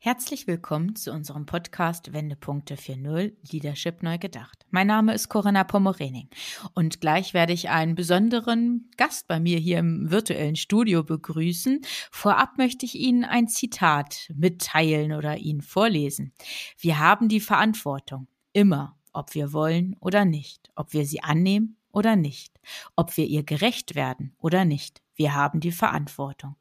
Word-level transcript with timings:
Herzlich 0.00 0.46
willkommen 0.46 0.94
zu 0.94 1.10
unserem 1.10 1.44
Podcast 1.44 2.12
Wendepunkte 2.12 2.76
4.0 2.76 3.32
Leadership 3.50 4.04
neu 4.04 4.16
gedacht. 4.16 4.64
Mein 4.70 4.86
Name 4.86 5.12
ist 5.12 5.28
Corinna 5.28 5.64
Pomorening 5.64 6.28
und 6.72 7.00
gleich 7.00 7.34
werde 7.34 7.52
ich 7.52 7.68
einen 7.68 7.96
besonderen 7.96 8.92
Gast 8.96 9.26
bei 9.26 9.40
mir 9.40 9.58
hier 9.58 9.80
im 9.80 10.08
virtuellen 10.08 10.54
Studio 10.54 11.02
begrüßen. 11.02 11.80
Vorab 12.12 12.58
möchte 12.58 12.86
ich 12.86 12.94
Ihnen 12.94 13.24
ein 13.24 13.48
Zitat 13.48 14.30
mitteilen 14.36 15.14
oder 15.14 15.36
Ihnen 15.38 15.62
vorlesen. 15.62 16.32
Wir 16.78 17.00
haben 17.00 17.28
die 17.28 17.40
Verantwortung, 17.40 18.28
immer, 18.52 18.96
ob 19.12 19.34
wir 19.34 19.52
wollen 19.52 19.96
oder 19.98 20.24
nicht, 20.24 20.70
ob 20.76 20.92
wir 20.92 21.06
sie 21.06 21.24
annehmen 21.24 21.76
oder 21.90 22.14
nicht, 22.14 22.60
ob 22.94 23.16
wir 23.16 23.26
ihr 23.26 23.42
gerecht 23.42 23.96
werden 23.96 24.36
oder 24.38 24.64
nicht. 24.64 25.02
Wir 25.16 25.34
haben 25.34 25.58
die 25.58 25.72
Verantwortung. 25.72 26.54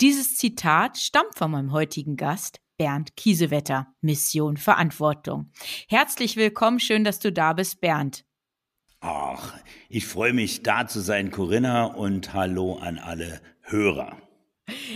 Dieses 0.00 0.36
Zitat 0.36 0.98
stammt 0.98 1.38
von 1.38 1.52
meinem 1.52 1.70
heutigen 1.70 2.16
Gast, 2.16 2.58
Bernd 2.82 3.14
Kiesewetter, 3.14 3.86
Mission 4.00 4.56
Verantwortung. 4.56 5.52
Herzlich 5.86 6.34
willkommen, 6.34 6.80
schön, 6.80 7.04
dass 7.04 7.20
du 7.20 7.30
da 7.30 7.52
bist, 7.52 7.80
Bernd. 7.80 8.24
Ach, 8.98 9.54
ich 9.88 10.04
freue 10.04 10.32
mich, 10.32 10.64
da 10.64 10.88
zu 10.88 10.98
sein, 10.98 11.30
Corinna, 11.30 11.84
und 11.84 12.34
hallo 12.34 12.78
an 12.78 12.98
alle 12.98 13.40
Hörer. 13.60 14.16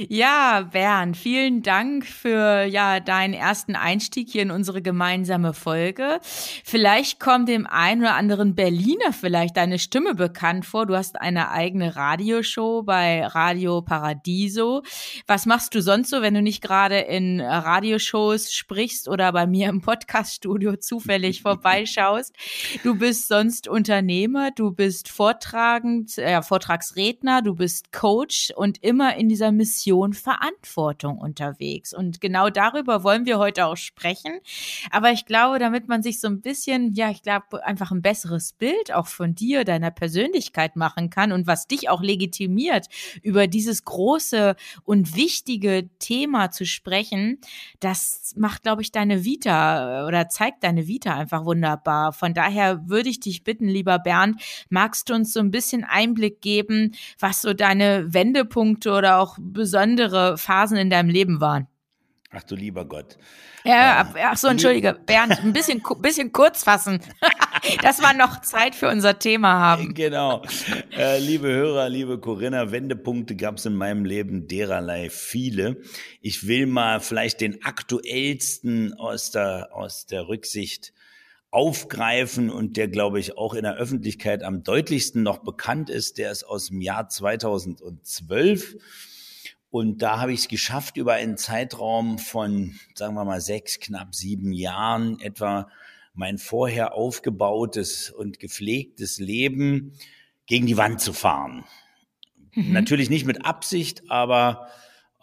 Ja, 0.09 0.69
Bernd, 0.73 1.17
vielen 1.17 1.63
Dank 1.63 2.07
für 2.07 2.65
ja 2.65 3.01
deinen 3.01 3.35
ersten 3.35 3.75
Einstieg 3.75 4.29
hier 4.31 4.43
in 4.43 4.51
unsere 4.51 4.83
gemeinsame 4.83 5.53
Folge. 5.53 6.21
Vielleicht 6.23 7.21
kommt 7.21 7.49
dem 7.49 7.67
einen 7.67 8.03
oder 8.03 8.15
anderen 8.15 8.55
Berliner 8.55 9.13
vielleicht 9.13 9.57
deine 9.57 9.79
Stimme 9.79 10.15
bekannt 10.15 10.67
vor. 10.67 10.87
Du 10.87 10.97
hast 10.97 11.21
eine 11.21 11.51
eigene 11.51 11.97
Radioshow 11.97 12.83
bei 12.83 13.27
Radio 13.27 13.83
Paradiso. 13.83 14.83
Was 15.27 15.47
machst 15.47 15.75
du 15.75 15.83
sonst 15.83 16.11
so, 16.11 16.23
wenn 16.23 16.35
du 16.35 16.43
nicht 16.43 16.63
gerade 16.63 16.99
in 16.99 17.41
Radioshows 17.41 18.53
sprichst 18.53 19.09
oder 19.09 19.33
bei 19.33 19.47
mir 19.47 19.69
im 19.69 19.81
Podcaststudio 19.81 20.77
zufällig 20.77 21.43
vorbeischaust? 21.43 22.35
Du 22.83 22.97
bist 22.97 23.29
sonst 23.29 23.69
Unternehmer, 23.69 24.51
du 24.51 24.71
bist 24.73 25.09
Vortragend, 25.09 26.19
äh, 26.19 26.43
Vortragsredner, 26.43 27.43
du 27.43 27.55
bist 27.55 27.93
Coach 27.93 28.53
und 28.55 28.83
immer 28.83 29.17
in 29.17 29.29
dieser 29.29 29.53
Mission 29.53 29.66
Verantwortung 30.13 31.19
unterwegs. 31.19 31.93
Und 31.93 32.21
genau 32.21 32.51
darüber 32.51 33.03
wollen 33.03 33.27
wir 33.27 33.39
heute 33.39 33.67
auch 33.67 33.77
sprechen. 33.77 34.41
Aber 34.91 35.13
ich 35.13 35.27
glaube, 35.27 35.59
damit 35.59 35.89
man 35.89 36.03
sich 36.03 36.21
so 36.21 36.29
ein 36.29 36.41
bisschen, 36.41 36.93
ja, 36.95 37.11
ich 37.11 37.23
glaube, 37.23 37.65
einfach 37.65 37.91
ein 37.91 38.03
besseres 38.03 38.53
Bild 38.53 38.93
auch 38.93 39.07
von 39.07 39.35
dir, 39.35 39.65
deiner 39.65 39.91
Persönlichkeit 39.91 40.77
machen 40.77 41.11
kann 41.11 41.33
und 41.33 41.47
was 41.47 41.67
dich 41.67 41.89
auch 41.89 42.03
legitimiert, 42.03 42.87
über 43.23 43.47
dieses 43.47 43.85
große 43.85 44.57
und 44.85 45.17
wichtige 45.17 45.89
Thema 45.99 46.51
zu 46.51 46.67
sprechen, 46.67 47.41
das 47.81 48.35
macht, 48.37 48.63
glaube 48.63 48.83
ich, 48.83 48.93
deine 48.93 49.25
Vita 49.25 50.03
äh, 50.03 50.07
oder 50.07 50.29
zeigt 50.29 50.65
deine 50.65 50.87
Vita 50.87 51.15
einfach 51.15 51.45
wunderbar. 51.45 52.13
Von 52.13 52.35
daher 52.35 52.89
würde 52.89 53.09
ich 53.09 53.21
dich 53.21 53.45
bitten, 53.45 53.69
lieber 53.69 53.99
Bernd, 53.99 54.41
magst 54.69 55.09
du 55.09 55.15
uns 55.15 55.33
so 55.33 55.41
ein 55.41 55.51
bisschen 55.51 55.85
Einblick 55.85 56.41
geben, 56.41 56.95
was 57.19 57.43
so 57.43 57.53
deine 57.53 58.13
Wendepunkte 58.13 58.93
oder 58.93 59.19
auch 59.19 59.39
besondere 59.53 60.39
Phasen 60.39 60.77
in 60.77 60.91
deinem 60.91 61.11
Leben 61.11 61.41
waren? 61.41 61.67
Ach 62.33 62.43
du 62.43 62.55
lieber 62.55 62.85
Gott. 62.85 63.17
Ja, 63.65 64.13
äh, 64.15 64.21
ach 64.25 64.37
so, 64.37 64.49
entschuldige, 64.49 64.97
Bernd, 65.07 65.43
ein 65.43 65.53
bisschen, 65.53 65.83
bisschen 66.01 66.33
kurz 66.33 66.63
fassen, 66.65 67.01
dass 67.83 67.99
wir 67.99 68.13
noch 68.15 68.43
Zeit 68.43 68.75
für 68.75 68.89
unser 68.89 69.19
Thema 69.19 69.59
haben. 69.59 69.95
Genau. 69.95 70.43
Äh, 70.97 71.19
liebe 71.19 71.49
Hörer, 71.49 71.89
liebe 71.89 72.19
Corinna, 72.19 72.71
Wendepunkte 72.71 73.37
gab 73.37 73.57
es 73.57 73.67
in 73.67 73.75
meinem 73.75 74.05
Leben 74.05 74.49
dererlei 74.49 75.11
viele. 75.11 75.81
Ich 76.21 76.47
will 76.47 76.67
mal 76.67 77.01
vielleicht 77.01 77.41
den 77.41 77.65
aktuellsten 77.65 78.95
aus 78.95 79.31
der, 79.31 79.71
aus 79.73 80.07
der 80.07 80.29
Rücksicht 80.29 80.93
aufgreifen 81.51 82.51
und 82.51 82.77
der, 82.77 82.89
glaube 82.89 83.19
ich, 83.19 83.39
auch 83.39 83.55
in 83.55 83.63
der 83.63 83.77
Öffentlichkeit 83.77 84.43
am 84.43 84.63
deutlichsten 84.63 85.23
noch 85.23 85.39
bekannt 85.39 85.91
ist. 85.91 86.19
Der 86.19 86.31
ist 86.31 86.45
aus 86.45 86.69
dem 86.69 86.81
Jahr 86.81 87.09
2012. 87.09 88.77
Und 89.71 90.03
da 90.03 90.21
habe 90.21 90.33
ich 90.33 90.41
es 90.41 90.49
geschafft, 90.49 90.97
über 90.97 91.15
einen 91.15 91.37
Zeitraum 91.37 92.19
von, 92.19 92.79
sagen 92.95 93.15
wir 93.15 93.25
mal, 93.25 93.41
sechs, 93.41 93.81
knapp 93.81 94.15
sieben 94.15 94.53
Jahren 94.53 95.21
etwa 95.21 95.69
mein 96.15 96.39
vorher 96.39 96.95
aufgebautes 96.95 98.11
und 98.11 98.39
gepflegtes 98.39 99.19
Leben 99.19 99.93
gegen 100.47 100.67
die 100.67 100.77
Wand 100.77 101.01
zu 101.01 101.13
fahren. 101.13 101.65
Mhm. 102.55 102.73
Natürlich 102.73 103.11
nicht 103.11 103.27
mit 103.27 103.45
Absicht, 103.45 104.11
aber 104.11 104.69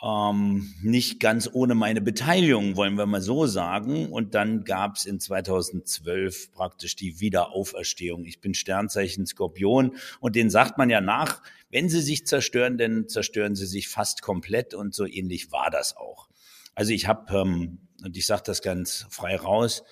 ähm, 0.04 0.74
nicht 0.82 1.20
ganz 1.22 1.50
ohne 1.54 1.76
meine 1.76 2.02
Beteiligung, 2.02 2.76
wollen 2.76 2.98
wir 2.98 3.06
mal 3.06 3.22
so 3.22 3.48
sagen. 3.48 4.12
Und 4.12 4.36
dann 4.36 4.66
gab 4.66 4.98
es 4.98 5.06
in 5.06 5.20
2012 5.20 6.52
praktisch 6.52 6.96
die 6.98 7.22
Wiederauferstehung. 7.22 8.26
Ich 8.26 8.42
bin 8.42 8.54
Sternzeichen 8.54 9.26
Skorpion 9.26 9.96
und 10.20 10.36
den 10.36 10.50
sagt 10.50 10.78
man 10.78 10.90
ja 10.90 11.00
nach, 11.00 11.42
wenn 11.70 11.90
sie 11.90 12.02
sich 12.02 12.28
zerstören, 12.28 12.78
dann 12.78 13.08
zerstören 13.08 13.56
sie 13.56 13.66
sich 13.66 13.88
fast 13.88 14.22
komplett 14.22 14.74
und 14.74 14.94
so 14.94 15.06
ähnlich 15.06 15.52
war 15.52 15.70
das 15.72 15.96
auch. 15.96 16.28
Also 16.76 16.92
ich 16.92 17.08
habe, 17.08 17.34
ähm, 17.34 17.80
und 18.04 18.18
ich 18.18 18.26
sage 18.26 18.44
das 18.46 18.62
ganz 18.62 19.06
frei 19.10 19.38
raus, 19.38 19.84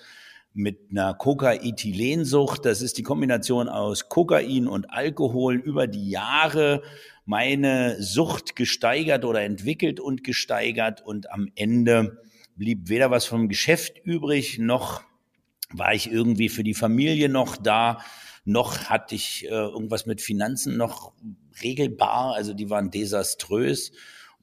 mit 0.54 0.90
einer 0.90 1.14
Coca-Ethylensucht, 1.14 2.64
das 2.64 2.82
ist 2.82 2.98
die 2.98 3.02
Kombination 3.02 3.68
aus 3.68 4.08
Kokain 4.08 4.66
und 4.66 4.90
Alkohol, 4.90 5.56
über 5.56 5.86
die 5.86 6.10
Jahre 6.10 6.82
meine 7.24 8.02
Sucht 8.02 8.56
gesteigert 8.56 9.24
oder 9.24 9.42
entwickelt 9.42 10.00
und 10.00 10.24
gesteigert. 10.24 11.00
Und 11.00 11.30
am 11.30 11.48
Ende 11.54 12.22
blieb 12.56 12.88
weder 12.88 13.10
was 13.10 13.24
vom 13.24 13.48
Geschäft 13.48 13.98
übrig, 14.04 14.58
noch 14.58 15.02
war 15.70 15.94
ich 15.94 16.10
irgendwie 16.10 16.48
für 16.48 16.64
die 16.64 16.74
Familie 16.74 17.28
noch 17.28 17.56
da, 17.56 18.00
noch 18.44 18.84
hatte 18.90 19.14
ich 19.14 19.46
äh, 19.46 19.48
irgendwas 19.48 20.04
mit 20.04 20.20
Finanzen 20.20 20.76
noch 20.76 21.12
regelbar, 21.62 22.34
also 22.34 22.52
die 22.52 22.68
waren 22.68 22.90
desaströs. 22.90 23.92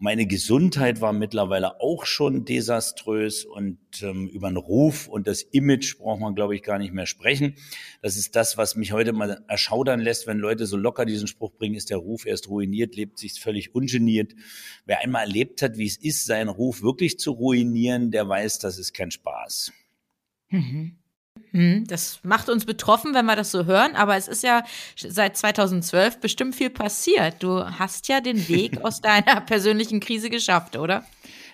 Meine 0.01 0.25
Gesundheit 0.27 1.01
war 1.01 1.11
mittlerweile 1.11 1.81
auch 1.81 2.05
schon 2.05 2.45
desaströs 2.45 3.43
und 3.43 3.77
ähm, 4.01 4.29
über 4.29 4.49
den 4.49 4.55
Ruf 4.55 5.09
und 5.09 5.27
das 5.27 5.41
Image 5.41 5.97
braucht 5.97 6.21
man, 6.21 6.35
glaube 6.35 6.55
ich, 6.55 6.63
gar 6.63 6.79
nicht 6.79 6.93
mehr 6.93 7.05
sprechen. 7.05 7.55
Das 8.01 8.15
ist 8.15 8.33
das, 8.37 8.57
was 8.57 8.77
mich 8.77 8.93
heute 8.93 9.11
mal 9.11 9.43
erschaudern 9.49 9.99
lässt, 9.99 10.25
wenn 10.25 10.37
Leute 10.37 10.67
so 10.67 10.77
locker 10.77 11.03
diesen 11.03 11.27
Spruch 11.27 11.51
bringen, 11.51 11.75
ist 11.75 11.89
der 11.89 11.97
Ruf 11.97 12.25
erst 12.25 12.47
ruiniert, 12.47 12.95
lebt 12.95 13.19
sich 13.19 13.41
völlig 13.41 13.75
ungeniert. 13.75 14.35
Wer 14.85 15.01
einmal 15.01 15.23
erlebt 15.23 15.61
hat, 15.61 15.77
wie 15.77 15.87
es 15.87 15.97
ist, 15.97 16.25
seinen 16.25 16.47
Ruf 16.47 16.81
wirklich 16.81 17.19
zu 17.19 17.31
ruinieren, 17.31 18.09
der 18.09 18.29
weiß, 18.29 18.59
das 18.59 18.79
ist 18.79 18.93
kein 18.93 19.11
Spaß. 19.11 19.73
Mhm. 20.47 20.98
Hm, 21.51 21.85
das 21.87 22.19
macht 22.23 22.49
uns 22.49 22.65
betroffen, 22.65 23.13
wenn 23.13 23.25
wir 23.25 23.35
das 23.35 23.51
so 23.51 23.65
hören, 23.65 23.95
aber 23.95 24.15
es 24.15 24.27
ist 24.27 24.43
ja 24.43 24.63
seit 24.95 25.37
2012 25.37 26.19
bestimmt 26.19 26.55
viel 26.55 26.69
passiert. 26.69 27.35
Du 27.39 27.63
hast 27.63 28.07
ja 28.07 28.21
den 28.21 28.47
Weg 28.47 28.79
aus 28.83 29.01
deiner 29.01 29.41
persönlichen 29.41 29.99
Krise 29.99 30.29
geschafft, 30.29 30.77
oder? 30.77 31.03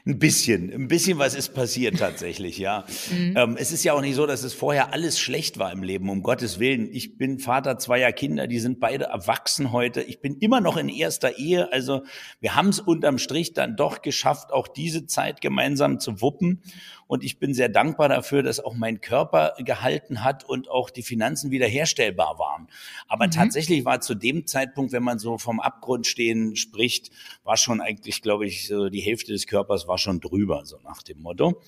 Ein 0.07 0.19
bisschen, 0.19 0.71
ein 0.71 0.87
bisschen 0.87 1.17
was 1.17 1.33
ist 1.33 1.55
passiert 1.55 1.97
tatsächlich, 1.97 2.59
ja. 2.59 2.85
Mhm. 3.09 3.33
Ähm, 3.35 3.57
es 3.59 3.71
ist 3.71 3.83
ja 3.83 3.93
auch 3.93 4.01
nicht 4.01 4.13
so, 4.13 4.27
dass 4.27 4.43
es 4.43 4.53
vorher 4.53 4.93
alles 4.93 5.19
schlecht 5.19 5.57
war 5.57 5.71
im 5.71 5.81
Leben, 5.81 6.09
um 6.11 6.21
Gottes 6.21 6.59
Willen. 6.59 6.89
Ich 6.91 7.17
bin 7.17 7.39
Vater 7.39 7.79
zweier 7.79 8.11
Kinder, 8.11 8.45
die 8.45 8.59
sind 8.59 8.79
beide 8.79 9.05
erwachsen 9.05 9.71
heute. 9.71 10.03
Ich 10.03 10.21
bin 10.21 10.37
immer 10.37 10.61
noch 10.61 10.77
in 10.77 10.89
erster 10.89 11.39
Ehe, 11.39 11.73
also 11.73 12.03
wir 12.39 12.55
haben 12.55 12.69
es 12.69 12.79
unterm 12.79 13.17
Strich 13.17 13.53
dann 13.53 13.75
doch 13.75 14.03
geschafft, 14.03 14.53
auch 14.53 14.67
diese 14.67 15.07
Zeit 15.07 15.41
gemeinsam 15.41 15.99
zu 15.99 16.21
wuppen. 16.21 16.61
Und 17.07 17.23
ich 17.23 17.37
bin 17.37 17.53
sehr 17.53 17.69
dankbar 17.69 18.09
dafür, 18.09 18.41
dass 18.41 18.59
auch 18.59 18.73
mein 18.73 18.99
Körper 18.99 19.53
gehalten 19.59 20.23
hat 20.23 20.43
und 20.43 20.69
auch 20.69 20.89
die 20.89 21.03
Finanzen 21.03 21.51
wiederherstellbar 21.51 22.39
waren. 22.39 22.67
Aber 23.07 23.27
mhm. 23.27 23.31
tatsächlich 23.31 23.85
war 23.85 24.01
zu 24.01 24.15
dem 24.15 24.47
Zeitpunkt, 24.47 24.91
wenn 24.91 25.03
man 25.03 25.19
so 25.19 25.37
vom 25.37 25.59
Abgrund 25.59 26.07
stehen 26.07 26.55
spricht, 26.55 27.11
war 27.43 27.57
schon 27.57 27.79
eigentlich, 27.79 28.21
glaube 28.21 28.47
ich, 28.47 28.67
so 28.67 28.89
die 28.89 29.01
Hälfte 29.01 29.31
des 29.31 29.45
Körpers 29.45 29.87
war 29.87 29.94
schon 29.97 30.19
drüber, 30.19 30.61
so 30.65 30.77
nach 30.83 31.01
dem 31.03 31.21
Motto. 31.21 31.61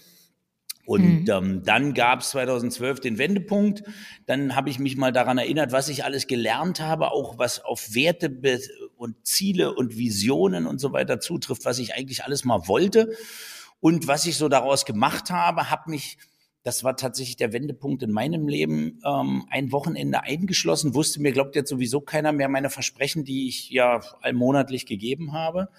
Und 0.85 1.23
mhm. 1.23 1.29
ähm, 1.29 1.63
dann 1.63 1.93
gab 1.93 2.21
es 2.21 2.29
2012 2.29 3.01
den 3.01 3.17
Wendepunkt. 3.17 3.83
Dann 4.25 4.55
habe 4.55 4.69
ich 4.69 4.79
mich 4.79 4.95
mal 4.95 5.11
daran 5.11 5.37
erinnert, 5.37 5.73
was 5.73 5.89
ich 5.89 6.05
alles 6.05 6.27
gelernt 6.27 6.79
habe, 6.79 7.11
auch 7.11 7.37
was 7.37 7.59
auf 7.59 7.93
Werte 7.93 8.31
und 8.95 9.27
Ziele 9.27 9.75
und 9.75 9.97
Visionen 9.97 10.65
und 10.65 10.79
so 10.79 10.93
weiter 10.93 11.19
zutrifft, 11.19 11.65
was 11.65 11.79
ich 11.79 11.93
eigentlich 11.93 12.23
alles 12.23 12.45
mal 12.45 12.67
wollte. 12.69 13.13
Und 13.81 14.07
was 14.07 14.25
ich 14.25 14.37
so 14.37 14.47
daraus 14.47 14.85
gemacht 14.85 15.29
habe, 15.29 15.69
habe 15.69 15.91
mich 15.91 16.17
das 16.67 16.83
war 16.83 16.97
tatsächlich 16.97 17.37
der 17.37 17.53
Wendepunkt 17.53 18.03
in 18.03 18.11
meinem 18.11 18.49
Leben. 18.49 18.99
Ähm, 19.05 19.45
ein 19.49 19.71
Wochenende 19.71 20.23
eingeschlossen, 20.23 20.95
wusste 20.95 21.21
mir, 21.21 21.31
glaubt 21.31 21.55
jetzt 21.55 21.69
sowieso 21.69 22.01
keiner 22.01 22.33
mehr 22.33 22.49
meine 22.49 22.69
Versprechen, 22.69 23.23
die 23.23 23.47
ich 23.47 23.69
ja 23.69 24.01
allmonatlich 24.21 24.85
gegeben 24.85 25.31
habe. 25.31 25.69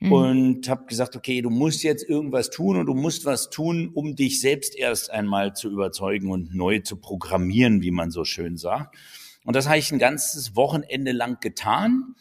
Mhm. 0.00 0.12
Und 0.12 0.68
habe 0.68 0.86
gesagt, 0.86 1.16
okay, 1.16 1.40
du 1.42 1.50
musst 1.50 1.82
jetzt 1.82 2.08
irgendwas 2.08 2.50
tun 2.50 2.76
und 2.76 2.86
du 2.86 2.94
musst 2.94 3.24
was 3.24 3.50
tun, 3.50 3.90
um 3.94 4.16
dich 4.16 4.40
selbst 4.40 4.76
erst 4.76 5.10
einmal 5.10 5.54
zu 5.54 5.70
überzeugen 5.70 6.30
und 6.30 6.54
neu 6.54 6.80
zu 6.80 6.96
programmieren, 6.96 7.82
wie 7.82 7.90
man 7.90 8.10
so 8.10 8.24
schön 8.24 8.56
sagt. 8.56 8.96
Und 9.44 9.56
das 9.56 9.68
habe 9.68 9.78
ich 9.78 9.92
ein 9.92 9.98
ganzes 9.98 10.56
Wochenende 10.56 11.12
lang 11.12 11.38
getan 11.40 12.14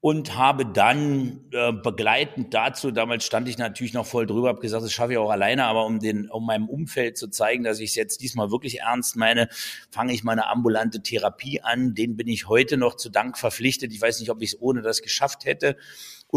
und 0.00 0.36
habe 0.36 0.64
dann 0.66 1.40
äh, 1.52 1.72
begleitend 1.72 2.54
dazu, 2.54 2.92
damals 2.92 3.24
stand 3.24 3.48
ich 3.48 3.58
natürlich 3.58 3.92
noch 3.92 4.06
voll 4.06 4.26
drüber, 4.26 4.48
habe 4.48 4.60
gesagt, 4.60 4.84
das 4.84 4.92
schaffe 4.92 5.12
ich 5.12 5.18
auch 5.18 5.30
alleine, 5.30 5.64
aber 5.64 5.84
um 5.84 5.98
den, 5.98 6.30
um 6.30 6.46
meinem 6.46 6.68
Umfeld 6.68 7.18
zu 7.18 7.28
zeigen, 7.28 7.64
dass 7.64 7.80
ich 7.80 7.90
es 7.90 7.96
jetzt 7.96 8.22
diesmal 8.22 8.52
wirklich 8.52 8.80
ernst 8.80 9.16
meine, 9.16 9.48
fange 9.90 10.12
ich 10.12 10.22
meine 10.22 10.46
ambulante 10.46 11.02
Therapie 11.02 11.60
an. 11.60 11.94
Den 11.94 12.16
bin 12.16 12.28
ich 12.28 12.46
heute 12.46 12.76
noch 12.76 12.94
zu 12.94 13.10
Dank 13.10 13.36
verpflichtet. 13.36 13.92
Ich 13.92 14.00
weiß 14.00 14.20
nicht, 14.20 14.30
ob 14.30 14.40
ich 14.42 14.52
es 14.52 14.60
ohne 14.60 14.80
das 14.80 15.02
geschafft 15.02 15.44
hätte 15.44 15.76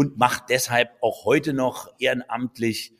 und 0.00 0.16
mache 0.16 0.44
deshalb 0.48 0.96
auch 1.02 1.26
heute 1.26 1.52
noch 1.52 1.92
ehrenamtlich 1.98 2.94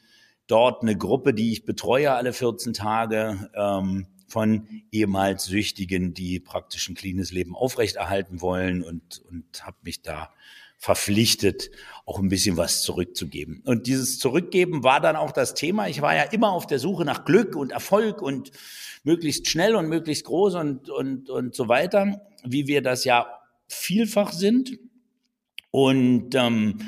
dort 0.47 0.82
eine 0.82 0.99
Gruppe, 0.99 1.32
die 1.32 1.50
ich 1.50 1.64
betreue 1.64 2.12
alle 2.12 2.35
14 2.35 2.75
Tage. 2.75 3.50
Ähm, 3.55 4.06
von 4.29 4.69
ehemals 4.93 5.47
Süchtigen, 5.47 6.14
die 6.14 6.38
praktisch 6.38 6.88
ein 6.88 6.94
cleanes 6.94 7.32
Leben 7.32 7.56
aufrechterhalten 7.56 8.41
wollen 8.41 8.85
und, 8.85 9.23
und 9.29 9.67
habe 9.67 9.79
mich 9.82 10.02
da 10.02 10.31
verpflichtet, 10.79 11.70
auch 12.06 12.20
ein 12.20 12.29
bisschen 12.29 12.56
was 12.56 12.82
zurückzugeben. 12.82 13.62
Und 13.64 13.88
dieses 13.88 14.20
Zurückgeben 14.20 14.85
war 14.85 15.00
dann 15.00 15.17
auch 15.17 15.32
das 15.32 15.55
Thema. 15.55 15.88
Ich 15.88 16.00
war 16.00 16.14
ja 16.14 16.23
immer 16.23 16.52
auf 16.52 16.69
der 16.69 16.79
Suche 16.79 17.05
nach 17.05 17.25
Glück 17.25 17.56
und 17.56 17.73
Erfolg 17.73 18.23
und 18.23 18.52
möglichst 19.02 19.49
schnell 19.49 19.75
und 19.75 19.88
möglichst 19.88 20.26
groß 20.26 20.55
und, 20.55 20.91
und, 20.91 21.29
und 21.29 21.56
so 21.56 21.67
weiter, 21.67 22.20
wie 22.44 22.69
wir 22.69 22.82
das 22.82 23.05
ja 23.05 23.26
vielfach 23.67 24.32
sind. 24.32 24.79
Und 25.70 26.34
ähm, 26.34 26.78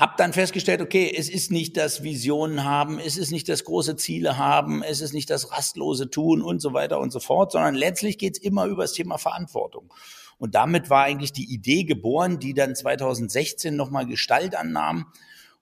habe 0.00 0.14
dann 0.16 0.32
festgestellt, 0.32 0.80
okay, 0.80 1.12
es 1.14 1.28
ist 1.28 1.50
nicht 1.50 1.76
das 1.76 2.02
Visionen 2.02 2.64
haben, 2.64 2.98
es 2.98 3.18
ist 3.18 3.30
nicht 3.30 3.50
das 3.50 3.64
große 3.64 3.96
Ziele 3.96 4.38
haben, 4.38 4.82
es 4.82 5.02
ist 5.02 5.12
nicht 5.12 5.28
das 5.28 5.52
rastlose 5.52 6.08
Tun 6.08 6.40
und 6.40 6.60
so 6.60 6.72
weiter 6.72 7.00
und 7.00 7.12
so 7.12 7.20
fort, 7.20 7.52
sondern 7.52 7.74
letztlich 7.74 8.16
geht's 8.16 8.38
immer 8.38 8.64
über 8.64 8.84
das 8.84 8.94
Thema 8.94 9.18
Verantwortung. 9.18 9.92
Und 10.38 10.54
damit 10.54 10.88
war 10.88 11.04
eigentlich 11.04 11.34
die 11.34 11.52
Idee 11.52 11.84
geboren, 11.84 12.38
die 12.38 12.54
dann 12.54 12.74
2016 12.74 13.76
nochmal 13.76 14.06
Gestalt 14.06 14.54
annahm 14.54 15.04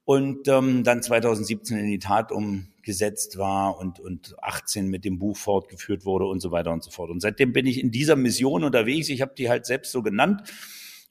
und 0.04 0.46
ähm, 0.46 0.84
dann 0.84 1.02
2017 1.02 1.76
in 1.76 1.88
die 1.88 1.98
Tat 1.98 2.30
umgesetzt 2.30 3.38
war 3.38 3.76
und, 3.76 3.98
und 3.98 4.36
18 4.40 4.86
mit 4.86 5.04
dem 5.04 5.18
Buch 5.18 5.36
fortgeführt 5.36 6.04
wurde 6.04 6.26
und 6.26 6.38
so 6.38 6.52
weiter 6.52 6.72
und 6.72 6.84
so 6.84 6.92
fort. 6.92 7.10
Und 7.10 7.20
seitdem 7.20 7.52
bin 7.52 7.66
ich 7.66 7.80
in 7.82 7.90
dieser 7.90 8.14
Mission 8.14 8.62
unterwegs. 8.62 9.08
Ich 9.08 9.20
habe 9.20 9.34
die 9.36 9.50
halt 9.50 9.66
selbst 9.66 9.90
so 9.90 10.00
genannt 10.00 10.44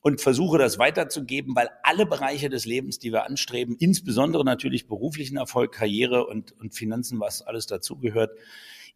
und 0.01 0.21
versuche 0.21 0.57
das 0.57 0.79
weiterzugeben, 0.79 1.55
weil 1.55 1.69
alle 1.83 2.05
Bereiche 2.05 2.49
des 2.49 2.65
Lebens, 2.65 2.99
die 2.99 3.11
wir 3.11 3.25
anstreben, 3.25 3.75
insbesondere 3.77 4.45
natürlich 4.45 4.88
beruflichen 4.88 5.38
Erfolg, 5.38 5.73
Karriere 5.73 6.25
und, 6.27 6.53
und 6.59 6.73
Finanzen, 6.73 7.19
was 7.19 7.41
alles 7.41 7.65
dazugehört, 7.65 8.31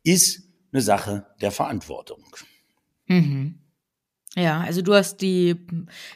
ist 0.04 0.48
eine 0.72 0.82
Sache 0.82 1.28
der 1.42 1.52
Verantwortung. 1.52 2.24
Mhm. 3.08 3.62
Ja, 4.38 4.62
also 4.62 4.82
du 4.82 4.94
hast 4.94 5.18
die, 5.18 5.58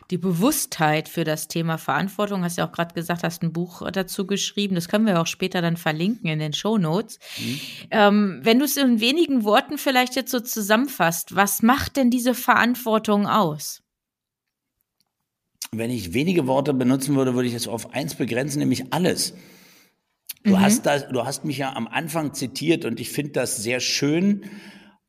die 0.09 0.17
Bewusstheit 0.17 1.09
für 1.09 1.25
das 1.25 1.49
Thema 1.49 1.77
Verantwortung, 1.77 2.45
hast 2.45 2.57
ja 2.57 2.65
auch 2.65 2.71
gerade 2.71 2.93
gesagt, 2.93 3.23
hast 3.23 3.43
ein 3.43 3.51
Buch 3.51 3.81
dazu 3.91 4.25
geschrieben. 4.25 4.75
Das 4.75 4.87
können 4.87 5.05
wir 5.05 5.19
auch 5.19 5.27
später 5.27 5.61
dann 5.61 5.75
verlinken 5.75 6.29
in 6.29 6.39
den 6.39 6.53
Show 6.53 6.77
Notes. 6.77 7.19
Mhm. 7.37 7.59
Ähm, 7.91 8.39
wenn 8.43 8.59
du 8.59 8.65
es 8.65 8.77
in 8.77 9.01
wenigen 9.01 9.43
Worten 9.43 9.77
vielleicht 9.77 10.15
jetzt 10.15 10.31
so 10.31 10.39
zusammenfasst, 10.39 11.35
was 11.35 11.61
macht 11.61 11.97
denn 11.97 12.09
diese 12.09 12.33
Verantwortung 12.33 13.27
aus? 13.27 13.81
Wenn 15.77 15.91
ich 15.91 16.13
wenige 16.13 16.47
Worte 16.47 16.73
benutzen 16.73 17.15
würde, 17.15 17.35
würde 17.35 17.47
ich 17.47 17.53
es 17.53 17.67
auf 17.67 17.93
eins 17.93 18.15
begrenzen, 18.15 18.59
nämlich 18.59 18.93
alles. 18.93 19.33
Du 20.43 20.51
mhm. 20.51 20.61
hast 20.61 20.85
das, 20.85 21.07
du 21.07 21.25
hast 21.25 21.45
mich 21.45 21.57
ja 21.57 21.73
am 21.73 21.87
Anfang 21.87 22.33
zitiert 22.33 22.85
und 22.85 22.99
ich 22.99 23.09
finde 23.09 23.31
das 23.31 23.57
sehr 23.57 23.79
schön 23.79 24.43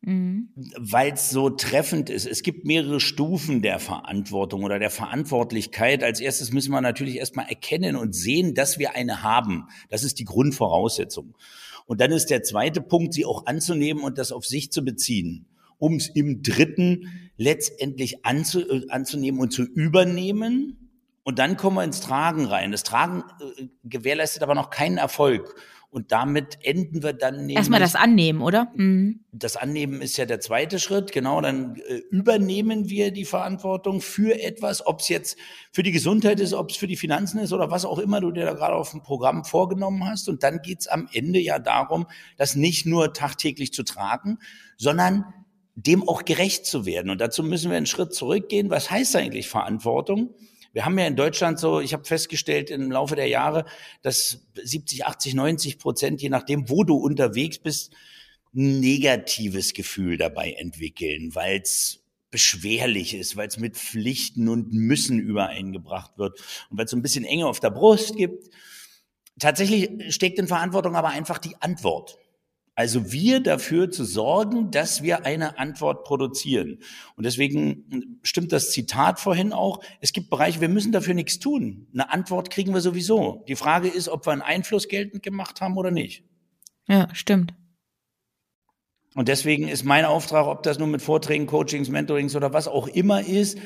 Mhm. 0.07 0.51
Weil 0.79 1.15
es 1.15 1.31
so 1.31 1.51
treffend 1.51 2.11
ist. 2.11 2.27
Es 2.27 2.45
gibt 2.45 2.65
mehrere 2.65 3.01
Stufen 3.01 3.61
der 3.61 3.81
Verantwortung 3.81 4.63
oder 4.63 4.79
der 4.79 4.91
Verantwortlichkeit. 4.91 6.05
Als 6.05 6.21
erstes 6.21 6.53
müssen 6.53 6.71
wir 6.71 6.81
natürlich 6.81 7.17
erstmal 7.17 7.49
erkennen 7.49 7.97
und 7.97 8.15
sehen, 8.15 8.55
dass 8.55 8.79
wir 8.79 8.95
eine 8.95 9.25
haben. 9.25 9.65
Das 9.91 10.05
ist 10.05 10.21
die 10.21 10.25
Grundvoraussetzung. 10.25 11.37
Und 11.87 12.01
dann 12.01 12.13
ist 12.13 12.31
der 12.31 12.45
zweite 12.45 12.81
Punkt, 12.81 13.15
sie 13.15 13.25
auch 13.25 13.47
anzunehmen 13.47 14.05
und 14.05 14.17
das 14.17 14.31
auf 14.31 14.47
sich 14.47 14.71
zu 14.71 14.85
beziehen, 14.85 15.47
um 15.79 15.97
es 15.97 16.09
im 16.09 16.41
dritten 16.41 17.26
letztendlich 17.37 18.25
anzu, 18.25 18.63
anzunehmen 18.89 19.41
und 19.41 19.53
zu 19.53 19.63
übernehmen. 19.63 20.91
Und 21.23 21.39
dann 21.39 21.57
kommen 21.57 21.77
wir 21.77 21.85
ins 21.85 22.01
Tragen 22.01 22.47
rein. 22.47 22.73
Das 22.73 22.85
Tragen 22.85 23.25
äh, 23.59 23.67
gewährleistet 23.85 24.43
aber 24.43 24.55
noch 24.55 24.71
keinen 24.71 24.99
Erfolg. 24.99 25.57
Und 25.97 26.13
damit 26.13 26.59
enden 26.63 27.03
wir 27.03 27.15
dann 27.15 27.37
nämlich. 27.37 27.57
Erstmal 27.57 27.81
das 27.81 27.95
Annehmen, 27.95 28.43
oder? 28.43 28.71
Mhm. 28.75 29.21
Das 29.33 29.57
Annehmen 29.57 30.03
ist 30.03 30.19
ja 30.19 30.27
der 30.27 30.41
zweite 30.41 30.79
Schritt. 30.79 31.11
Genau, 31.11 31.41
dann 31.41 31.77
äh, 31.77 32.03
übernehmen 32.11 32.91
wir 32.91 33.13
die 33.13 33.25
Verantwortung 33.25 34.01
für 34.01 34.39
etwas, 34.41 34.87
ob 34.87 35.01
es 35.01 35.09
jetzt 35.09 35.39
für 35.73 35.83
die 35.83 35.93
Gesundheit 35.93 36.39
ist, 36.39 36.53
ob 36.53 36.71
es 36.71 36.77
für 36.77 36.87
die 36.87 36.97
Finanzen 36.97 37.39
ist 37.39 37.53
oder 37.53 37.71
was 37.71 37.85
auch 37.85 37.99
immer 37.99 38.21
du 38.21 38.31
dir 38.31 38.45
da 38.45 38.53
gerade 38.53 38.75
auf 38.75 38.91
dem 38.91 39.03
Programm 39.03 39.45
vorgenommen 39.45 40.05
hast. 40.07 40.29
Und 40.29 40.43
dann 40.43 40.61
geht's 40.61 40.87
am 40.87 41.09
Ende 41.13 41.39
ja 41.39 41.59
darum, 41.59 42.07
das 42.37 42.57
nicht 42.57 42.85
nur 42.85 43.15
tagtäglich 43.15 43.73
zu 43.73 43.83
tragen, 43.83 44.39
sondern 44.77 45.25
dem 45.77 46.09
auch 46.09 46.25
gerecht 46.25 46.67
zu 46.67 46.87
werden. 46.87 47.11
Und 47.11 47.21
dazu 47.21 47.43
müssen 47.43 47.71
wir 47.71 47.77
einen 47.77 47.87
Schritt 47.87 48.15
zurückgehen. 48.15 48.71
Was 48.71 48.91
heißt 48.91 49.15
eigentlich 49.15 49.47
Verantwortung? 49.47 50.35
Wir 50.73 50.85
haben 50.85 50.99
ja 50.99 51.07
in 51.07 51.17
Deutschland 51.17 51.59
so, 51.59 51.81
ich 51.81 51.93
habe 51.93 52.05
festgestellt 52.05 52.71
im 52.71 52.91
Laufe 52.91 53.15
der 53.15 53.29
Jahre, 53.29 53.67
dass 54.03 54.47
70, 54.55 55.07
80, 55.07 55.35
90 55.35 55.79
Prozent, 55.79 56.21
je 56.21 56.29
nachdem, 56.29 56.69
wo 56.69 56.83
du 56.83 56.97
unterwegs 56.97 57.59
bist, 57.59 57.95
ein 58.55 58.81
negatives 58.81 59.75
Gefühl 59.75 60.17
dabei 60.17 60.53
entwickeln, 60.53 61.35
weil 61.35 61.61
es 61.61 62.01
beschwerlich 62.31 63.15
ist, 63.15 63.37
weil 63.37 63.49
es 63.49 63.59
mit 63.59 63.77
Pflichten 63.77 64.49
und 64.49 64.73
Müssen 64.73 65.19
übereingebracht 65.19 66.19
wird 66.19 66.41
und 66.71 66.79
weil 66.79 66.87
es 66.87 66.91
so 66.91 66.97
ein 66.97 67.03
bisschen 67.03 67.25
Enge 67.25 67.47
auf 67.47 67.61
der 67.61 67.71
Brust 67.71 68.17
gibt. 68.17 68.51
Tatsächlich 69.39 70.15
steckt 70.15 70.39
in 70.39 70.49
Verantwortung 70.49 70.97
aber 70.97 71.09
einfach 71.09 71.39
die 71.39 71.57
Antwort. 71.61 72.19
Also 72.77 73.11
wir 73.11 73.41
dafür 73.41 73.91
zu 73.91 74.05
sorgen, 74.05 74.71
dass 74.71 75.03
wir 75.03 75.25
eine 75.25 75.59
Antwort 75.59 76.05
produzieren. 76.05 76.79
Und 77.17 77.25
deswegen 77.25 78.21
stimmt 78.23 78.53
das 78.53 78.71
Zitat 78.71 79.19
vorhin 79.19 79.55
auch. 79.55 79.83
Es 80.03 80.13
gibt 80.13 80.29
Bereiche, 80.29 80.61
wir 80.61 80.69
müssen 80.69 80.93
dafür 80.93 81.15
nichts 81.15 81.39
tun. 81.39 81.89
Eine 81.95 82.13
Antwort 82.13 82.51
kriegen 82.51 82.75
wir 82.75 82.83
sowieso. 82.83 83.45
Die 83.49 83.57
Frage 83.57 83.89
ist, 83.89 84.11
ob 84.11 84.27
wir 84.27 84.33
einen 84.33 84.43
Einfluss 84.43 84.89
geltend 84.89 85.23
gemacht 85.23 85.63
haben 85.63 85.79
oder 85.79 85.91
nicht. 85.91 86.25
Ja, 86.87 87.09
stimmt. 87.15 87.55
Und 89.15 89.29
deswegen 89.29 89.69
ist 89.69 89.85
mein 89.85 90.05
Auftrag, 90.05 90.47
ob 90.47 90.63
das 90.63 90.79
nun 90.79 90.91
mit 90.91 91.01
Vorträgen, 91.01 91.47
Coachings, 91.47 91.89
Mentorings 91.89 92.37
oder 92.37 92.53
was 92.53 92.69
auch 92.69 92.89
immer 92.89 93.27
ist, 93.27 93.57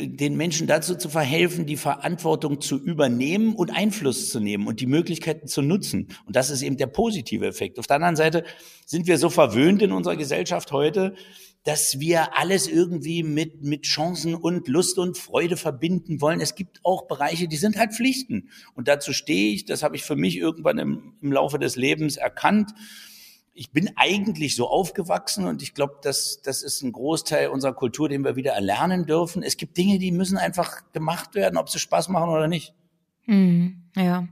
den 0.00 0.36
Menschen 0.36 0.66
dazu 0.66 0.94
zu 0.94 1.08
verhelfen, 1.08 1.66
die 1.66 1.76
Verantwortung 1.76 2.60
zu 2.60 2.78
übernehmen 2.78 3.54
und 3.54 3.70
Einfluss 3.70 4.30
zu 4.30 4.40
nehmen 4.40 4.66
und 4.66 4.80
die 4.80 4.86
Möglichkeiten 4.86 5.48
zu 5.48 5.60
nutzen. 5.60 6.08
Und 6.26 6.36
das 6.36 6.50
ist 6.50 6.62
eben 6.62 6.76
der 6.76 6.86
positive 6.86 7.46
Effekt. 7.46 7.78
Auf 7.78 7.86
der 7.86 7.96
anderen 7.96 8.16
Seite 8.16 8.44
sind 8.86 9.06
wir 9.06 9.18
so 9.18 9.28
verwöhnt 9.28 9.82
in 9.82 9.92
unserer 9.92 10.16
Gesellschaft 10.16 10.70
heute, 10.72 11.14
dass 11.64 12.00
wir 12.00 12.36
alles 12.36 12.68
irgendwie 12.68 13.22
mit, 13.22 13.62
mit 13.62 13.82
Chancen 13.82 14.34
und 14.34 14.66
Lust 14.68 14.98
und 14.98 15.18
Freude 15.18 15.56
verbinden 15.56 16.20
wollen. 16.20 16.40
Es 16.40 16.54
gibt 16.54 16.80
auch 16.84 17.06
Bereiche, 17.06 17.46
die 17.46 17.56
sind 17.56 17.76
halt 17.76 17.92
Pflichten. 17.92 18.50
Und 18.74 18.88
dazu 18.88 19.12
stehe 19.12 19.52
ich, 19.52 19.64
das 19.64 19.82
habe 19.82 19.96
ich 19.96 20.02
für 20.02 20.16
mich 20.16 20.36
irgendwann 20.38 20.78
im, 20.78 21.14
im 21.20 21.32
Laufe 21.32 21.58
des 21.58 21.76
Lebens 21.76 22.16
erkannt 22.16 22.72
ich 23.54 23.70
bin 23.70 23.90
eigentlich 23.96 24.56
so 24.56 24.68
aufgewachsen 24.68 25.46
und 25.46 25.62
ich 25.62 25.74
glaube, 25.74 25.98
das, 26.02 26.40
das 26.42 26.62
ist 26.62 26.82
ein 26.82 26.92
Großteil 26.92 27.48
unserer 27.48 27.74
Kultur, 27.74 28.08
den 28.08 28.24
wir 28.24 28.36
wieder 28.36 28.52
erlernen 28.52 29.04
dürfen. 29.04 29.42
Es 29.42 29.56
gibt 29.56 29.76
Dinge, 29.76 29.98
die 29.98 30.10
müssen 30.10 30.38
einfach 30.38 30.90
gemacht 30.92 31.34
werden, 31.34 31.58
ob 31.58 31.68
sie 31.68 31.78
Spaß 31.78 32.08
machen 32.08 32.30
oder 32.30 32.48
nicht. 32.48 32.74
Mhm. 33.26 33.81
Ja, 33.94 34.26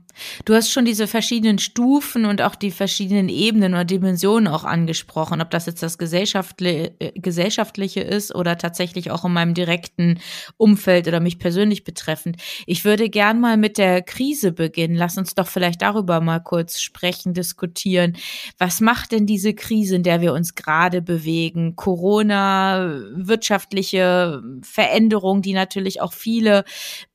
du 0.45 0.55
hast 0.55 0.71
schon 0.71 0.85
diese 0.85 1.05
verschiedenen 1.05 1.59
Stufen 1.59 2.25
und 2.25 2.41
auch 2.41 2.55
die 2.55 2.71
verschiedenen 2.71 3.29
Ebenen 3.29 3.73
oder 3.73 3.85
Dimensionen 3.85 4.47
auch 4.47 4.63
angesprochen, 4.63 5.39
ob 5.39 5.51
das 5.51 5.67
jetzt 5.67 5.83
das 5.83 5.99
Gesellschaftliche, 5.99 6.95
äh, 6.99 7.11
Gesellschaftliche 7.19 8.01
ist 8.01 8.33
oder 8.33 8.57
tatsächlich 8.57 9.11
auch 9.11 9.23
in 9.23 9.33
meinem 9.33 9.53
direkten 9.53 10.19
Umfeld 10.57 11.07
oder 11.07 11.19
mich 11.19 11.37
persönlich 11.37 11.83
betreffend. 11.83 12.37
Ich 12.65 12.85
würde 12.85 13.07
gern 13.09 13.39
mal 13.39 13.55
mit 13.55 13.77
der 13.77 14.01
Krise 14.01 14.51
beginnen. 14.51 14.95
Lass 14.95 15.19
uns 15.19 15.35
doch 15.35 15.47
vielleicht 15.47 15.83
darüber 15.83 16.21
mal 16.21 16.39
kurz 16.39 16.79
sprechen, 16.79 17.35
diskutieren. 17.35 18.17
Was 18.57 18.81
macht 18.81 19.11
denn 19.11 19.27
diese 19.27 19.53
Krise, 19.53 19.95
in 19.95 20.03
der 20.03 20.21
wir 20.21 20.33
uns 20.33 20.55
gerade 20.55 21.03
bewegen? 21.03 21.75
Corona, 21.75 22.99
wirtschaftliche 23.13 24.41
Veränderungen, 24.63 25.43
die 25.43 25.53
natürlich 25.53 26.01
auch 26.01 26.13
viele 26.13 26.63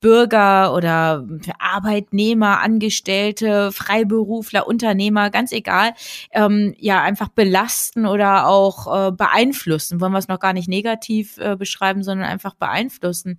Bürger 0.00 0.72
oder 0.72 1.26
Arbeitnehmer 1.58 2.35
Arbeitnehmer, 2.36 2.60
Angestellte, 2.60 3.72
Freiberufler, 3.72 4.66
Unternehmer, 4.66 5.30
ganz 5.30 5.52
egal, 5.52 5.92
ähm, 6.32 6.74
ja 6.78 7.02
einfach 7.02 7.28
belasten 7.28 8.06
oder 8.06 8.46
auch 8.46 9.08
äh, 9.08 9.12
beeinflussen. 9.12 10.00
Wollen 10.00 10.12
wir 10.12 10.18
es 10.18 10.28
noch 10.28 10.40
gar 10.40 10.52
nicht 10.52 10.68
negativ 10.68 11.38
äh, 11.38 11.56
beschreiben, 11.56 12.02
sondern 12.02 12.28
einfach 12.28 12.54
beeinflussen. 12.54 13.38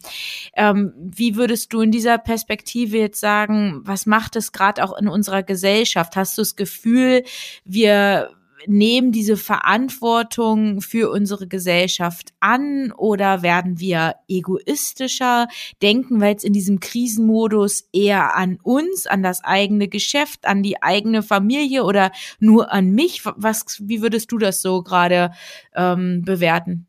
Ähm, 0.55 0.93
wie 0.97 1.35
würdest 1.35 1.73
du 1.73 1.81
in 1.81 1.91
dieser 1.91 2.17
Perspektive 2.17 2.97
jetzt 2.97 3.19
sagen, 3.19 3.81
was 3.83 4.05
macht 4.05 4.35
es 4.35 4.51
gerade 4.51 4.83
auch 4.83 4.97
in 4.97 5.07
unserer 5.07 5.43
Gesellschaft? 5.43 6.15
Hast 6.15 6.37
du 6.37 6.41
das 6.41 6.55
Gefühl, 6.55 7.23
wir 7.65 8.31
nehmen 8.65 9.11
diese 9.11 9.37
Verantwortung 9.37 10.81
für 10.81 11.11
unsere 11.11 11.47
Gesellschaft 11.47 12.33
an 12.39 12.91
oder 12.91 13.43
werden 13.43 13.79
wir 13.79 14.15
egoistischer? 14.27 15.47
Denken 15.81 16.19
wir 16.19 16.29
jetzt 16.29 16.43
in 16.43 16.53
diesem 16.53 16.79
Krisenmodus 16.79 17.87
eher 17.93 18.35
an 18.35 18.59
uns, 18.63 19.05
an 19.05 19.21
das 19.21 19.43
eigene 19.43 19.87
Geschäft, 19.87 20.45
an 20.45 20.63
die 20.63 20.81
eigene 20.81 21.23
Familie 21.23 21.83
oder 21.83 22.11
nur 22.39 22.71
an 22.71 22.91
mich? 22.91 23.23
Was, 23.25 23.81
wie 23.81 24.01
würdest 24.01 24.31
du 24.31 24.37
das 24.37 24.61
so 24.61 24.81
gerade 24.81 25.31
ähm, 25.75 26.23
bewerten 26.23 26.87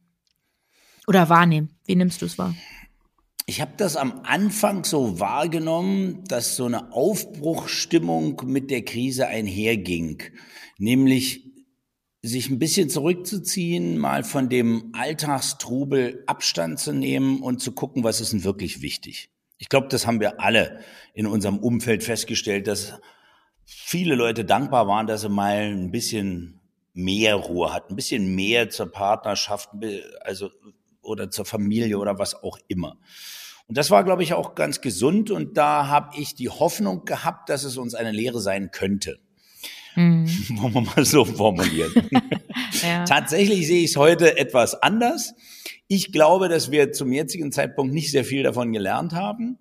oder 1.07 1.29
wahrnehmen? 1.29 1.77
Wie 1.85 1.97
nimmst 1.97 2.23
du 2.23 2.27
es 2.27 2.39
wahr? 2.39 2.55
Ich 3.47 3.63
habe 3.63 3.73
das 3.79 3.97
am 3.97 4.21
Anfang 4.25 4.85
so 4.85 5.21
wahrgenommen, 5.21 6.23
dass 6.29 6.55
so 6.55 6.67
eine 6.67 6.93
Aufbruchstimmung 6.93 8.43
mit 8.45 8.71
der 8.71 8.83
Krise 8.83 9.27
einherging. 9.27 10.23
Nämlich 10.77 11.49
sich 12.23 12.51
ein 12.51 12.59
bisschen 12.59 12.91
zurückzuziehen, 12.91 13.97
mal 13.99 14.25
von 14.25 14.49
dem 14.49 14.93
Alltagstrubel 14.93 16.25
Abstand 16.27 16.81
zu 16.81 16.93
nehmen 16.93 17.43
und 17.43 17.61
zu 17.61 17.73
gucken, 17.73 18.05
was 18.05 18.21
ist 18.21 18.33
denn 18.33 18.45
wirklich 18.45 18.83
wichtig. 18.83 19.31
Ich 19.59 19.69
glaube, 19.69 19.89
das 19.89 20.07
haben 20.07 20.21
wir 20.21 20.41
alle 20.41 20.81
in 21.15 21.27
unserem 21.27 21.59
Umfeld 21.59 22.03
festgestellt, 22.03 22.67
dass 22.67 22.95
viele 23.65 24.15
Leute 24.15 24.45
dankbar 24.45 24.87
waren, 24.87 25.07
dass 25.07 25.23
sie 25.23 25.29
mal 25.29 25.73
ein 25.73 25.91
bisschen 25.91 26.61
mehr 26.93 27.37
Ruhe 27.37 27.73
hatten, 27.73 27.93
ein 27.93 27.97
bisschen 27.97 28.35
mehr 28.35 28.71
zur 28.71 28.91
Partnerschaft, 28.91 29.71
also 30.23 30.51
oder 31.03 31.31
zur 31.31 31.45
Familie 31.45 31.99
oder 31.99 32.19
was 32.19 32.43
auch 32.43 32.59
immer. 32.69 32.99
Und 33.69 33.77
das 33.77 33.91
war, 33.91 34.03
glaube 34.03 34.23
ich, 34.23 34.33
auch 34.33 34.55
ganz 34.55 34.81
gesund. 34.81 35.31
Und 35.31 35.57
da 35.57 35.87
habe 35.89 36.19
ich 36.19 36.35
die 36.35 36.49
Hoffnung 36.49 37.05
gehabt, 37.05 37.51
dass 37.51 37.65
es 37.65 37.77
uns 37.77 37.95
eine 37.95 38.13
Lehre 38.13 38.41
sein 38.41 38.71
könnte. 38.71 39.21
Mhm. 39.99 40.27
Wollen 40.63 40.75
wir 40.75 40.81
mal 40.83 41.05
so 41.05 41.25
formulieren. 41.25 41.93
ja. 42.83 43.05
Tatsächlich 43.05 43.67
sehe 43.67 43.83
ich 43.83 43.91
es 43.91 43.97
heute 43.97 44.39
etwas 44.39 44.81
anders. 44.81 45.35
Ich 45.89 46.13
glaube, 46.13 46.49
dass 46.49 46.71
wir 46.71 46.93
zum 46.93 47.13
jetzigen 47.13 47.51
Zeitpunkt 47.51 47.93
nicht 47.93 48.13
sehr 48.13 48.25
viel 48.25 48.45
davon 48.45 48.73
gelernt 48.73 49.13
haben. 49.13 49.59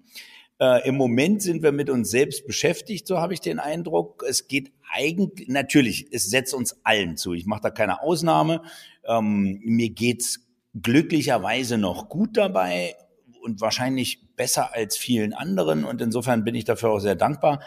Äh, 0.60 0.88
Im 0.88 0.96
Moment 0.96 1.41
sind 1.41 1.63
wir 1.63 1.72
mit 1.72 1.89
uns 1.89 2.12
selbst 2.12 2.46
beschäftigt, 2.46 3.08
so 3.08 3.17
habe 3.17 3.34
ich 3.34 3.41
den 3.41 3.58
Eindruck. 3.58 4.24
Es 4.27 4.48
geht 4.48 4.72
eigentlich, 4.94 5.48
natürlich, 5.48 6.08
es 6.12 6.29
setzt 6.29 6.53
uns 6.53 6.79
allen 6.84 7.17
zu. 7.17 7.34
Ich 7.34 7.48
mache 7.48 7.62
da 7.62 7.70
keine 7.72 8.01
Ausnahme. 8.03 8.62
Ähm, 9.08 9.60
mir 9.63 9.89
geht's 9.89 10.48
glücklicherweise 10.79 11.79
noch 11.79 12.10
gut 12.10 12.38
dabei 12.38 12.96
und 13.41 13.60
wahrscheinlich 13.60 14.36
besser 14.36 14.75
als 14.75 14.98
vielen 14.98 15.34
anderen. 15.34 15.84
Und 15.84 16.00
insofern 16.00 16.44
bin 16.44 16.53
ich 16.53 16.65
dafür 16.65 16.91
auch 16.91 17.00
sehr 17.00 17.15
dankbar 17.15 17.60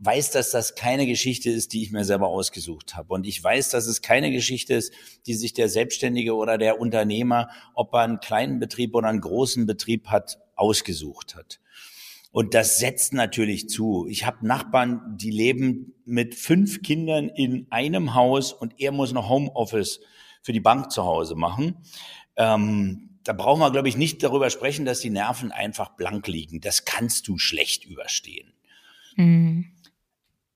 weiß, 0.00 0.30
dass 0.30 0.50
das 0.50 0.74
keine 0.74 1.06
Geschichte 1.06 1.50
ist, 1.50 1.72
die 1.74 1.82
ich 1.82 1.92
mir 1.92 2.04
selber 2.04 2.28
ausgesucht 2.28 2.96
habe. 2.96 3.12
Und 3.12 3.26
ich 3.26 3.42
weiß, 3.42 3.68
dass 3.68 3.86
es 3.86 4.00
keine 4.00 4.30
Geschichte 4.32 4.74
ist, 4.74 4.92
die 5.26 5.34
sich 5.34 5.52
der 5.52 5.68
Selbstständige 5.68 6.34
oder 6.34 6.56
der 6.56 6.80
Unternehmer, 6.80 7.50
ob 7.74 7.92
er 7.92 8.00
einen 8.00 8.20
kleinen 8.20 8.58
Betrieb 8.58 8.94
oder 8.94 9.08
einen 9.08 9.20
großen 9.20 9.66
Betrieb 9.66 10.08
hat, 10.08 10.38
ausgesucht 10.56 11.36
hat. 11.36 11.60
Und 12.32 12.54
das 12.54 12.78
setzt 12.78 13.12
natürlich 13.12 13.68
zu. 13.68 14.06
Ich 14.08 14.24
habe 14.24 14.46
Nachbarn, 14.46 15.16
die 15.16 15.30
leben 15.30 15.94
mit 16.06 16.34
fünf 16.34 16.80
Kindern 16.80 17.28
in 17.28 17.66
einem 17.70 18.14
Haus 18.14 18.52
und 18.52 18.74
er 18.78 18.92
muss 18.92 19.12
noch 19.12 19.28
Homeoffice 19.28 20.00
für 20.40 20.52
die 20.52 20.60
Bank 20.60 20.90
zu 20.92 21.04
Hause 21.04 21.34
machen. 21.34 21.76
Ähm, 22.36 23.18
da 23.24 23.34
brauchen 23.34 23.60
wir, 23.60 23.70
glaube 23.70 23.88
ich, 23.88 23.98
nicht 23.98 24.22
darüber 24.22 24.48
sprechen, 24.48 24.86
dass 24.86 25.00
die 25.00 25.10
Nerven 25.10 25.52
einfach 25.52 25.96
blank 25.96 26.26
liegen. 26.26 26.60
Das 26.60 26.86
kannst 26.86 27.28
du 27.28 27.36
schlecht 27.36 27.84
überstehen. 27.84 28.54
Mhm 29.16 29.72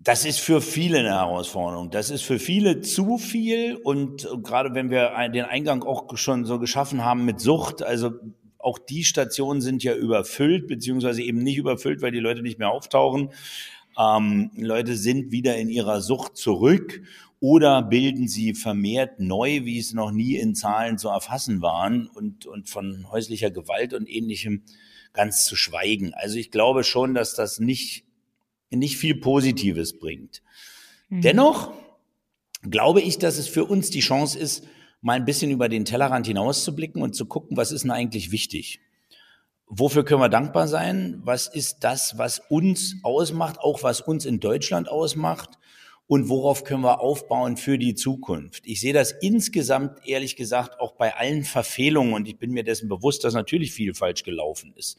das 0.05 0.27
ist 0.27 0.39
für 0.39 0.61
viele 0.61 0.99
eine 0.99 1.13
Herausforderung. 1.13 1.91
Das 1.91 2.11
ist 2.11 2.23
für 2.23 2.39
viele 2.39 2.83
zu 2.83 3.17
viel. 3.17 3.77
Und 3.77 4.29
gerade 4.43 4.75
wenn 4.75 4.91
wir 4.91 5.13
den 5.31 5.47
Eingang 5.47 5.83
auch 5.83 6.15
schon 6.19 6.45
so 6.45 6.59
geschaffen 6.59 7.05
haben 7.05 7.25
mit 7.25 7.41
Sucht, 7.41 7.83
also 7.83 8.13
auch 8.59 8.79
die 8.79 9.05
Stationen 9.05 9.63
sind 9.63 9.83
ja 9.83 9.95
überfüllt, 9.95 10.69
beziehungsweise 10.69 11.23
eben 11.23 11.39
nicht 11.39 11.57
überfüllt, 11.57 12.03
weil 12.03 12.13
die 12.13 12.21
Leute 12.21 12.43
nicht 12.43 12.59
mehr 12.59 12.71
auftauchen. 12.71 13.31
Ähm, 13.99 14.51
Leute 14.57 14.95
sind 14.97 15.33
wieder 15.33 15.57
in 15.57 15.71
ihrer 15.71 16.03
Sucht 16.03 16.37
zurück 16.37 17.03
oder 17.41 17.83
bilden 17.83 18.29
sie 18.29 18.53
vermehrt 18.53 19.21
neu, 19.21 19.65
wie 19.65 19.79
es 19.79 19.95
noch 19.95 20.11
nie 20.11 20.37
in 20.37 20.55
Zahlen 20.55 20.99
zu 20.99 21.09
erfassen 21.09 21.63
waren 21.63 22.09
und, 22.09 22.45
und 22.45 22.69
von 22.69 23.11
häuslicher 23.11 23.51
Gewalt 23.51 23.95
und 23.95 24.09
ähnlichem 24.09 24.65
ganz 25.15 25.47
zu 25.47 25.57
schweigen. 25.57 26.13
Also 26.13 26.37
ich 26.37 26.51
glaube 26.51 26.85
schon, 26.85 27.15
dass 27.15 27.35
das 27.35 27.59
nicht 27.59 28.05
nicht 28.71 28.97
viel 28.97 29.17
Positives 29.17 29.99
bringt. 29.99 30.43
Mhm. 31.09 31.21
Dennoch 31.23 31.73
glaube 32.63 33.01
ich, 33.01 33.19
dass 33.19 33.39
es 33.39 33.49
für 33.49 33.65
uns 33.65 33.91
die 33.91 34.01
Chance 34.01 34.39
ist, 34.39 34.67
mal 35.01 35.15
ein 35.15 35.25
bisschen 35.25 35.51
über 35.51 35.69
den 35.69 35.85
Tellerrand 35.85 36.27
hinauszublicken 36.27 37.03
und 37.03 37.15
zu 37.15 37.27
gucken, 37.27 37.57
was 37.57 37.73
ist 37.73 37.83
denn 37.83 37.91
eigentlich 37.91 38.31
wichtig? 38.31 38.81
Wofür 39.67 40.05
können 40.05 40.21
wir 40.21 40.29
dankbar 40.29 40.69
sein? 40.69 41.21
Was 41.25 41.47
ist 41.47 41.79
das, 41.81 42.17
was 42.19 42.41
uns 42.49 42.97
ausmacht, 43.03 43.59
auch 43.59 43.83
was 43.83 44.01
uns 44.01 44.25
in 44.25 44.41
Deutschland 44.41 44.89
ausmacht? 44.89 45.59
Und 46.07 46.29
worauf 46.29 46.65
können 46.65 46.83
wir 46.83 47.01
aufbauen 47.01 47.57
für 47.57 47.79
die 47.79 47.95
Zukunft? 47.95 48.67
Ich 48.67 48.81
sehe 48.81 48.93
das 48.93 49.13
insgesamt, 49.13 50.07
ehrlich 50.07 50.37
gesagt, 50.37 50.79
auch 50.79 50.93
bei 50.93 51.17
allen 51.17 51.45
Verfehlungen. 51.45 52.13
Und 52.13 52.29
ich 52.29 52.39
bin 52.39 52.51
mir 52.51 52.63
dessen 52.63 52.89
bewusst, 52.89 53.25
dass 53.25 53.33
natürlich 53.33 53.73
viel 53.73 53.95
falsch 53.95 54.23
gelaufen 54.23 54.75
ist. 54.77 54.99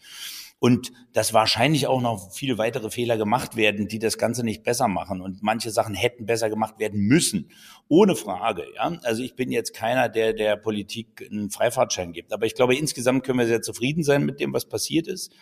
Und 0.57 0.93
dass 1.13 1.33
wahrscheinlich 1.33 1.85
auch 1.85 2.01
noch 2.01 2.31
viele 2.31 2.57
weitere 2.57 2.89
Fehler 2.89 3.17
gemacht 3.17 3.55
werden, 3.55 3.87
die 3.87 3.99
das 3.99 4.17
Ganze 4.17 4.43
nicht 4.43 4.63
besser 4.63 4.87
machen. 4.87 5.21
Und 5.21 5.43
manche 5.43 5.69
Sachen 5.69 5.93
hätten 5.93 6.25
besser 6.25 6.49
gemacht 6.49 6.79
werden 6.79 7.01
müssen, 7.01 7.51
ohne 7.87 8.15
Frage. 8.15 8.63
Ja, 8.73 8.97
also 9.03 9.21
ich 9.21 9.35
bin 9.35 9.51
jetzt 9.51 9.75
keiner, 9.75 10.09
der 10.09 10.33
der 10.33 10.55
Politik 10.55 11.27
einen 11.29 11.51
Freifahrtschein 11.51 12.13
gibt, 12.13 12.33
aber 12.33 12.47
ich 12.47 12.55
glaube 12.55 12.75
insgesamt 12.75 13.23
können 13.23 13.37
wir 13.37 13.47
sehr 13.47 13.61
zufrieden 13.61 14.01
sein 14.03 14.25
mit 14.25 14.39
dem, 14.39 14.53
was 14.53 14.65
passiert 14.65 15.07
ist, 15.07 15.33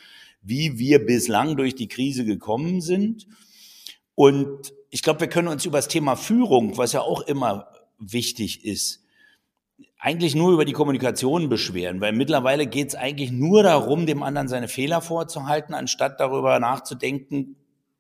wie 0.42 0.78
wir 0.78 1.06
bislang 1.06 1.56
durch 1.56 1.76
die 1.76 1.88
Krise 1.88 2.26
gekommen 2.26 2.82
sind 2.82 3.28
und 4.16 4.74
ich 4.90 5.02
glaube, 5.02 5.22
wir 5.22 5.28
können 5.28 5.48
uns 5.48 5.66
über 5.66 5.78
das 5.80 5.88
Thema 5.88 6.16
Führung, 6.16 6.78
was 6.78 6.94
ja 6.94 7.02
auch 7.02 7.22
immer 7.22 7.68
wichtig 7.98 8.66
ist, 8.66 9.04
eigentlich 9.98 10.36
nur 10.36 10.52
über 10.52 10.66
die 10.66 10.74
Kommunikation 10.74 11.50
beschweren, 11.50 12.02
weil 12.02 12.12
mittlerweile 12.12 12.68
geht 12.68 12.90
es 12.90 12.96
eigentlich 12.96 13.32
nur 13.32 13.64
darum, 13.64 14.06
dem 14.06 14.22
anderen 14.22 14.50
seine 14.50 14.68
Fehler 14.68 15.02
vorzuhalten, 15.02 15.74
anstatt 15.74 16.20
darüber 16.20 16.60
nachzudenken, 16.60 17.56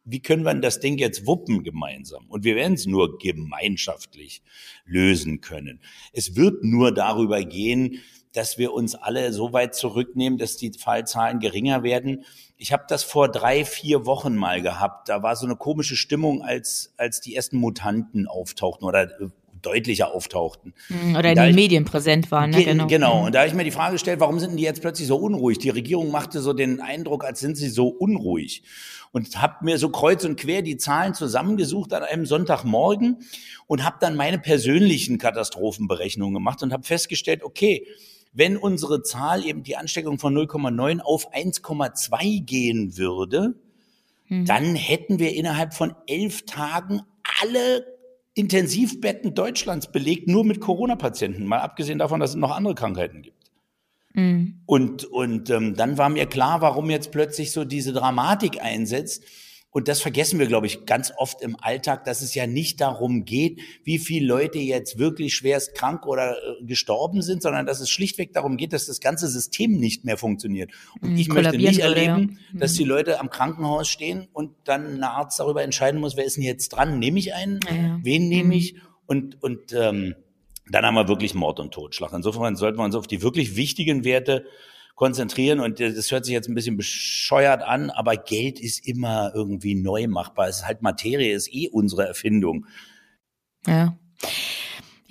wie 0.05 0.19
können 0.19 0.43
wir 0.43 0.53
das 0.55 0.81
Ding 0.81 0.97
jetzt 0.97 1.25
wuppen 1.25 1.63
gemeinsam? 1.63 2.25
Und 2.27 2.43
wir 2.43 2.55
werden 2.55 2.73
es 2.73 2.85
nur 2.85 3.17
gemeinschaftlich 3.17 4.41
lösen 4.85 5.39
können. 5.39 5.79
Es 6.11 6.35
wird 6.35 6.63
nur 6.63 6.93
darüber 6.93 7.41
gehen, 7.43 8.01
dass 8.33 8.57
wir 8.57 8.73
uns 8.73 8.95
alle 8.95 9.31
so 9.31 9.53
weit 9.53 9.75
zurücknehmen, 9.75 10.37
dass 10.37 10.57
die 10.57 10.71
Fallzahlen 10.71 11.39
geringer 11.39 11.83
werden. 11.83 12.25
Ich 12.57 12.73
habe 12.73 12.83
das 12.87 13.03
vor 13.03 13.29
drei, 13.29 13.63
vier 13.63 14.05
Wochen 14.05 14.35
mal 14.35 14.61
gehabt. 14.61 15.09
Da 15.09 15.23
war 15.23 15.35
so 15.35 15.45
eine 15.45 15.55
komische 15.55 15.95
Stimmung, 15.95 16.41
als, 16.41 16.93
als 16.97 17.21
die 17.21 17.35
ersten 17.35 17.57
Mutanten 17.57 18.27
auftauchten 18.27 18.87
oder 18.87 19.09
deutlicher 19.61 20.13
auftauchten. 20.13 20.73
Mhm, 20.89 21.15
oder 21.15 21.31
in 21.31 21.35
den 21.35 21.55
Medien 21.55 21.85
präsent 21.85 22.29
waren. 22.31 22.51
Ne? 22.51 22.63
Genau. 22.63 22.87
genau. 22.87 23.19
Mhm. 23.19 23.25
Und 23.27 23.35
da 23.35 23.39
habe 23.39 23.47
ich 23.47 23.53
mir 23.55 23.63
die 23.63 23.71
Frage 23.71 23.93
gestellt, 23.93 24.19
warum 24.19 24.39
sind 24.39 24.57
die 24.57 24.63
jetzt 24.63 24.81
plötzlich 24.81 25.07
so 25.07 25.15
unruhig? 25.17 25.57
Die 25.59 25.69
Regierung 25.69 26.11
machte 26.11 26.41
so 26.41 26.53
den 26.53 26.81
Eindruck, 26.81 27.23
als 27.23 27.39
sind 27.39 27.55
sie 27.55 27.69
so 27.69 27.87
unruhig. 27.87 28.63
Und 29.11 29.41
habe 29.41 29.63
mir 29.63 29.77
so 29.77 29.89
kreuz 29.89 30.25
und 30.25 30.39
quer 30.39 30.63
die 30.63 30.77
Zahlen 30.77 31.13
zusammengesucht 31.13 31.93
an 31.93 32.03
einem 32.03 32.25
Sonntagmorgen 32.25 33.19
und 33.67 33.83
habe 33.83 33.97
dann 33.99 34.15
meine 34.15 34.39
persönlichen 34.39 35.19
Katastrophenberechnungen 35.19 36.33
gemacht 36.33 36.63
und 36.63 36.73
habe 36.73 36.83
festgestellt, 36.83 37.43
okay, 37.43 37.85
wenn 38.33 38.57
unsere 38.57 39.03
Zahl 39.03 39.45
eben 39.45 39.63
die 39.63 39.77
Ansteckung 39.77 40.19
von 40.19 40.35
0,9 40.35 40.99
auf 40.99 41.33
1,2 41.33 42.43
gehen 42.43 42.97
würde, 42.97 43.55
mhm. 44.27 44.45
dann 44.45 44.75
hätten 44.75 45.19
wir 45.19 45.35
innerhalb 45.35 45.73
von 45.73 45.95
elf 46.07 46.45
Tagen 46.45 47.01
alle 47.41 47.85
Intensivbetten 48.33 49.35
Deutschlands 49.35 49.91
belegt, 49.91 50.27
nur 50.27 50.43
mit 50.43 50.59
Corona-Patienten, 50.59 51.45
mal 51.45 51.59
abgesehen 51.59 51.99
davon, 51.99 52.19
dass 52.19 52.31
es 52.31 52.35
noch 52.35 52.51
andere 52.51 52.73
Krankheiten 52.73 53.21
gibt. 53.21 53.51
Mhm. 54.13 54.61
Und, 54.65 55.05
und 55.05 55.49
ähm, 55.51 55.75
dann 55.75 55.97
war 55.97 56.09
mir 56.09 56.25
klar, 56.25 56.61
warum 56.61 56.89
jetzt 56.89 57.11
plötzlich 57.11 57.51
so 57.51 57.63
diese 57.63 57.93
Dramatik 57.93 58.61
einsetzt. 58.61 59.23
Und 59.73 59.87
das 59.87 60.01
vergessen 60.01 60.37
wir, 60.37 60.45
glaube 60.45 60.67
ich, 60.67 60.85
ganz 60.85 61.11
oft 61.17 61.41
im 61.41 61.57
Alltag, 61.59 62.05
dass 62.05 62.21
es 62.21 62.35
ja 62.35 62.45
nicht 62.45 62.79
darum 62.79 63.25
geht, 63.25 63.59
wie 63.83 63.97
viele 63.97 64.27
Leute 64.27 64.59
jetzt 64.59 64.99
wirklich 64.99 65.33
schwerst 65.33 65.73
krank 65.73 66.05
oder 66.05 66.37
äh, 66.37 66.63
gestorben 66.63 67.23
sind, 67.23 67.41
sondern 67.41 67.65
dass 67.65 67.79
es 67.79 67.89
schlichtweg 67.89 68.33
darum 68.33 68.55
geht, 68.55 68.71
dass 68.71 68.85
das 68.85 68.99
ganze 68.99 69.27
System 69.27 69.79
nicht 69.79 70.05
mehr 70.05 70.17
funktioniert. 70.17 70.71
Und 71.01 71.13
mhm, 71.13 71.17
ich 71.17 71.27
möchte 71.27 71.57
nicht 71.57 71.79
erleben, 71.79 72.37
ja. 72.53 72.59
dass 72.59 72.73
die 72.73 72.83
mhm. 72.83 72.89
Leute 72.89 73.19
am 73.19 73.31
Krankenhaus 73.31 73.89
stehen 73.89 74.27
und 74.31 74.51
dann 74.63 74.93
ein 74.93 75.03
Arzt 75.03 75.39
darüber 75.39 75.63
entscheiden 75.63 75.99
muss, 75.99 76.15
wer 76.15 76.25
ist 76.25 76.37
denn 76.37 76.43
jetzt 76.43 76.69
dran? 76.69 76.99
Nehme 76.99 77.17
ich 77.17 77.33
einen? 77.33 77.59
Ja. 77.67 77.99
Wen 78.03 78.29
nehme 78.29 78.45
mhm. 78.45 78.51
ich? 78.51 78.75
Und, 79.07 79.41
und 79.41 79.73
ähm, 79.73 80.13
dann 80.69 80.85
haben 80.85 80.93
wir 80.93 81.07
wirklich 81.07 81.33
Mord 81.33 81.59
und 81.59 81.73
Totschlag. 81.73 82.13
Insofern 82.13 82.55
sollten 82.55 82.77
wir 82.77 82.85
uns 82.85 82.95
auf 82.95 83.07
die 83.07 83.23
wirklich 83.23 83.55
wichtigen 83.55 84.03
Werte 84.03 84.45
konzentrieren. 85.03 85.59
Und 85.59 85.81
das 85.81 86.11
hört 86.11 86.23
sich 86.23 86.33
jetzt 86.33 86.47
ein 86.47 86.55
bisschen 86.55 86.77
bescheuert 86.77 87.61
an, 87.61 87.89
aber 87.89 88.15
Geld 88.15 88.57
ist 88.57 88.87
immer 88.87 89.33
irgendwie 89.35 89.75
neu 89.75 90.07
machbar. 90.07 90.47
Es 90.47 90.59
ist 90.59 90.65
halt 90.65 90.81
Materie, 90.81 91.35
ist 91.35 91.53
eh 91.53 91.67
unsere 91.67 92.07
Erfindung. 92.07 92.67
Ja. 93.67 93.97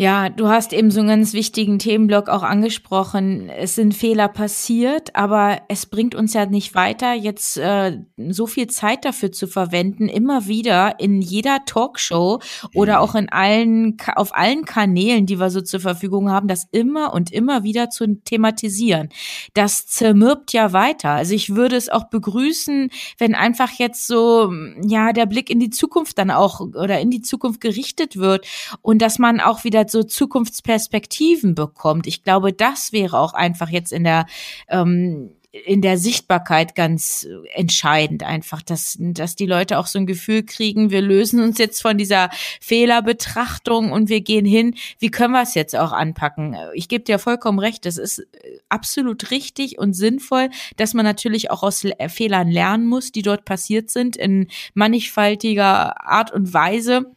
Ja, 0.02 0.30
du 0.30 0.48
hast 0.48 0.72
eben 0.72 0.90
so 0.90 0.98
einen 0.98 1.10
ganz 1.10 1.32
wichtigen 1.32 1.78
Themenblock 1.78 2.28
auch 2.28 2.42
angesprochen. 2.42 3.48
Es 3.48 3.76
sind 3.76 3.94
Fehler 3.94 4.26
passiert, 4.26 5.14
aber 5.14 5.60
es 5.68 5.86
bringt 5.86 6.16
uns 6.16 6.34
ja 6.34 6.44
nicht 6.44 6.74
weiter, 6.74 7.14
jetzt 7.14 7.56
äh, 7.56 8.00
so 8.16 8.48
viel 8.48 8.66
Zeit 8.66 9.04
dafür 9.04 9.30
zu 9.30 9.46
verwenden, 9.46 10.08
immer 10.08 10.48
wieder 10.48 10.98
in 10.98 11.22
jeder 11.22 11.64
Talkshow 11.66 12.40
oder 12.74 13.00
auch 13.00 13.14
in 13.14 13.28
allen 13.28 13.96
auf 14.16 14.34
allen 14.34 14.64
Kanälen, 14.64 15.26
die 15.26 15.38
wir 15.38 15.50
so 15.50 15.60
zur 15.60 15.78
Verfügung 15.78 16.32
haben, 16.32 16.48
das 16.48 16.66
immer 16.72 17.14
und 17.14 17.30
immer 17.30 17.62
wieder 17.62 17.88
zu 17.88 18.16
thematisieren. 18.24 19.08
Das 19.54 19.86
zermürbt 19.86 20.52
ja 20.52 20.72
weiter. 20.72 21.10
Also 21.10 21.32
ich 21.32 21.54
würde 21.54 21.76
es 21.76 21.88
auch 21.88 22.08
begrüßen, 22.08 22.90
wenn 23.18 23.36
einfach 23.36 23.70
jetzt 23.78 24.08
so 24.08 24.52
ja 24.84 25.12
der 25.12 25.26
Blick 25.26 25.48
in 25.48 25.60
die 25.60 25.70
Zukunft 25.70 26.18
dann 26.18 26.32
auch 26.32 26.58
oder 26.58 26.98
in 26.98 27.10
die 27.10 27.22
Zukunft 27.22 27.60
gerichtet 27.60 28.16
wird 28.16 28.48
und 28.80 29.00
dass 29.00 29.20
man 29.20 29.38
auch 29.38 29.62
wieder 29.62 29.86
so 29.92 30.02
Zukunftsperspektiven 30.02 31.54
bekommt. 31.54 32.06
Ich 32.06 32.24
glaube, 32.24 32.52
das 32.52 32.92
wäre 32.92 33.18
auch 33.18 33.34
einfach 33.34 33.68
jetzt 33.68 33.92
in 33.92 34.04
der 34.04 34.26
ähm, 34.68 35.30
in 35.52 35.82
der 35.82 35.98
Sichtbarkeit 35.98 36.74
ganz 36.74 37.28
entscheidend 37.52 38.22
einfach, 38.22 38.62
dass, 38.62 38.96
dass 38.98 39.36
die 39.36 39.44
Leute 39.44 39.78
auch 39.78 39.86
so 39.86 39.98
ein 39.98 40.06
Gefühl 40.06 40.44
kriegen, 40.44 40.90
wir 40.90 41.02
lösen 41.02 41.42
uns 41.42 41.58
jetzt 41.58 41.82
von 41.82 41.98
dieser 41.98 42.30
Fehlerbetrachtung 42.60 43.92
und 43.92 44.08
wir 44.08 44.22
gehen 44.22 44.46
hin, 44.46 44.74
wie 44.98 45.10
können 45.10 45.34
wir 45.34 45.42
es 45.42 45.54
jetzt 45.54 45.76
auch 45.76 45.92
anpacken? 45.92 46.56
Ich 46.72 46.88
gebe 46.88 47.04
dir 47.04 47.18
vollkommen 47.18 47.58
recht, 47.58 47.84
das 47.84 47.98
ist 47.98 48.26
absolut 48.70 49.30
richtig 49.30 49.78
und 49.78 49.92
sinnvoll, 49.92 50.48
dass 50.78 50.94
man 50.94 51.04
natürlich 51.04 51.50
auch 51.50 51.62
aus 51.62 51.86
Fehlern 52.08 52.50
lernen 52.50 52.86
muss, 52.86 53.12
die 53.12 53.22
dort 53.22 53.44
passiert 53.44 53.90
sind, 53.90 54.16
in 54.16 54.48
mannigfaltiger 54.72 56.02
Art 56.02 56.32
und 56.32 56.54
Weise 56.54 57.12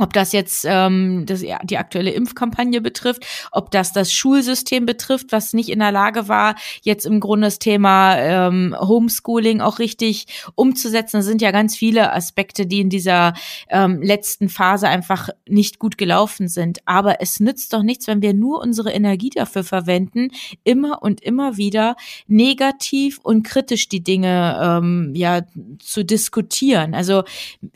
ob 0.00 0.12
das 0.12 0.32
jetzt 0.32 0.64
ähm, 0.68 1.24
das, 1.26 1.42
ja, 1.42 1.58
die 1.64 1.78
aktuelle 1.78 2.10
Impfkampagne 2.10 2.80
betrifft, 2.80 3.24
ob 3.52 3.70
das 3.70 3.92
das 3.92 4.12
Schulsystem 4.12 4.86
betrifft, 4.86 5.32
was 5.32 5.52
nicht 5.52 5.68
in 5.68 5.78
der 5.78 5.92
Lage 5.92 6.28
war, 6.28 6.54
jetzt 6.82 7.06
im 7.06 7.20
Grunde 7.20 7.46
das 7.46 7.58
Thema 7.58 8.16
ähm, 8.18 8.76
Homeschooling 8.78 9.60
auch 9.60 9.78
richtig 9.78 10.26
umzusetzen. 10.54 11.18
Das 11.18 11.26
sind 11.26 11.42
ja 11.42 11.50
ganz 11.50 11.76
viele 11.76 12.12
Aspekte, 12.12 12.66
die 12.66 12.80
in 12.80 12.90
dieser 12.90 13.34
ähm, 13.68 14.02
letzten 14.02 14.48
Phase 14.48 14.88
einfach 14.88 15.28
nicht 15.48 15.78
gut 15.78 15.98
gelaufen 15.98 16.48
sind. 16.48 16.78
Aber 16.86 17.20
es 17.20 17.40
nützt 17.40 17.72
doch 17.72 17.82
nichts, 17.82 18.06
wenn 18.06 18.22
wir 18.22 18.34
nur 18.34 18.60
unsere 18.60 18.92
Energie 18.92 19.30
dafür 19.30 19.64
verwenden, 19.64 20.28
immer 20.64 21.02
und 21.02 21.20
immer 21.20 21.56
wieder 21.56 21.96
negativ 22.26 23.18
und 23.22 23.42
kritisch 23.42 23.88
die 23.88 24.02
Dinge 24.02 24.58
ähm, 24.62 25.12
ja 25.14 25.42
zu 25.78 26.04
diskutieren. 26.04 26.94
Also 26.94 27.24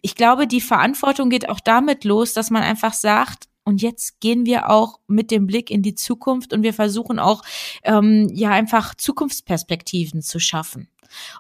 ich 0.01 0.15
glaube, 0.15 0.47
die 0.47 0.61
Verantwortung 0.61 1.31
geht 1.31 1.49
auch 1.49 1.61
damit 1.61 2.05
los, 2.05 2.12
los, 2.13 2.35
dass 2.35 2.51
man 2.51 2.63
einfach 2.63 2.93
sagt, 2.93 3.49
und 3.65 3.81
jetzt 3.81 4.21
gehen 4.21 4.45
wir 4.45 4.71
auch 4.71 4.99
mit 5.07 5.31
dem 5.31 5.47
Blick 5.47 5.71
in 5.71 5.83
die 5.83 5.95
Zukunft 5.95 6.53
und 6.53 6.63
wir 6.63 6.75
versuchen 6.75 7.19
auch, 7.19 7.43
ähm, 7.85 8.29
ja, 8.33 8.51
einfach 8.51 8.95
Zukunftsperspektiven 8.95 10.21
zu 10.21 10.41
schaffen. 10.41 10.89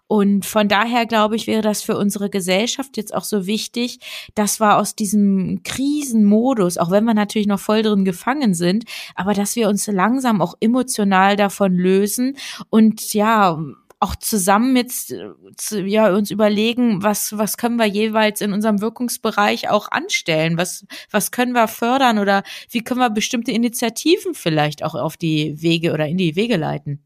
Und 0.07 0.45
von 0.45 0.69
daher 0.69 1.07
glaube 1.07 1.35
ich, 1.35 1.47
wäre 1.47 1.63
das 1.63 1.83
für 1.83 1.97
unsere 1.97 2.31
Gesellschaft 2.31 2.97
jetzt 2.99 3.15
auch 3.15 3.25
so 3.25 3.47
wichtig, 3.47 3.99
dass 4.35 4.61
wir 4.61 4.77
aus 4.77 4.95
diesem 4.95 5.63
Krisenmodus, 5.63 6.79
auch 6.79 6.91
wenn 6.91 7.05
wir 7.05 7.15
natürlich 7.15 7.49
noch 7.49 7.59
voll 7.59 7.83
drin 7.83 8.05
gefangen 8.05 8.55
sind, 8.55 8.85
aber 9.15 9.33
dass 9.33 9.57
wir 9.57 9.69
uns 9.69 9.87
langsam 9.87 10.43
auch 10.43 10.55
emotional 10.61 11.37
davon 11.37 11.75
lösen 11.75 12.37
und 12.69 13.15
ja, 13.15 13.59
auch 14.03 14.17
zusammen 14.17 14.75
jetzt 14.75 15.13
äh, 15.13 15.87
ja 15.87 16.13
uns 16.13 16.31
überlegen, 16.31 17.03
was 17.03 17.39
was 17.39 17.57
können 17.57 17.77
wir 17.77 17.87
jeweils 17.87 18.41
in 18.41 18.53
unserem 18.53 18.81
Wirkungsbereich 18.81 19.71
auch 19.71 19.89
anstellen, 19.91 20.57
was 20.57 20.85
was 21.11 21.31
können 21.31 21.53
wir 21.53 21.69
fördern 21.69 22.19
oder 22.19 22.43
wie 22.69 22.83
können 22.83 23.01
wir 23.01 23.11
bestimmte 23.11 23.53
Initiativen 23.53 24.35
vielleicht 24.35 24.83
auch 24.83 24.97
auf 24.97 25.17
die 25.17 25.63
Wege 25.63 25.93
oder 25.93 26.09
in 26.09 26.17
die 26.19 26.35
Wege 26.35 26.57
leiten. 26.57 27.05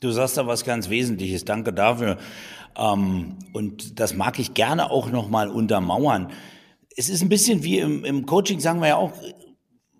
Du 0.00 0.10
sagst 0.10 0.36
da 0.36 0.46
was 0.46 0.64
ganz 0.64 0.90
Wesentliches. 0.90 1.44
Danke 1.44 1.72
dafür. 1.72 2.18
Ähm, 2.76 3.36
und 3.52 4.00
das 4.00 4.14
mag 4.14 4.38
ich 4.38 4.54
gerne 4.54 4.90
auch 4.90 5.10
noch 5.10 5.28
mal 5.28 5.48
untermauern. 5.48 6.30
Es 6.96 7.08
ist 7.08 7.22
ein 7.22 7.28
bisschen 7.28 7.62
wie 7.62 7.78
im, 7.78 8.04
im 8.04 8.26
Coaching, 8.26 8.58
sagen 8.58 8.80
wir 8.80 8.88
ja 8.88 8.96
auch, 8.96 9.12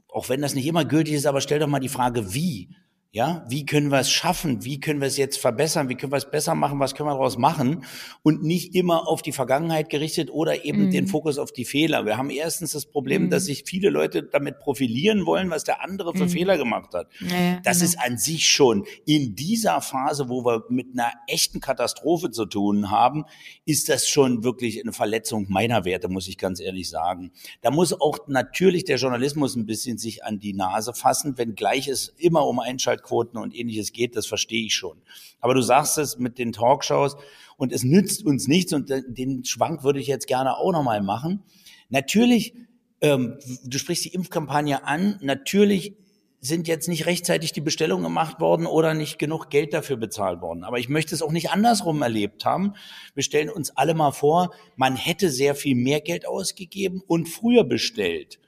auch 0.08 0.28
wenn 0.28 0.40
das 0.40 0.54
nicht 0.54 0.66
immer 0.66 0.84
gültig 0.84 1.14
ist, 1.14 1.26
aber 1.26 1.40
stell 1.40 1.60
doch 1.60 1.68
mal 1.68 1.80
die 1.80 1.88
Frage, 1.88 2.34
wie. 2.34 2.70
Ja, 3.18 3.44
wie 3.48 3.66
können 3.66 3.88
wir 3.88 3.98
es 3.98 4.12
schaffen? 4.12 4.64
Wie 4.64 4.78
können 4.78 5.00
wir 5.00 5.08
es 5.08 5.16
jetzt 5.16 5.38
verbessern? 5.38 5.88
Wie 5.88 5.96
können 5.96 6.12
wir 6.12 6.18
es 6.18 6.30
besser 6.30 6.54
machen? 6.54 6.78
Was 6.78 6.94
können 6.94 7.08
wir 7.08 7.14
daraus 7.14 7.36
machen? 7.36 7.84
Und 8.22 8.44
nicht 8.44 8.76
immer 8.76 9.08
auf 9.08 9.22
die 9.22 9.32
Vergangenheit 9.32 9.90
gerichtet 9.90 10.30
oder 10.30 10.64
eben 10.64 10.86
mm. 10.86 10.90
den 10.92 11.08
Fokus 11.08 11.36
auf 11.36 11.50
die 11.50 11.64
Fehler. 11.64 12.06
Wir 12.06 12.16
haben 12.16 12.30
erstens 12.30 12.74
das 12.74 12.86
Problem, 12.86 13.24
mm. 13.24 13.30
dass 13.30 13.46
sich 13.46 13.64
viele 13.66 13.90
Leute 13.90 14.22
damit 14.22 14.60
profilieren 14.60 15.26
wollen, 15.26 15.50
was 15.50 15.64
der 15.64 15.82
andere 15.82 16.14
für 16.14 16.26
mm. 16.26 16.28
Fehler 16.28 16.58
gemacht 16.58 16.94
hat. 16.94 17.08
Ja, 17.18 17.58
das 17.64 17.80
genau. 17.80 17.90
ist 17.90 17.98
an 17.98 18.18
sich 18.18 18.46
schon 18.46 18.86
in 19.04 19.34
dieser 19.34 19.80
Phase, 19.80 20.28
wo 20.28 20.44
wir 20.44 20.62
mit 20.68 20.92
einer 20.92 21.10
echten 21.26 21.58
Katastrophe 21.58 22.30
zu 22.30 22.46
tun 22.46 22.92
haben, 22.92 23.24
ist 23.64 23.88
das 23.88 24.06
schon 24.06 24.44
wirklich 24.44 24.80
eine 24.80 24.92
Verletzung 24.92 25.46
meiner 25.48 25.84
Werte, 25.84 26.06
muss 26.06 26.28
ich 26.28 26.38
ganz 26.38 26.60
ehrlich 26.60 26.88
sagen. 26.88 27.32
Da 27.62 27.72
muss 27.72 28.00
auch 28.00 28.28
natürlich 28.28 28.84
der 28.84 28.98
Journalismus 28.98 29.56
ein 29.56 29.66
bisschen 29.66 29.98
sich 29.98 30.22
an 30.22 30.38
die 30.38 30.54
Nase 30.54 30.94
fassen, 30.94 31.36
wenngleich 31.36 31.88
es 31.88 32.14
immer 32.16 32.46
um 32.46 32.60
Einschaltung 32.60 33.07
Einschaltquoten 33.08 33.38
und 33.38 33.54
ähnliches 33.54 33.92
geht, 33.92 34.16
das 34.16 34.26
verstehe 34.26 34.66
ich 34.66 34.74
schon. 34.74 35.00
Aber 35.40 35.54
du 35.54 35.62
sagst 35.62 35.98
es 35.98 36.18
mit 36.18 36.38
den 36.38 36.52
Talkshows 36.52 37.16
und 37.56 37.72
es 37.72 37.82
nützt 37.82 38.24
uns 38.24 38.46
nichts 38.48 38.72
und 38.72 38.90
den 38.90 39.44
Schwank 39.44 39.82
würde 39.82 40.00
ich 40.00 40.06
jetzt 40.06 40.26
gerne 40.26 40.56
auch 40.56 40.72
nochmal 40.72 41.02
machen. 41.02 41.42
Natürlich, 41.88 42.54
ähm, 43.00 43.38
du 43.64 43.78
sprichst 43.78 44.04
die 44.04 44.14
Impfkampagne 44.14 44.84
an, 44.84 45.18
natürlich 45.22 45.94
sind 46.40 46.68
jetzt 46.68 46.88
nicht 46.88 47.06
rechtzeitig 47.06 47.52
die 47.52 47.60
Bestellungen 47.60 48.04
gemacht 48.04 48.38
worden 48.40 48.66
oder 48.66 48.94
nicht 48.94 49.18
genug 49.18 49.50
Geld 49.50 49.74
dafür 49.74 49.96
bezahlt 49.96 50.40
worden. 50.40 50.62
Aber 50.62 50.78
ich 50.78 50.88
möchte 50.88 51.12
es 51.12 51.20
auch 51.20 51.32
nicht 51.32 51.50
andersrum 51.50 52.00
erlebt 52.00 52.44
haben. 52.44 52.74
Wir 53.14 53.24
stellen 53.24 53.50
uns 53.50 53.76
alle 53.76 53.94
mal 53.94 54.12
vor, 54.12 54.54
man 54.76 54.94
hätte 54.94 55.30
sehr 55.30 55.56
viel 55.56 55.74
mehr 55.74 56.00
Geld 56.00 56.28
ausgegeben 56.28 57.02
und 57.08 57.28
früher 57.28 57.64
bestellt. 57.64 58.38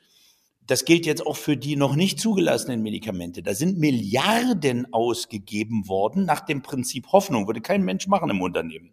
Das 0.71 0.85
gilt 0.85 1.05
jetzt 1.05 1.27
auch 1.27 1.37
für 1.37 1.57
die 1.57 1.75
noch 1.75 1.97
nicht 1.97 2.21
zugelassenen 2.21 2.81
Medikamente. 2.81 3.43
Da 3.43 3.55
sind 3.55 3.79
Milliarden 3.79 4.93
ausgegeben 4.93 5.89
worden 5.89 6.25
nach 6.25 6.43
dem 6.43 6.63
Prinzip 6.63 7.09
Hoffnung. 7.11 7.49
Würde 7.49 7.61
kein 7.61 7.83
Mensch 7.83 8.07
machen 8.07 8.31
im 8.31 8.41
Unternehmen. 8.41 8.93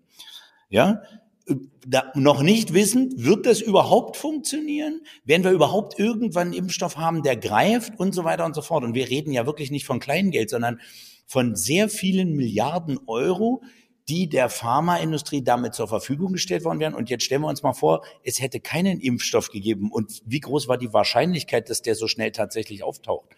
Ja, 0.69 1.03
da 1.85 2.11
noch 2.15 2.41
nicht 2.41 2.73
wissen, 2.73 3.13
wird 3.23 3.45
das 3.45 3.61
überhaupt 3.61 4.17
funktionieren? 4.17 5.01
Werden 5.23 5.43
wir 5.43 5.51
überhaupt 5.51 5.99
irgendwann 5.99 6.47
einen 6.47 6.57
Impfstoff 6.57 6.97
haben, 6.97 7.21
der 7.21 7.37
greift 7.37 7.99
und 7.99 8.15
so 8.15 8.23
weiter 8.23 8.45
und 8.45 8.55
so 8.55 8.63
fort? 8.63 8.83
Und 8.83 8.95
wir 8.95 9.07
reden 9.07 9.31
ja 9.31 9.45
wirklich 9.45 9.69
nicht 9.69 9.85
von 9.85 9.99
Kleingeld, 9.99 10.49
sondern 10.49 10.81
von 11.27 11.55
sehr 11.55 11.89
vielen 11.89 12.33
Milliarden 12.35 12.99
Euro, 13.05 13.61
die 14.09 14.29
der 14.29 14.49
Pharmaindustrie 14.49 15.43
damit 15.43 15.73
zur 15.73 15.87
Verfügung 15.87 16.33
gestellt 16.33 16.63
worden 16.63 16.79
wären. 16.79 16.93
Und 16.93 17.09
jetzt 17.09 17.23
stellen 17.23 17.41
wir 17.41 17.49
uns 17.49 17.63
mal 17.63 17.73
vor, 17.73 18.05
es 18.23 18.41
hätte 18.41 18.59
keinen 18.59 18.99
Impfstoff 18.99 19.49
gegeben. 19.49 19.91
Und 19.91 20.21
wie 20.25 20.39
groß 20.39 20.67
war 20.67 20.77
die 20.77 20.93
Wahrscheinlichkeit, 20.93 21.69
dass 21.69 21.81
der 21.81 21.95
so 21.95 22.07
schnell 22.07 22.31
tatsächlich 22.31 22.83
auftaucht? 22.83 23.29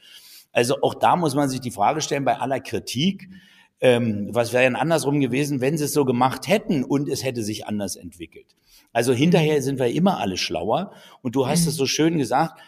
Also 0.51 0.81
auch 0.81 0.93
da 0.93 1.15
muss 1.15 1.35
man 1.35 1.49
sich 1.49 1.61
die 1.61 1.71
Frage 1.71 2.01
stellen, 2.01 2.25
bei 2.25 2.37
aller 2.37 2.59
Kritik, 2.59 3.29
ähm, 3.81 4.29
was 4.31 4.53
wäre 4.53 4.63
denn 4.63 4.75
andersrum 4.75 5.19
gewesen, 5.19 5.61
wenn 5.61 5.77
sie 5.77 5.85
es 5.85 5.93
so 5.93 6.05
gemacht 6.05 6.47
hätten 6.47 6.83
und 6.83 7.07
es 7.09 7.23
hätte 7.23 7.43
sich 7.43 7.65
anders 7.65 7.95
entwickelt. 7.95 8.55
Also 8.91 9.13
hinterher 9.13 9.61
sind 9.61 9.79
wir 9.79 9.87
immer 9.87 10.19
alle 10.19 10.37
schlauer. 10.37 10.91
Und 11.21 11.35
du 11.35 11.47
hast 11.47 11.61
es 11.61 11.75
mhm. 11.75 11.77
so 11.77 11.85
schön 11.85 12.17
gesagt, 12.17 12.59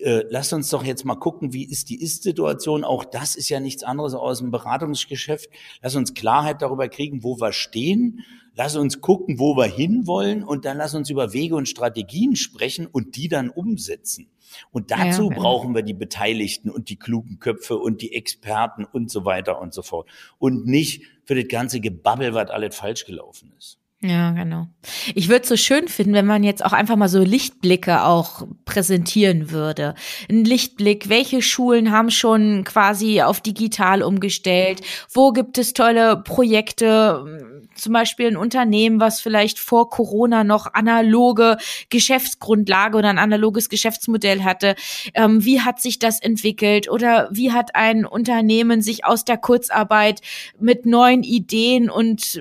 äh, 0.00 0.24
lass 0.28 0.52
uns 0.52 0.70
doch 0.70 0.84
jetzt 0.84 1.04
mal 1.04 1.16
gucken, 1.16 1.52
wie 1.52 1.64
ist 1.64 1.90
die 1.90 2.00
Ist-Situation. 2.00 2.84
Auch 2.84 3.04
das 3.04 3.36
ist 3.36 3.48
ja 3.48 3.60
nichts 3.60 3.82
anderes 3.82 4.14
aus 4.14 4.38
dem 4.38 4.50
Beratungsgeschäft. 4.50 5.48
Lass 5.82 5.96
uns 5.96 6.14
Klarheit 6.14 6.62
darüber 6.62 6.88
kriegen, 6.88 7.22
wo 7.22 7.40
wir 7.40 7.52
stehen. 7.52 8.20
Lass 8.54 8.76
uns 8.76 9.00
gucken, 9.00 9.38
wo 9.38 9.56
wir 9.56 9.66
hinwollen. 9.66 10.42
Und 10.42 10.64
dann 10.64 10.78
lass 10.78 10.94
uns 10.94 11.10
über 11.10 11.32
Wege 11.32 11.54
und 11.54 11.68
Strategien 11.68 12.36
sprechen 12.36 12.86
und 12.86 13.16
die 13.16 13.28
dann 13.28 13.50
umsetzen. 13.50 14.30
Und 14.70 14.90
dazu 14.90 15.24
ja, 15.24 15.28
genau. 15.28 15.40
brauchen 15.40 15.74
wir 15.74 15.82
die 15.82 15.94
Beteiligten 15.94 16.70
und 16.70 16.88
die 16.88 16.96
klugen 16.96 17.38
Köpfe 17.38 17.76
und 17.76 18.02
die 18.02 18.14
Experten 18.14 18.84
und 18.84 19.10
so 19.10 19.24
weiter 19.24 19.60
und 19.60 19.72
so 19.72 19.82
fort. 19.82 20.08
Und 20.38 20.66
nicht 20.66 21.04
für 21.24 21.34
das 21.34 21.48
ganze 21.48 21.80
Gebabbel, 21.80 22.34
was 22.34 22.50
alles 22.50 22.74
falsch 22.74 23.04
gelaufen 23.04 23.52
ist. 23.56 23.78
Ja, 24.02 24.30
genau. 24.30 24.66
Ich 25.14 25.28
würde 25.28 25.42
es 25.42 25.48
so 25.50 25.58
schön 25.58 25.86
finden, 25.86 26.14
wenn 26.14 26.24
man 26.24 26.42
jetzt 26.42 26.64
auch 26.64 26.72
einfach 26.72 26.96
mal 26.96 27.10
so 27.10 27.22
Lichtblicke 27.22 28.02
auch 28.02 28.46
präsentieren 28.64 29.50
würde. 29.50 29.94
Ein 30.30 30.46
Lichtblick, 30.46 31.10
welche 31.10 31.42
Schulen 31.42 31.90
haben 31.90 32.10
schon 32.10 32.64
quasi 32.64 33.20
auf 33.20 33.42
digital 33.42 34.02
umgestellt? 34.02 34.80
Wo 35.12 35.32
gibt 35.32 35.58
es 35.58 35.74
tolle 35.74 36.16
Projekte? 36.16 37.68
Zum 37.74 37.92
Beispiel 37.92 38.28
ein 38.28 38.38
Unternehmen, 38.38 39.00
was 39.00 39.20
vielleicht 39.20 39.58
vor 39.58 39.90
Corona 39.90 40.44
noch 40.44 40.72
analoge 40.72 41.58
Geschäftsgrundlage 41.90 42.96
oder 42.96 43.10
ein 43.10 43.18
analoges 43.18 43.68
Geschäftsmodell 43.68 44.44
hatte. 44.44 44.76
Ähm, 45.12 45.44
wie 45.44 45.60
hat 45.60 45.78
sich 45.78 45.98
das 45.98 46.20
entwickelt? 46.20 46.90
Oder 46.90 47.28
wie 47.32 47.52
hat 47.52 47.74
ein 47.74 48.06
Unternehmen 48.06 48.80
sich 48.80 49.04
aus 49.04 49.26
der 49.26 49.36
Kurzarbeit 49.36 50.22
mit 50.58 50.86
neuen 50.86 51.22
Ideen 51.22 51.90
und 51.90 52.40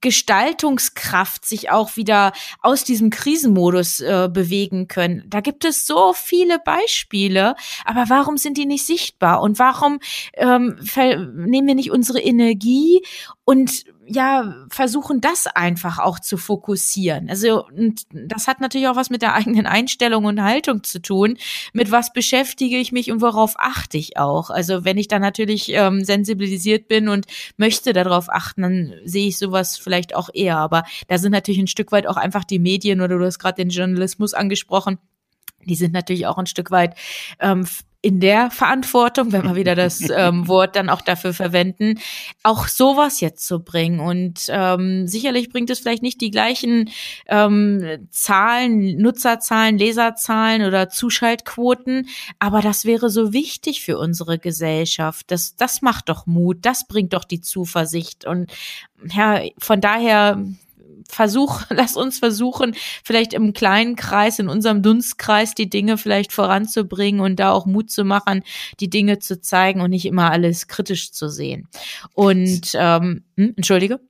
Gestaltungskraft 0.00 1.44
sich 1.44 1.70
auch 1.70 1.96
wieder 1.96 2.32
aus 2.60 2.84
diesem 2.84 3.10
Krisenmodus 3.10 4.00
äh, 4.00 4.28
bewegen 4.32 4.88
können. 4.88 5.24
Da 5.26 5.40
gibt 5.40 5.64
es 5.64 5.86
so 5.86 6.12
viele 6.12 6.58
Beispiele, 6.58 7.54
aber 7.84 8.04
warum 8.08 8.36
sind 8.36 8.56
die 8.58 8.66
nicht 8.66 8.86
sichtbar? 8.86 9.40
Und 9.40 9.58
warum 9.58 9.98
ähm, 10.34 10.78
nehmen 11.34 11.66
wir 11.66 11.74
nicht 11.74 11.90
unsere 11.90 12.20
Energie 12.20 13.02
und 13.44 13.84
ja, 14.08 14.66
versuchen 14.70 15.20
das 15.20 15.46
einfach 15.46 15.98
auch 15.98 16.18
zu 16.18 16.36
fokussieren. 16.36 17.28
Also, 17.28 17.66
und 17.66 18.02
das 18.12 18.46
hat 18.46 18.60
natürlich 18.60 18.88
auch 18.88 18.96
was 18.96 19.10
mit 19.10 19.22
der 19.22 19.34
eigenen 19.34 19.66
Einstellung 19.66 20.24
und 20.24 20.42
Haltung 20.42 20.84
zu 20.84 21.00
tun. 21.00 21.36
Mit 21.72 21.90
was 21.90 22.12
beschäftige 22.12 22.78
ich 22.78 22.92
mich 22.92 23.10
und 23.10 23.20
worauf 23.20 23.54
achte 23.58 23.98
ich 23.98 24.16
auch? 24.16 24.50
Also, 24.50 24.84
wenn 24.84 24.98
ich 24.98 25.08
da 25.08 25.18
natürlich 25.18 25.70
ähm, 25.70 26.04
sensibilisiert 26.04 26.88
bin 26.88 27.08
und 27.08 27.26
möchte 27.56 27.92
darauf 27.92 28.30
achten, 28.30 28.62
dann 28.62 28.94
sehe 29.04 29.28
ich 29.28 29.38
sowas 29.38 29.76
vielleicht 29.76 30.14
auch 30.14 30.30
eher. 30.32 30.58
Aber 30.58 30.84
da 31.08 31.18
sind 31.18 31.32
natürlich 31.32 31.60
ein 31.60 31.66
Stück 31.66 31.92
weit 31.92 32.06
auch 32.06 32.16
einfach 32.16 32.44
die 32.44 32.58
Medien 32.58 33.00
oder 33.00 33.18
du 33.18 33.24
hast 33.24 33.38
gerade 33.38 33.56
den 33.56 33.70
Journalismus 33.70 34.34
angesprochen. 34.34 34.98
Die 35.64 35.74
sind 35.74 35.92
natürlich 35.92 36.26
auch 36.26 36.38
ein 36.38 36.46
Stück 36.46 36.70
weit 36.70 36.94
ähm, 37.40 37.66
in 38.06 38.20
der 38.20 38.52
Verantwortung, 38.52 39.32
wenn 39.32 39.42
wir 39.42 39.56
wieder 39.56 39.74
das 39.74 40.00
ähm, 40.10 40.46
Wort 40.46 40.76
dann 40.76 40.88
auch 40.88 41.00
dafür 41.00 41.34
verwenden, 41.34 41.98
auch 42.44 42.68
sowas 42.68 43.20
jetzt 43.20 43.44
zu 43.44 43.64
bringen. 43.64 43.98
Und 43.98 44.46
ähm, 44.48 45.08
sicherlich 45.08 45.50
bringt 45.50 45.70
es 45.70 45.80
vielleicht 45.80 46.04
nicht 46.04 46.20
die 46.20 46.30
gleichen 46.30 46.88
ähm, 47.26 48.06
Zahlen, 48.10 48.98
Nutzerzahlen, 48.98 49.76
Leserzahlen 49.76 50.62
oder 50.62 50.88
Zuschaltquoten, 50.88 52.08
aber 52.38 52.60
das 52.60 52.84
wäre 52.84 53.10
so 53.10 53.32
wichtig 53.32 53.82
für 53.82 53.98
unsere 53.98 54.38
Gesellschaft. 54.38 55.28
Das, 55.32 55.56
das 55.56 55.82
macht 55.82 56.08
doch 56.08 56.26
Mut, 56.26 56.58
das 56.62 56.86
bringt 56.86 57.12
doch 57.12 57.24
die 57.24 57.40
Zuversicht. 57.40 58.24
Und 58.24 58.52
ja, 59.12 59.42
von 59.58 59.80
daher 59.80 60.44
versuch, 61.08 61.62
lass 61.70 61.96
uns 61.96 62.18
versuchen, 62.18 62.74
vielleicht 63.04 63.32
im 63.32 63.52
kleinen 63.52 63.96
Kreis, 63.96 64.38
in 64.38 64.48
unserem 64.48 64.82
Dunstkreis 64.82 65.54
die 65.54 65.70
Dinge 65.70 65.98
vielleicht 65.98 66.32
voranzubringen 66.32 67.20
und 67.20 67.36
da 67.36 67.52
auch 67.52 67.66
Mut 67.66 67.90
zu 67.90 68.04
machen, 68.04 68.42
die 68.80 68.90
Dinge 68.90 69.18
zu 69.18 69.40
zeigen 69.40 69.80
und 69.80 69.90
nicht 69.90 70.06
immer 70.06 70.30
alles 70.30 70.68
kritisch 70.68 71.12
zu 71.12 71.28
sehen. 71.28 71.68
Und 72.14 72.72
ähm, 72.74 73.24
hm, 73.36 73.54
entschuldige. 73.56 74.00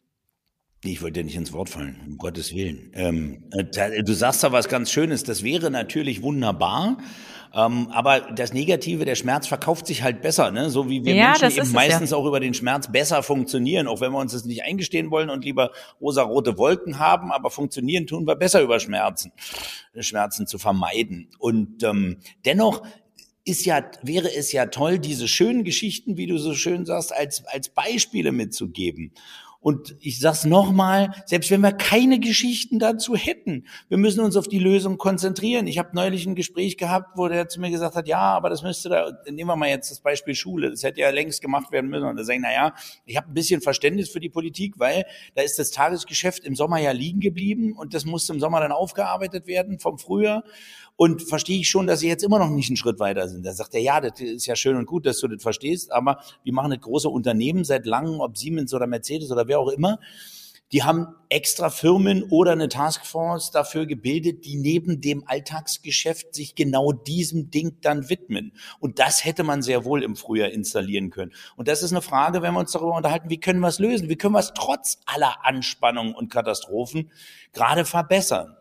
Ich 0.84 1.02
wollte 1.02 1.20
dir 1.20 1.24
nicht 1.24 1.36
ins 1.36 1.52
Wort 1.52 1.68
fallen, 1.68 2.00
um 2.06 2.16
Gottes 2.16 2.54
Willen. 2.54 2.90
Ähm, 2.94 3.44
äh, 3.50 4.02
du 4.02 4.12
sagst 4.12 4.44
da 4.44 4.52
was 4.52 4.68
ganz 4.68 4.90
Schönes, 4.90 5.24
das 5.24 5.42
wäre 5.42 5.70
natürlich 5.70 6.22
wunderbar. 6.22 6.98
Ähm, 7.56 7.88
aber 7.90 8.20
das 8.20 8.52
Negative, 8.52 9.06
der 9.06 9.14
Schmerz 9.14 9.46
verkauft 9.46 9.86
sich 9.86 10.02
halt 10.02 10.20
besser, 10.20 10.50
ne? 10.50 10.68
So 10.68 10.90
wie 10.90 11.06
wir 11.06 11.14
ja, 11.14 11.28
Menschen 11.40 11.50
eben 11.50 11.72
meistens 11.72 12.10
ja. 12.10 12.18
auch 12.18 12.26
über 12.26 12.38
den 12.38 12.52
Schmerz 12.52 12.92
besser 12.92 13.22
funktionieren, 13.22 13.88
auch 13.88 14.02
wenn 14.02 14.12
wir 14.12 14.18
uns 14.18 14.32
das 14.32 14.44
nicht 14.44 14.62
eingestehen 14.62 15.10
wollen 15.10 15.30
und 15.30 15.42
lieber 15.42 15.70
rosa-rote 15.98 16.58
Wolken 16.58 16.98
haben, 16.98 17.32
aber 17.32 17.50
funktionieren 17.50 18.06
tun 18.06 18.26
wir 18.26 18.36
besser 18.36 18.60
über 18.60 18.78
Schmerzen, 18.78 19.32
Schmerzen 19.98 20.46
zu 20.46 20.58
vermeiden. 20.58 21.30
Und 21.38 21.82
ähm, 21.82 22.18
dennoch 22.44 22.82
ist 23.46 23.64
ja, 23.64 23.82
wäre 24.02 24.34
es 24.34 24.52
ja 24.52 24.66
toll, 24.66 24.98
diese 24.98 25.26
schönen 25.26 25.64
Geschichten, 25.64 26.18
wie 26.18 26.26
du 26.26 26.36
so 26.36 26.52
schön 26.52 26.84
sagst, 26.84 27.14
als, 27.14 27.46
als 27.46 27.70
Beispiele 27.70 28.32
mitzugeben. 28.32 29.12
Und 29.60 29.96
ich 30.00 30.20
sag's 30.20 30.44
nochmal, 30.44 31.10
selbst 31.24 31.50
wenn 31.50 31.60
wir 31.60 31.72
keine 31.72 32.20
Geschichten 32.20 32.78
dazu 32.78 33.16
hätten, 33.16 33.66
wir 33.88 33.98
müssen 33.98 34.20
uns 34.20 34.36
auf 34.36 34.48
die 34.48 34.58
Lösung 34.58 34.98
konzentrieren. 34.98 35.66
Ich 35.66 35.78
habe 35.78 35.90
neulich 35.92 36.26
ein 36.26 36.34
Gespräch 36.34 36.76
gehabt, 36.76 37.16
wo 37.16 37.28
der 37.28 37.48
zu 37.48 37.60
mir 37.60 37.70
gesagt 37.70 37.96
hat, 37.96 38.06
ja, 38.06 38.18
aber 38.18 38.50
das 38.50 38.62
müsste 38.62 38.88
da, 38.88 39.12
nehmen 39.30 39.48
wir 39.48 39.56
mal 39.56 39.68
jetzt 39.68 39.90
das 39.90 40.00
Beispiel 40.00 40.34
Schule, 40.34 40.70
das 40.70 40.82
hätte 40.82 41.00
ja 41.00 41.10
längst 41.10 41.40
gemacht 41.40 41.72
werden 41.72 41.90
müssen. 41.90 42.06
Und 42.06 42.16
da 42.16 42.24
sage 42.24 42.36
ich, 42.36 42.42
na 42.42 42.52
ja, 42.52 42.74
ich 43.04 43.16
habe 43.16 43.28
ein 43.28 43.34
bisschen 43.34 43.60
Verständnis 43.60 44.08
für 44.10 44.20
die 44.20 44.28
Politik, 44.28 44.74
weil 44.78 45.04
da 45.34 45.42
ist 45.42 45.58
das 45.58 45.70
Tagesgeschäft 45.70 46.44
im 46.44 46.54
Sommer 46.54 46.78
ja 46.78 46.92
liegen 46.92 47.20
geblieben 47.20 47.72
und 47.72 47.94
das 47.94 48.04
musste 48.04 48.32
im 48.32 48.40
Sommer 48.40 48.60
dann 48.60 48.72
aufgearbeitet 48.72 49.46
werden 49.46 49.78
vom 49.78 49.98
Frühjahr. 49.98 50.44
Und 50.96 51.22
verstehe 51.22 51.60
ich 51.60 51.68
schon, 51.68 51.86
dass 51.86 52.00
sie 52.00 52.08
jetzt 52.08 52.24
immer 52.24 52.38
noch 52.38 52.48
nicht 52.48 52.70
einen 52.70 52.76
Schritt 52.76 52.98
weiter 52.98 53.28
sind. 53.28 53.44
Da 53.44 53.52
sagt 53.52 53.74
er, 53.74 53.80
ja, 53.80 54.00
das 54.00 54.18
ist 54.18 54.46
ja 54.46 54.56
schön 54.56 54.76
und 54.76 54.86
gut, 54.86 55.04
dass 55.04 55.20
du 55.20 55.28
das 55.28 55.42
verstehst, 55.42 55.92
aber 55.92 56.20
wir 56.42 56.54
machen 56.54 56.70
das 56.70 56.80
große 56.80 57.08
Unternehmen 57.08 57.64
seit 57.64 57.84
langem, 57.84 58.20
ob 58.20 58.38
Siemens 58.38 58.72
oder 58.72 58.86
Mercedes 58.86 59.30
oder 59.30 59.46
wer 59.46 59.60
auch 59.60 59.68
immer. 59.68 59.98
Die 60.72 60.82
haben 60.82 61.14
extra 61.28 61.70
Firmen 61.70 62.24
oder 62.24 62.52
eine 62.52 62.68
Taskforce 62.68 63.52
dafür 63.52 63.86
gebildet, 63.86 64.44
die 64.44 64.56
neben 64.56 65.00
dem 65.00 65.22
Alltagsgeschäft 65.26 66.34
sich 66.34 66.56
genau 66.56 66.92
diesem 66.92 67.52
Ding 67.52 67.76
dann 67.82 68.08
widmen. 68.08 68.52
Und 68.80 68.98
das 68.98 69.24
hätte 69.24 69.44
man 69.44 69.62
sehr 69.62 69.84
wohl 69.84 70.02
im 70.02 70.16
Frühjahr 70.16 70.50
installieren 70.50 71.10
können. 71.10 71.32
Und 71.56 71.68
das 71.68 71.84
ist 71.84 71.92
eine 71.92 72.02
Frage, 72.02 72.42
wenn 72.42 72.54
wir 72.54 72.60
uns 72.60 72.72
darüber 72.72 72.96
unterhalten, 72.96 73.30
wie 73.30 73.38
können 73.38 73.60
wir 73.60 73.68
es 73.68 73.78
lösen? 73.78 74.08
Wie 74.08 74.16
können 74.16 74.34
wir 74.34 74.40
es 74.40 74.54
trotz 74.54 74.98
aller 75.06 75.44
Anspannungen 75.44 76.14
und 76.14 76.32
Katastrophen 76.32 77.12
gerade 77.52 77.84
verbessern? 77.84 78.56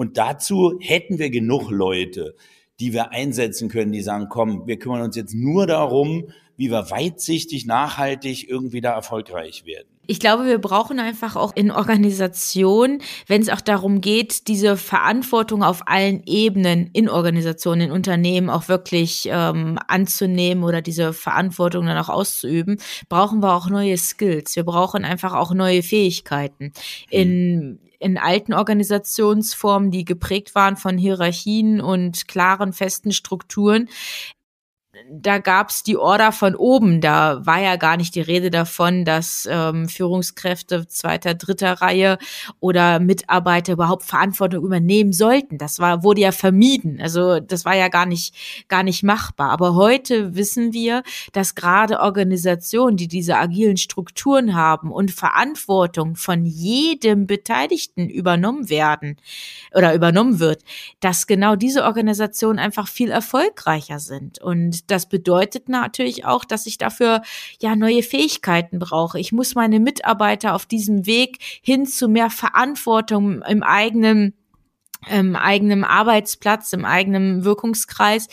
Und 0.00 0.16
dazu 0.16 0.78
hätten 0.80 1.18
wir 1.18 1.28
genug 1.28 1.70
Leute, 1.70 2.34
die 2.80 2.94
wir 2.94 3.12
einsetzen 3.12 3.68
können, 3.68 3.92
die 3.92 4.00
sagen, 4.00 4.28
komm, 4.30 4.66
wir 4.66 4.78
kümmern 4.78 5.02
uns 5.02 5.14
jetzt 5.14 5.34
nur 5.34 5.66
darum, 5.66 6.28
wie 6.56 6.70
wir 6.70 6.90
weitsichtig, 6.90 7.66
nachhaltig 7.66 8.48
irgendwie 8.48 8.80
da 8.80 8.94
erfolgreich 8.94 9.66
werden. 9.66 9.88
Ich 10.06 10.18
glaube, 10.18 10.46
wir 10.46 10.58
brauchen 10.58 11.00
einfach 11.00 11.36
auch 11.36 11.54
in 11.54 11.70
Organisationen, 11.70 13.02
wenn 13.26 13.42
es 13.42 13.50
auch 13.50 13.60
darum 13.60 14.00
geht, 14.00 14.48
diese 14.48 14.78
Verantwortung 14.78 15.62
auf 15.62 15.82
allen 15.86 16.22
Ebenen 16.24 16.88
in 16.94 17.10
Organisationen, 17.10 17.82
in 17.82 17.90
Unternehmen 17.90 18.48
auch 18.48 18.68
wirklich 18.68 19.28
ähm, 19.30 19.78
anzunehmen 19.86 20.64
oder 20.64 20.80
diese 20.80 21.12
Verantwortung 21.12 21.84
dann 21.84 21.98
auch 21.98 22.08
auszuüben, 22.08 22.78
brauchen 23.10 23.42
wir 23.42 23.54
auch 23.54 23.68
neue 23.68 23.98
Skills. 23.98 24.56
Wir 24.56 24.64
brauchen 24.64 25.04
einfach 25.04 25.34
auch 25.34 25.52
neue 25.52 25.82
Fähigkeiten. 25.82 26.72
In 27.10 27.80
in 28.00 28.18
alten 28.18 28.54
Organisationsformen, 28.54 29.90
die 29.90 30.04
geprägt 30.04 30.54
waren 30.54 30.76
von 30.76 30.98
Hierarchien 30.98 31.80
und 31.80 32.26
klaren, 32.26 32.72
festen 32.72 33.12
Strukturen, 33.12 33.88
da 35.10 35.38
gab's 35.38 35.82
die 35.82 35.96
Order 35.96 36.32
von 36.32 36.54
oben. 36.54 37.00
Da 37.00 37.44
war 37.44 37.60
ja 37.60 37.76
gar 37.76 37.96
nicht 37.96 38.14
die 38.14 38.20
Rede 38.20 38.50
davon, 38.50 39.04
dass 39.04 39.48
ähm, 39.50 39.88
Führungskräfte 39.88 40.86
zweiter, 40.86 41.34
dritter 41.34 41.74
Reihe 41.74 42.18
oder 42.60 43.00
Mitarbeiter 43.00 43.72
überhaupt 43.72 44.04
Verantwortung 44.04 44.64
übernehmen 44.64 45.12
sollten. 45.12 45.58
Das 45.58 45.78
war 45.78 46.02
wurde 46.02 46.20
ja 46.20 46.32
vermieden. 46.32 47.00
Also 47.00 47.40
das 47.40 47.64
war 47.64 47.74
ja 47.74 47.88
gar 47.88 48.06
nicht 48.06 48.34
gar 48.68 48.82
nicht 48.82 49.02
machbar. 49.02 49.50
Aber 49.50 49.74
heute 49.74 50.34
wissen 50.34 50.72
wir, 50.72 51.02
dass 51.32 51.54
gerade 51.54 52.00
Organisationen, 52.00 52.96
die 52.96 53.08
diese 53.08 53.36
agilen 53.36 53.76
Strukturen 53.76 54.54
haben 54.54 54.90
und 54.92 55.10
Verantwortung 55.10 56.16
von 56.16 56.44
jedem 56.44 57.26
Beteiligten 57.26 58.08
übernommen 58.08 58.68
werden 58.68 59.16
oder 59.74 59.94
übernommen 59.94 60.40
wird, 60.40 60.62
dass 61.00 61.26
genau 61.26 61.56
diese 61.56 61.84
Organisationen 61.84 62.58
einfach 62.58 62.88
viel 62.88 63.10
erfolgreicher 63.10 63.98
sind 63.98 64.40
und 64.40 64.89
das 64.90 65.08
bedeutet 65.08 65.68
natürlich 65.68 66.24
auch, 66.24 66.44
dass 66.44 66.66
ich 66.66 66.78
dafür 66.78 67.22
ja 67.60 67.76
neue 67.76 68.02
Fähigkeiten 68.02 68.78
brauche. 68.78 69.18
Ich 69.18 69.32
muss 69.32 69.54
meine 69.54 69.80
Mitarbeiter 69.80 70.54
auf 70.54 70.66
diesem 70.66 71.06
Weg 71.06 71.38
hin 71.62 71.86
zu 71.86 72.08
mehr 72.08 72.30
Verantwortung 72.30 73.42
im 73.42 73.62
eigenen 73.62 74.34
im 75.08 75.34
eigenen 75.34 75.82
Arbeitsplatz, 75.82 76.74
im 76.74 76.84
eigenen 76.84 77.42
Wirkungskreis 77.42 78.28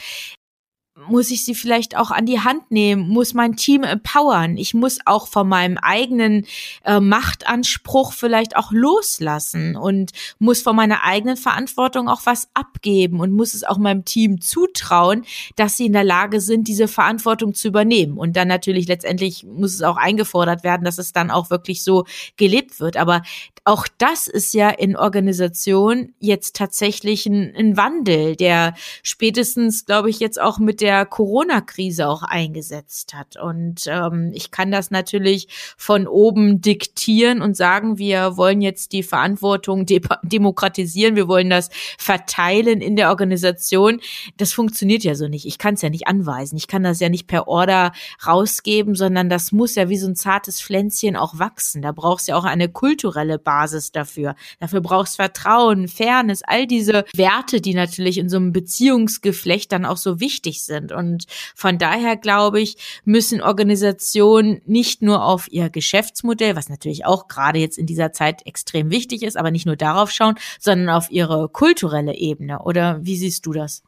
muss 1.08 1.30
ich 1.30 1.46
sie 1.46 1.54
vielleicht 1.54 1.96
auch 1.96 2.10
an 2.10 2.26
die 2.26 2.40
Hand 2.40 2.72
nehmen, 2.72 3.08
muss 3.08 3.34
mein 3.34 3.56
Team 3.56 3.84
empowern. 3.84 4.58
Ich 4.58 4.74
muss 4.74 4.98
auch 5.06 5.28
von 5.28 5.48
meinem 5.48 5.78
eigenen 5.78 6.46
äh, 6.84 7.00
Machtanspruch 7.00 8.14
vielleicht 8.14 8.56
auch 8.56 8.72
loslassen 8.72 9.76
und 9.76 10.12
muss 10.40 10.62
von 10.62 10.76
meiner 10.76 11.04
eigenen 11.04 11.38
Verantwortung 11.38 12.10
auch 12.10 12.22
was 12.26 12.50
abgeben 12.56 13.20
und 13.20 13.32
muss 13.32 13.54
es 13.54 13.64
auch 13.64 13.78
meinem 13.78 14.06
Team 14.06 14.42
zutrauen, 14.42 15.24
dass 15.56 15.78
sie 15.78 15.86
in 15.86 15.94
der 15.94 16.04
Lage 16.04 16.42
sind, 16.42 16.68
diese 16.68 16.88
Verantwortung 16.88 17.54
zu 17.54 17.68
übernehmen. 17.68 18.18
Und 18.18 18.36
dann 18.36 18.48
natürlich 18.48 18.88
letztendlich 18.88 19.44
muss 19.44 19.76
es 19.76 19.84
auch 19.84 19.98
eingefordert 19.98 20.64
werden, 20.64 20.84
dass 20.84 20.98
es 20.98 21.14
dann 21.14 21.30
auch 21.30 21.52
wirklich 21.52 21.84
so 21.84 22.06
gelebt 22.38 22.80
wird. 22.80 22.98
Aber 22.98 23.22
auch 23.66 23.88
das 23.98 24.28
ist 24.28 24.54
ja 24.54 24.70
in 24.70 24.96
Organisation 24.96 26.14
jetzt 26.20 26.56
tatsächlich 26.56 27.26
ein, 27.26 27.54
ein 27.56 27.78
Wandel, 27.78 28.36
der 28.36 28.74
spätestens, 29.04 29.86
glaube 29.86 30.10
ich, 30.10 30.20
jetzt 30.20 30.40
auch 30.40 30.58
mit 30.58 30.80
der 30.80 30.87
der 30.88 31.06
Corona-Krise 31.06 32.08
auch 32.08 32.24
eingesetzt 32.24 33.14
hat. 33.14 33.36
Und 33.36 33.82
ähm, 33.88 34.32
ich 34.34 34.52
kann 34.52 34.72
das 34.72 34.90
natürlich 34.90 35.50
von 35.76 36.08
oben 36.08 36.62
diktieren 36.62 37.42
und 37.42 37.58
sagen, 37.58 37.98
wir 37.98 38.38
wollen 38.38 38.62
jetzt 38.62 38.94
die 38.94 39.04
Verantwortung 39.04 39.86
de 39.86 40.00
demokratisieren, 40.24 41.18
wir 41.18 41.28
wollen 41.28 41.50
das 41.50 41.70
verteilen 41.98 42.80
in 42.80 42.96
der 42.96 43.10
Organisation. 43.10 44.00
Das 44.38 44.54
funktioniert 44.54 45.04
ja 45.04 45.16
so 45.16 45.28
nicht. 45.28 45.46
Ich 45.46 45.58
kann 45.58 45.74
es 45.74 45.82
ja 45.82 45.90
nicht 45.90 46.08
anweisen. 46.08 46.56
Ich 46.56 46.70
kann 46.70 46.84
das 46.84 47.02
ja 47.02 47.10
nicht 47.10 47.28
per 47.28 47.50
Order 47.50 47.92
rausgeben, 48.26 48.96
sondern 48.96 49.28
das 49.28 49.52
muss 49.52 49.76
ja 49.76 49.90
wie 49.90 49.98
so 49.98 50.08
ein 50.08 50.16
zartes 50.16 50.62
Pflänzchen 50.62 51.18
auch 51.18 51.38
wachsen. 51.38 51.82
Da 51.82 51.92
brauchst 51.92 52.30
du 52.30 52.32
ja 52.32 52.38
auch 52.38 52.46
eine 52.46 52.70
kulturelle 52.70 53.40
Basis 53.40 53.92
dafür. 53.92 54.36
Dafür 54.62 54.80
brauchst 54.80 55.18
Vertrauen, 55.18 55.90
Fairness, 55.90 56.44
all 56.44 56.66
diese 56.66 57.04
Werte, 57.14 57.60
die 57.60 57.74
natürlich 57.74 58.20
in 58.20 58.30
so 58.30 58.38
einem 58.38 58.54
Beziehungsgeflecht 58.54 59.70
dann 59.74 59.84
auch 59.84 59.98
so 59.98 60.22
wichtig 60.22 60.64
sind. 60.64 60.77
Und 60.82 61.26
von 61.56 61.78
daher 61.78 62.16
glaube 62.18 62.62
ich, 62.62 62.78
müssen 63.06 63.42
Organisationen 63.42 64.62
nicht 64.66 65.02
nur 65.02 65.24
auf 65.24 65.52
ihr 65.52 65.70
Geschäftsmodell, 65.70 66.56
was 66.56 66.70
natürlich 66.70 67.06
auch 67.06 67.28
gerade 67.28 67.60
jetzt 67.60 67.78
in 67.78 67.86
dieser 67.86 68.12
Zeit 68.12 68.46
extrem 68.46 68.92
wichtig 68.92 69.24
ist, 69.24 69.38
aber 69.38 69.52
nicht 69.52 69.66
nur 69.66 69.76
darauf 69.76 70.12
schauen, 70.12 70.36
sondern 70.60 70.90
auf 70.90 71.12
ihre 71.12 71.50
kulturelle 71.50 72.16
Ebene. 72.16 72.62
Oder 72.64 73.00
wie 73.02 73.18
siehst 73.18 73.46
du 73.46 73.54
das? 73.54 73.84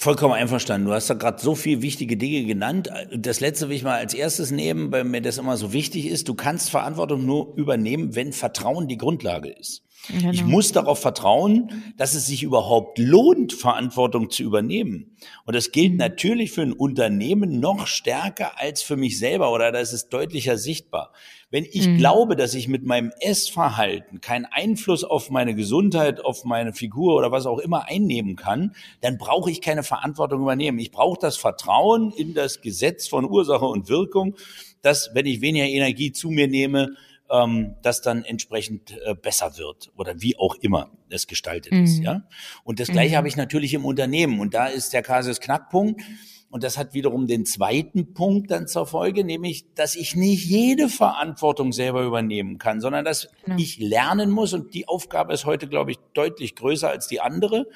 Vollkommen 0.00 0.32
einverstanden. 0.32 0.86
Du 0.86 0.94
hast 0.94 1.10
da 1.10 1.14
gerade 1.14 1.42
so 1.42 1.54
viele 1.54 1.82
wichtige 1.82 2.16
Dinge 2.16 2.44
genannt. 2.44 2.88
Das 3.14 3.40
letzte 3.40 3.68
will 3.68 3.76
ich 3.76 3.82
mal 3.82 3.98
als 3.98 4.14
erstes 4.14 4.50
nehmen, 4.50 4.90
weil 4.92 5.04
mir 5.04 5.20
das 5.20 5.36
immer 5.36 5.58
so 5.58 5.74
wichtig 5.74 6.06
ist. 6.06 6.26
Du 6.26 6.34
kannst 6.34 6.70
Verantwortung 6.70 7.26
nur 7.26 7.54
übernehmen, 7.56 8.14
wenn 8.14 8.32
Vertrauen 8.32 8.88
die 8.88 8.96
Grundlage 8.96 9.50
ist. 9.50 9.82
Genau. 10.08 10.30
Ich 10.30 10.44
muss 10.44 10.72
darauf 10.72 10.98
vertrauen, 10.98 11.92
dass 11.96 12.14
es 12.14 12.26
sich 12.26 12.42
überhaupt 12.42 12.98
lohnt, 12.98 13.52
Verantwortung 13.52 14.30
zu 14.30 14.42
übernehmen. 14.42 15.16
Und 15.44 15.54
das 15.54 15.72
gilt 15.72 15.92
mhm. 15.92 15.98
natürlich 15.98 16.52
für 16.52 16.62
ein 16.62 16.72
Unternehmen 16.72 17.60
noch 17.60 17.86
stärker 17.86 18.58
als 18.58 18.82
für 18.82 18.96
mich 18.96 19.18
selber 19.18 19.52
oder 19.52 19.72
das 19.72 19.92
ist 19.92 20.08
deutlicher 20.08 20.56
sichtbar. 20.56 21.12
Wenn 21.50 21.64
ich 21.64 21.88
mhm. 21.88 21.98
glaube, 21.98 22.36
dass 22.36 22.54
ich 22.54 22.68
mit 22.68 22.84
meinem 22.84 23.12
Essverhalten 23.20 24.20
keinen 24.20 24.46
Einfluss 24.46 25.04
auf 25.04 25.30
meine 25.30 25.54
Gesundheit, 25.54 26.24
auf 26.24 26.44
meine 26.44 26.72
Figur 26.72 27.16
oder 27.16 27.30
was 27.30 27.46
auch 27.46 27.58
immer 27.58 27.86
einnehmen 27.88 28.36
kann, 28.36 28.74
dann 29.00 29.18
brauche 29.18 29.50
ich 29.50 29.60
keine 29.60 29.82
Verantwortung 29.82 30.42
übernehmen. 30.42 30.78
Ich 30.78 30.92
brauche 30.92 31.18
das 31.20 31.36
Vertrauen 31.36 32.12
in 32.12 32.34
das 32.34 32.62
Gesetz 32.62 33.08
von 33.08 33.28
Ursache 33.28 33.66
und 33.66 33.88
Wirkung, 33.88 34.36
dass 34.82 35.10
wenn 35.12 35.26
ich 35.26 35.40
weniger 35.40 35.66
Energie 35.66 36.12
zu 36.12 36.30
mir 36.30 36.48
nehme, 36.48 36.96
ähm, 37.30 37.76
das 37.82 38.02
dann 38.02 38.24
entsprechend 38.24 38.98
äh, 39.04 39.14
besser 39.14 39.56
wird 39.56 39.90
oder 39.96 40.20
wie 40.20 40.36
auch 40.36 40.54
immer 40.56 40.90
es 41.08 41.26
gestaltet 41.26 41.72
mhm. 41.72 41.84
ist. 41.84 41.98
Ja? 42.00 42.22
Und 42.64 42.80
das 42.80 42.88
Gleiche 42.88 43.12
mhm. 43.12 43.16
habe 43.18 43.28
ich 43.28 43.36
natürlich 43.36 43.74
im 43.74 43.84
Unternehmen. 43.84 44.40
Und 44.40 44.54
da 44.54 44.66
ist 44.66 44.92
der 44.92 45.02
Kasus 45.02 45.40
Knackpunkt. 45.40 46.02
Und 46.50 46.64
das 46.64 46.76
hat 46.76 46.94
wiederum 46.94 47.28
den 47.28 47.46
zweiten 47.46 48.12
Punkt 48.12 48.50
dann 48.50 48.66
zur 48.66 48.84
Folge, 48.84 49.22
nämlich, 49.22 49.72
dass 49.74 49.94
ich 49.94 50.16
nicht 50.16 50.44
jede 50.44 50.88
Verantwortung 50.88 51.72
selber 51.72 52.02
übernehmen 52.02 52.58
kann, 52.58 52.80
sondern 52.80 53.04
dass 53.04 53.28
ja. 53.46 53.56
ich 53.56 53.78
lernen 53.78 54.30
muss. 54.30 54.52
Und 54.52 54.74
die 54.74 54.88
Aufgabe 54.88 55.32
ist 55.32 55.44
heute, 55.44 55.68
glaube 55.68 55.92
ich, 55.92 55.98
deutlich 56.12 56.56
größer 56.56 56.90
als 56.90 57.06
die 57.06 57.20
andere 57.20 57.66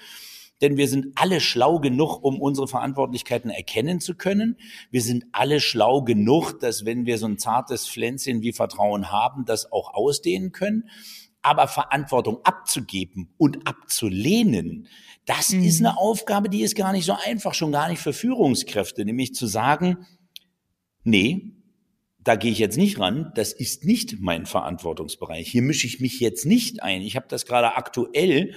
denn 0.60 0.76
wir 0.76 0.88
sind 0.88 1.08
alle 1.16 1.40
schlau 1.40 1.78
genug, 1.78 2.22
um 2.22 2.40
unsere 2.40 2.68
Verantwortlichkeiten 2.68 3.50
erkennen 3.50 4.00
zu 4.00 4.14
können. 4.14 4.56
Wir 4.90 5.02
sind 5.02 5.24
alle 5.32 5.60
schlau 5.60 6.02
genug, 6.02 6.58
dass 6.60 6.84
wenn 6.84 7.06
wir 7.06 7.18
so 7.18 7.26
ein 7.26 7.38
zartes 7.38 7.88
Pflänzchen 7.88 8.42
wie 8.42 8.52
Vertrauen 8.52 9.10
haben, 9.10 9.44
das 9.44 9.70
auch 9.72 9.94
ausdehnen 9.94 10.52
können. 10.52 10.88
Aber 11.42 11.68
Verantwortung 11.68 12.38
abzugeben 12.44 13.34
und 13.36 13.66
abzulehnen, 13.66 14.88
das 15.26 15.50
mhm. 15.50 15.62
ist 15.62 15.80
eine 15.80 15.98
Aufgabe, 15.98 16.48
die 16.48 16.62
ist 16.62 16.76
gar 16.76 16.92
nicht 16.92 17.04
so 17.04 17.16
einfach, 17.24 17.54
schon 17.54 17.72
gar 17.72 17.88
nicht 17.88 18.00
für 18.00 18.12
Führungskräfte, 18.12 19.04
nämlich 19.04 19.34
zu 19.34 19.46
sagen, 19.46 20.06
nee, 21.02 21.54
da 22.24 22.36
gehe 22.36 22.50
ich 22.50 22.58
jetzt 22.58 22.78
nicht 22.78 22.98
ran, 22.98 23.32
das 23.34 23.52
ist 23.52 23.84
nicht 23.84 24.20
mein 24.20 24.46
Verantwortungsbereich. 24.46 25.50
Hier 25.50 25.60
mische 25.60 25.86
ich 25.86 26.00
mich 26.00 26.20
jetzt 26.20 26.46
nicht 26.46 26.82
ein. 26.82 27.02
Ich 27.02 27.16
habe 27.16 27.26
das 27.28 27.44
gerade 27.44 27.76
aktuell 27.76 28.54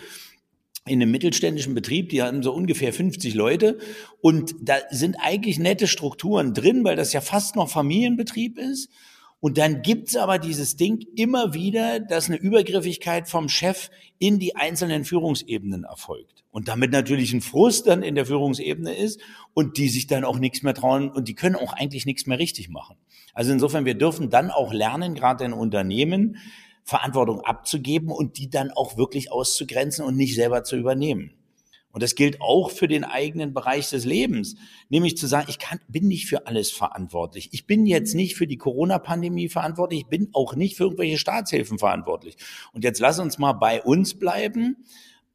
in 0.87 1.01
einem 1.01 1.11
mittelständischen 1.11 1.73
Betrieb, 1.73 2.09
die 2.09 2.21
haben 2.21 2.43
so 2.43 2.53
ungefähr 2.53 2.93
50 2.93 3.33
Leute 3.33 3.77
und 4.21 4.55
da 4.61 4.75
sind 4.89 5.17
eigentlich 5.19 5.59
nette 5.59 5.87
Strukturen 5.87 6.53
drin, 6.53 6.83
weil 6.83 6.95
das 6.95 7.13
ja 7.13 7.21
fast 7.21 7.55
noch 7.55 7.69
Familienbetrieb 7.69 8.57
ist. 8.57 8.89
Und 9.39 9.59
dann 9.59 9.83
gibt's 9.83 10.15
aber 10.15 10.39
dieses 10.39 10.77
Ding 10.77 11.05
immer 11.15 11.53
wieder, 11.53 11.99
dass 11.99 12.27
eine 12.27 12.37
Übergriffigkeit 12.37 13.29
vom 13.29 13.49
Chef 13.49 13.91
in 14.17 14.39
die 14.39 14.55
einzelnen 14.55 15.05
Führungsebenen 15.05 15.83
erfolgt. 15.83 16.43
Und 16.49 16.67
damit 16.67 16.91
natürlich 16.91 17.33
ein 17.33 17.41
Frust 17.41 17.85
dann 17.85 18.01
in 18.01 18.15
der 18.15 18.25
Führungsebene 18.25 18.95
ist 18.95 19.21
und 19.53 19.77
die 19.77 19.89
sich 19.89 20.07
dann 20.07 20.23
auch 20.23 20.39
nichts 20.39 20.63
mehr 20.63 20.73
trauen 20.73 21.11
und 21.11 21.27
die 21.27 21.35
können 21.35 21.55
auch 21.55 21.73
eigentlich 21.73 22.07
nichts 22.07 22.25
mehr 22.25 22.39
richtig 22.39 22.69
machen. 22.69 22.97
Also 23.35 23.51
insofern, 23.51 23.85
wir 23.85 23.93
dürfen 23.93 24.31
dann 24.31 24.49
auch 24.49 24.73
lernen, 24.73 25.13
gerade 25.13 25.45
in 25.45 25.53
Unternehmen, 25.53 26.37
Verantwortung 26.87 27.41
abzugeben 27.41 28.09
und 28.11 28.37
die 28.37 28.49
dann 28.49 28.71
auch 28.71 28.95
wirklich 28.95 29.29
auszugrenzen 29.29 30.05
und 30.05 30.15
nicht 30.15 30.35
selber 30.35 30.63
zu 30.63 30.77
übernehmen. 30.77 31.33
Und 31.91 32.01
das 32.01 32.15
gilt 32.15 32.41
auch 32.41 32.71
für 32.71 32.87
den 32.87 33.03
eigenen 33.03 33.53
Bereich 33.53 33.89
des 33.89 34.05
Lebens, 34.05 34.55
nämlich 34.87 35.17
zu 35.17 35.27
sagen, 35.27 35.47
ich 35.49 35.59
kann, 35.59 35.81
bin 35.89 36.07
nicht 36.07 36.27
für 36.27 36.47
alles 36.47 36.71
verantwortlich. 36.71 37.49
Ich 37.51 37.67
bin 37.67 37.85
jetzt 37.85 38.15
nicht 38.15 38.35
für 38.35 38.47
die 38.47 38.55
Corona-Pandemie 38.55 39.49
verantwortlich. 39.49 40.01
Ich 40.01 40.07
bin 40.07 40.29
auch 40.31 40.55
nicht 40.55 40.77
für 40.77 40.83
irgendwelche 40.83 41.17
Staatshilfen 41.17 41.77
verantwortlich. 41.77 42.37
Und 42.71 42.85
jetzt 42.85 43.01
lass 43.01 43.19
uns 43.19 43.37
mal 43.37 43.53
bei 43.53 43.83
uns 43.83 44.17
bleiben, 44.17 44.77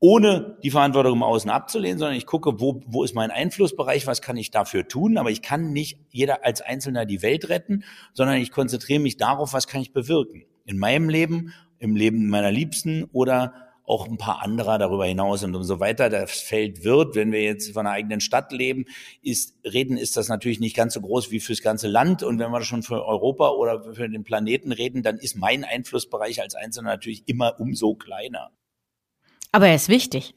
ohne 0.00 0.56
die 0.62 0.70
Verantwortung 0.70 1.16
im 1.16 1.22
Außen 1.22 1.50
abzulehnen, 1.50 1.98
sondern 1.98 2.16
ich 2.16 2.26
gucke, 2.26 2.60
wo, 2.60 2.80
wo 2.86 3.04
ist 3.04 3.14
mein 3.14 3.30
Einflussbereich, 3.30 4.06
was 4.06 4.22
kann 4.22 4.38
ich 4.38 4.50
dafür 4.50 4.88
tun. 4.88 5.18
Aber 5.18 5.30
ich 5.30 5.42
kann 5.42 5.72
nicht 5.72 5.98
jeder 6.08 6.46
als 6.46 6.62
Einzelner 6.62 7.04
die 7.04 7.20
Welt 7.20 7.50
retten, 7.50 7.84
sondern 8.14 8.36
ich 8.36 8.50
konzentriere 8.50 9.00
mich 9.00 9.18
darauf, 9.18 9.52
was 9.52 9.66
kann 9.66 9.82
ich 9.82 9.92
bewirken 9.92 10.46
in 10.64 10.78
meinem 10.78 11.08
Leben, 11.08 11.52
im 11.78 11.96
Leben 11.96 12.28
meiner 12.28 12.52
Liebsten 12.52 13.04
oder 13.12 13.54
auch 13.84 14.08
ein 14.08 14.16
paar 14.16 14.42
anderer 14.42 14.78
darüber 14.78 15.06
hinaus 15.06 15.42
und 15.42 15.54
umso 15.54 15.80
weiter 15.80 16.08
das 16.08 16.30
Feld 16.40 16.84
wird, 16.84 17.14
wenn 17.14 17.32
wir 17.32 17.42
jetzt 17.42 17.72
von 17.72 17.86
einer 17.86 17.94
eigenen 17.94 18.20
Stadt 18.20 18.52
leben, 18.52 18.86
ist, 19.22 19.56
reden 19.64 19.96
ist 19.96 20.16
das 20.16 20.28
natürlich 20.28 20.60
nicht 20.60 20.76
ganz 20.76 20.94
so 20.94 21.00
groß 21.00 21.30
wie 21.30 21.40
fürs 21.40 21.62
ganze 21.62 21.88
Land 21.88 22.22
und 22.22 22.38
wenn 22.38 22.50
wir 22.50 22.62
schon 22.62 22.82
für 22.82 23.04
Europa 23.04 23.50
oder 23.50 23.94
für 23.94 24.08
den 24.08 24.24
Planeten 24.24 24.72
reden, 24.72 25.02
dann 25.02 25.18
ist 25.18 25.36
mein 25.36 25.64
Einflussbereich 25.64 26.40
als 26.40 26.54
Einzelner 26.54 26.90
natürlich 26.90 27.24
immer 27.26 27.58
umso 27.58 27.94
kleiner. 27.94 28.50
Aber 29.50 29.68
er 29.68 29.74
ist 29.74 29.88
wichtig. 29.88 30.34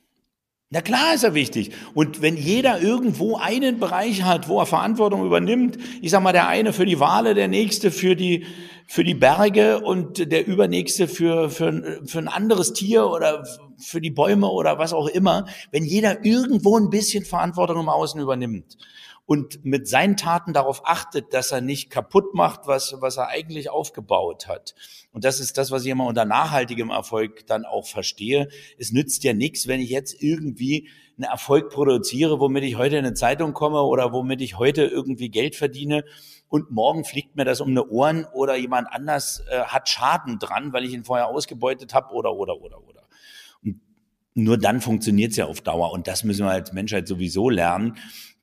Na 0.71 0.81
klar 0.81 1.13
ist 1.13 1.23
er 1.23 1.35
wichtig. 1.35 1.71
Und 1.93 2.23
wenn 2.23 2.37
jeder 2.37 2.81
irgendwo 2.81 3.37
einen 3.37 3.79
Bereich 3.79 4.23
hat, 4.23 4.49
wo 4.49 4.59
er 4.59 4.65
Verantwortung 4.65 5.23
übernimmt, 5.23 5.77
ich 6.01 6.09
sag 6.09 6.23
mal, 6.23 6.33
der 6.33 6.47
eine 6.47 6.73
für 6.73 6.87
die 6.87 6.99
Wale, 6.99 7.35
der 7.35 7.47
nächste 7.47 7.91
für 7.91 8.15
die, 8.15 8.45
für 8.87 9.03
die 9.03 9.13
Berge 9.13 9.81
und 9.81 10.31
der 10.31 10.47
übernächste 10.47 11.07
für, 11.07 11.51
für, 11.51 12.01
für 12.05 12.17
ein 12.17 12.27
anderes 12.27 12.73
Tier 12.73 13.07
oder 13.07 13.45
für 13.77 14.01
die 14.01 14.09
Bäume 14.09 14.49
oder 14.49 14.79
was 14.79 14.93
auch 14.93 15.07
immer, 15.07 15.45
wenn 15.71 15.83
jeder 15.83 16.25
irgendwo 16.25 16.77
ein 16.77 16.89
bisschen 16.89 17.25
Verantwortung 17.25 17.81
im 17.81 17.89
Außen 17.89 18.19
übernimmt 18.19 18.77
und 19.25 19.65
mit 19.65 19.87
seinen 19.87 20.17
Taten 20.17 20.53
darauf 20.53 20.85
achtet, 20.85 21.33
dass 21.33 21.51
er 21.51 21.61
nicht 21.61 21.89
kaputt 21.89 22.33
macht, 22.33 22.67
was, 22.67 22.95
was 22.99 23.17
er 23.17 23.27
eigentlich 23.27 23.69
aufgebaut 23.69 24.47
hat, 24.47 24.75
und 25.15 25.23
das 25.23 25.39
ist 25.39 25.57
das, 25.57 25.71
was 25.71 25.85
ich 25.85 25.91
immer 25.91 26.07
unter 26.07 26.25
nachhaltigem 26.25 26.89
Erfolg 26.89 27.47
dann 27.47 27.63
auch 27.63 27.87
verstehe. 27.87 28.49
Es 28.77 28.91
nützt 28.91 29.23
ja 29.23 29.33
nichts, 29.33 29.65
wenn 29.65 29.79
ich 29.79 29.89
jetzt 29.89 30.21
irgendwie 30.21 30.89
einen 31.17 31.23
Erfolg 31.23 31.69
produziere, 31.69 32.41
womit 32.41 32.65
ich 32.65 32.75
heute 32.75 32.97
in 32.97 33.05
eine 33.05 33.13
Zeitung 33.13 33.53
komme 33.53 33.81
oder 33.83 34.11
womit 34.11 34.41
ich 34.41 34.57
heute 34.57 34.83
irgendwie 34.83 35.29
Geld 35.29 35.55
verdiene 35.55 36.03
und 36.49 36.69
morgen 36.69 37.05
fliegt 37.05 37.37
mir 37.37 37.45
das 37.45 37.61
um 37.61 37.69
eine 37.69 37.87
Ohren 37.87 38.25
oder 38.33 38.57
jemand 38.57 38.89
anders 38.91 39.41
äh, 39.49 39.61
hat 39.61 39.87
Schaden 39.87 40.37
dran, 40.37 40.73
weil 40.73 40.83
ich 40.83 40.91
ihn 40.91 41.05
vorher 41.05 41.27
ausgebeutet 41.27 41.93
habe 41.93 42.13
oder 42.13 42.33
oder 42.33 42.61
oder 42.61 42.85
oder. 42.85 43.03
Nur 44.33 44.57
dann 44.57 44.81
funktioniert 44.81 45.31
es 45.31 45.37
ja 45.37 45.45
auf 45.45 45.61
Dauer 45.61 45.93
und 45.93 46.07
das 46.07 46.25
müssen 46.25 46.45
wir 46.45 46.51
als 46.51 46.73
Menschheit 46.73 47.07
sowieso 47.07 47.49
lernen, 47.49 47.95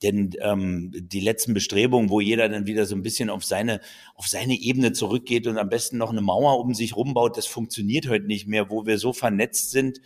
denn 0.02 0.30
ähm, 0.40 0.90
die 0.94 1.20
letzten 1.20 1.54
Bestrebungen, 1.54 2.10
wo 2.10 2.20
jeder 2.20 2.48
dann 2.48 2.66
wieder 2.66 2.86
so 2.86 2.94
ein 2.94 3.02
bisschen 3.02 3.30
auf 3.30 3.44
seine, 3.44 3.80
auf 4.14 4.26
seine 4.26 4.54
Ebene 4.54 4.92
zurückgeht 4.92 5.46
und 5.46 5.58
am 5.58 5.68
besten 5.68 5.98
noch 5.98 6.10
eine 6.10 6.20
Mauer 6.20 6.58
um 6.60 6.74
sich 6.74 6.96
rumbaut, 6.96 7.36
das 7.36 7.46
funktioniert 7.46 8.08
heute 8.08 8.26
nicht 8.26 8.46
mehr, 8.46 8.70
wo 8.70 8.86
wir 8.86 8.98
so 8.98 9.12
vernetzt 9.12 9.70
sind, 9.70 10.00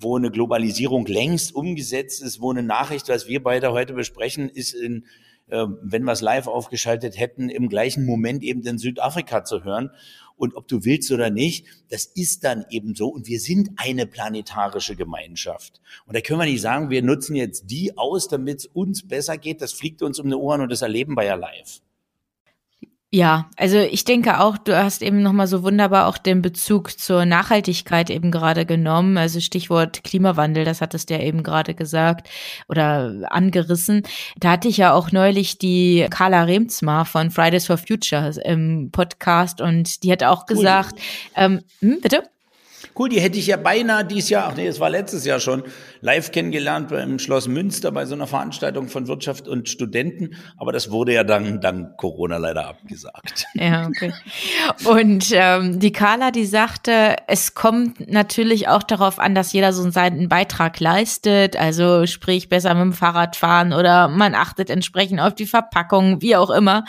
wo 0.00 0.16
eine 0.16 0.30
Globalisierung 0.30 1.06
längst 1.06 1.54
umgesetzt 1.54 2.22
ist, 2.22 2.40
wo 2.40 2.50
eine 2.50 2.62
Nachricht, 2.62 3.08
was 3.08 3.26
wir 3.26 3.42
beide 3.42 3.72
heute 3.72 3.94
besprechen, 3.94 4.48
ist 4.48 4.74
in, 4.74 5.04
äh, 5.48 5.66
wenn 5.82 6.04
wir 6.04 6.12
es 6.12 6.20
live 6.20 6.46
aufgeschaltet 6.46 7.18
hätten, 7.18 7.48
im 7.48 7.68
gleichen 7.68 8.06
Moment 8.06 8.42
eben 8.42 8.62
in 8.62 8.78
Südafrika 8.78 9.44
zu 9.44 9.64
hören. 9.64 9.90
Und 10.38 10.54
ob 10.54 10.68
du 10.68 10.84
willst 10.84 11.10
oder 11.12 11.30
nicht, 11.30 11.66
das 11.90 12.06
ist 12.06 12.44
dann 12.44 12.64
eben 12.70 12.94
so. 12.94 13.08
Und 13.08 13.26
wir 13.26 13.40
sind 13.40 13.70
eine 13.76 14.06
planetarische 14.06 14.96
Gemeinschaft. 14.96 15.80
Und 16.06 16.16
da 16.16 16.20
können 16.20 16.40
wir 16.40 16.46
nicht 16.46 16.62
sagen, 16.62 16.90
wir 16.90 17.02
nutzen 17.02 17.36
jetzt 17.36 17.70
die 17.70 17.98
aus, 17.98 18.28
damit 18.28 18.60
es 18.60 18.66
uns 18.66 19.06
besser 19.06 19.36
geht. 19.36 19.60
Das 19.60 19.72
fliegt 19.72 20.00
uns 20.02 20.18
um 20.18 20.28
die 20.28 20.36
Ohren 20.36 20.62
und 20.62 20.70
das 20.70 20.82
erleben 20.82 21.16
wir 21.16 21.24
ja 21.24 21.34
live. 21.34 21.80
Ja, 23.10 23.48
also 23.56 23.78
ich 23.78 24.04
denke 24.04 24.38
auch, 24.38 24.58
du 24.58 24.76
hast 24.76 25.00
eben 25.00 25.22
nochmal 25.22 25.46
so 25.46 25.62
wunderbar 25.62 26.08
auch 26.08 26.18
den 26.18 26.42
Bezug 26.42 26.98
zur 26.98 27.24
Nachhaltigkeit 27.24 28.10
eben 28.10 28.30
gerade 28.30 28.66
genommen. 28.66 29.16
Also 29.16 29.40
Stichwort 29.40 30.04
Klimawandel, 30.04 30.66
das 30.66 30.82
hattest 30.82 31.08
du 31.08 31.14
ja 31.14 31.20
eben 31.20 31.42
gerade 31.42 31.74
gesagt 31.74 32.28
oder 32.68 33.26
angerissen. 33.30 34.02
Da 34.38 34.50
hatte 34.50 34.68
ich 34.68 34.76
ja 34.76 34.92
auch 34.92 35.10
neulich 35.10 35.56
die 35.56 36.06
Carla 36.10 36.42
Remzmar 36.42 37.06
von 37.06 37.30
Fridays 37.30 37.66
for 37.66 37.78
Future 37.78 38.34
im 38.44 38.90
Podcast 38.92 39.62
und 39.62 40.02
die 40.02 40.12
hat 40.12 40.22
auch 40.22 40.44
cool. 40.50 40.56
gesagt, 40.56 41.00
ähm, 41.34 41.62
hm, 41.80 42.02
bitte? 42.02 42.24
Cool, 42.98 43.08
die 43.08 43.20
hätte 43.20 43.38
ich 43.38 43.46
ja 43.46 43.56
beinahe 43.56 44.04
dieses 44.04 44.28
Jahr, 44.28 44.48
ach 44.50 44.56
nee, 44.56 44.66
es 44.66 44.80
war 44.80 44.90
letztes 44.90 45.24
Jahr 45.24 45.40
schon, 45.40 45.62
live 46.00 46.32
kennengelernt 46.32 46.88
beim 46.88 47.18
Schloss 47.18 47.48
Münster 47.48 47.92
bei 47.92 48.06
so 48.06 48.14
einer 48.14 48.26
Veranstaltung 48.26 48.88
von 48.88 49.08
Wirtschaft 49.08 49.48
und 49.48 49.68
Studenten. 49.68 50.36
Aber 50.56 50.72
das 50.72 50.90
wurde 50.90 51.12
ja 51.12 51.24
dann 51.24 51.60
dank 51.60 51.96
Corona 51.96 52.36
leider 52.36 52.66
abgesagt. 52.66 53.46
Ja, 53.54 53.86
okay. 53.86 54.12
Und 54.84 55.30
ähm, 55.32 55.80
die 55.80 55.92
Carla, 55.92 56.30
die 56.30 56.46
sagte, 56.46 57.16
es 57.26 57.54
kommt 57.54 58.10
natürlich 58.10 58.68
auch 58.68 58.82
darauf 58.82 59.18
an, 59.18 59.34
dass 59.34 59.52
jeder 59.52 59.72
so 59.72 59.88
seinen 59.90 60.28
Beitrag 60.28 60.78
leistet. 60.80 61.56
Also 61.56 62.06
sprich 62.06 62.48
besser 62.48 62.74
mit 62.74 62.82
dem 62.82 62.92
Fahrrad 62.92 63.36
fahren 63.36 63.72
oder 63.72 64.08
man 64.08 64.34
achtet 64.34 64.70
entsprechend 64.70 65.20
auf 65.20 65.34
die 65.34 65.46
Verpackung, 65.46 66.22
wie 66.22 66.36
auch 66.36 66.50
immer. 66.50 66.84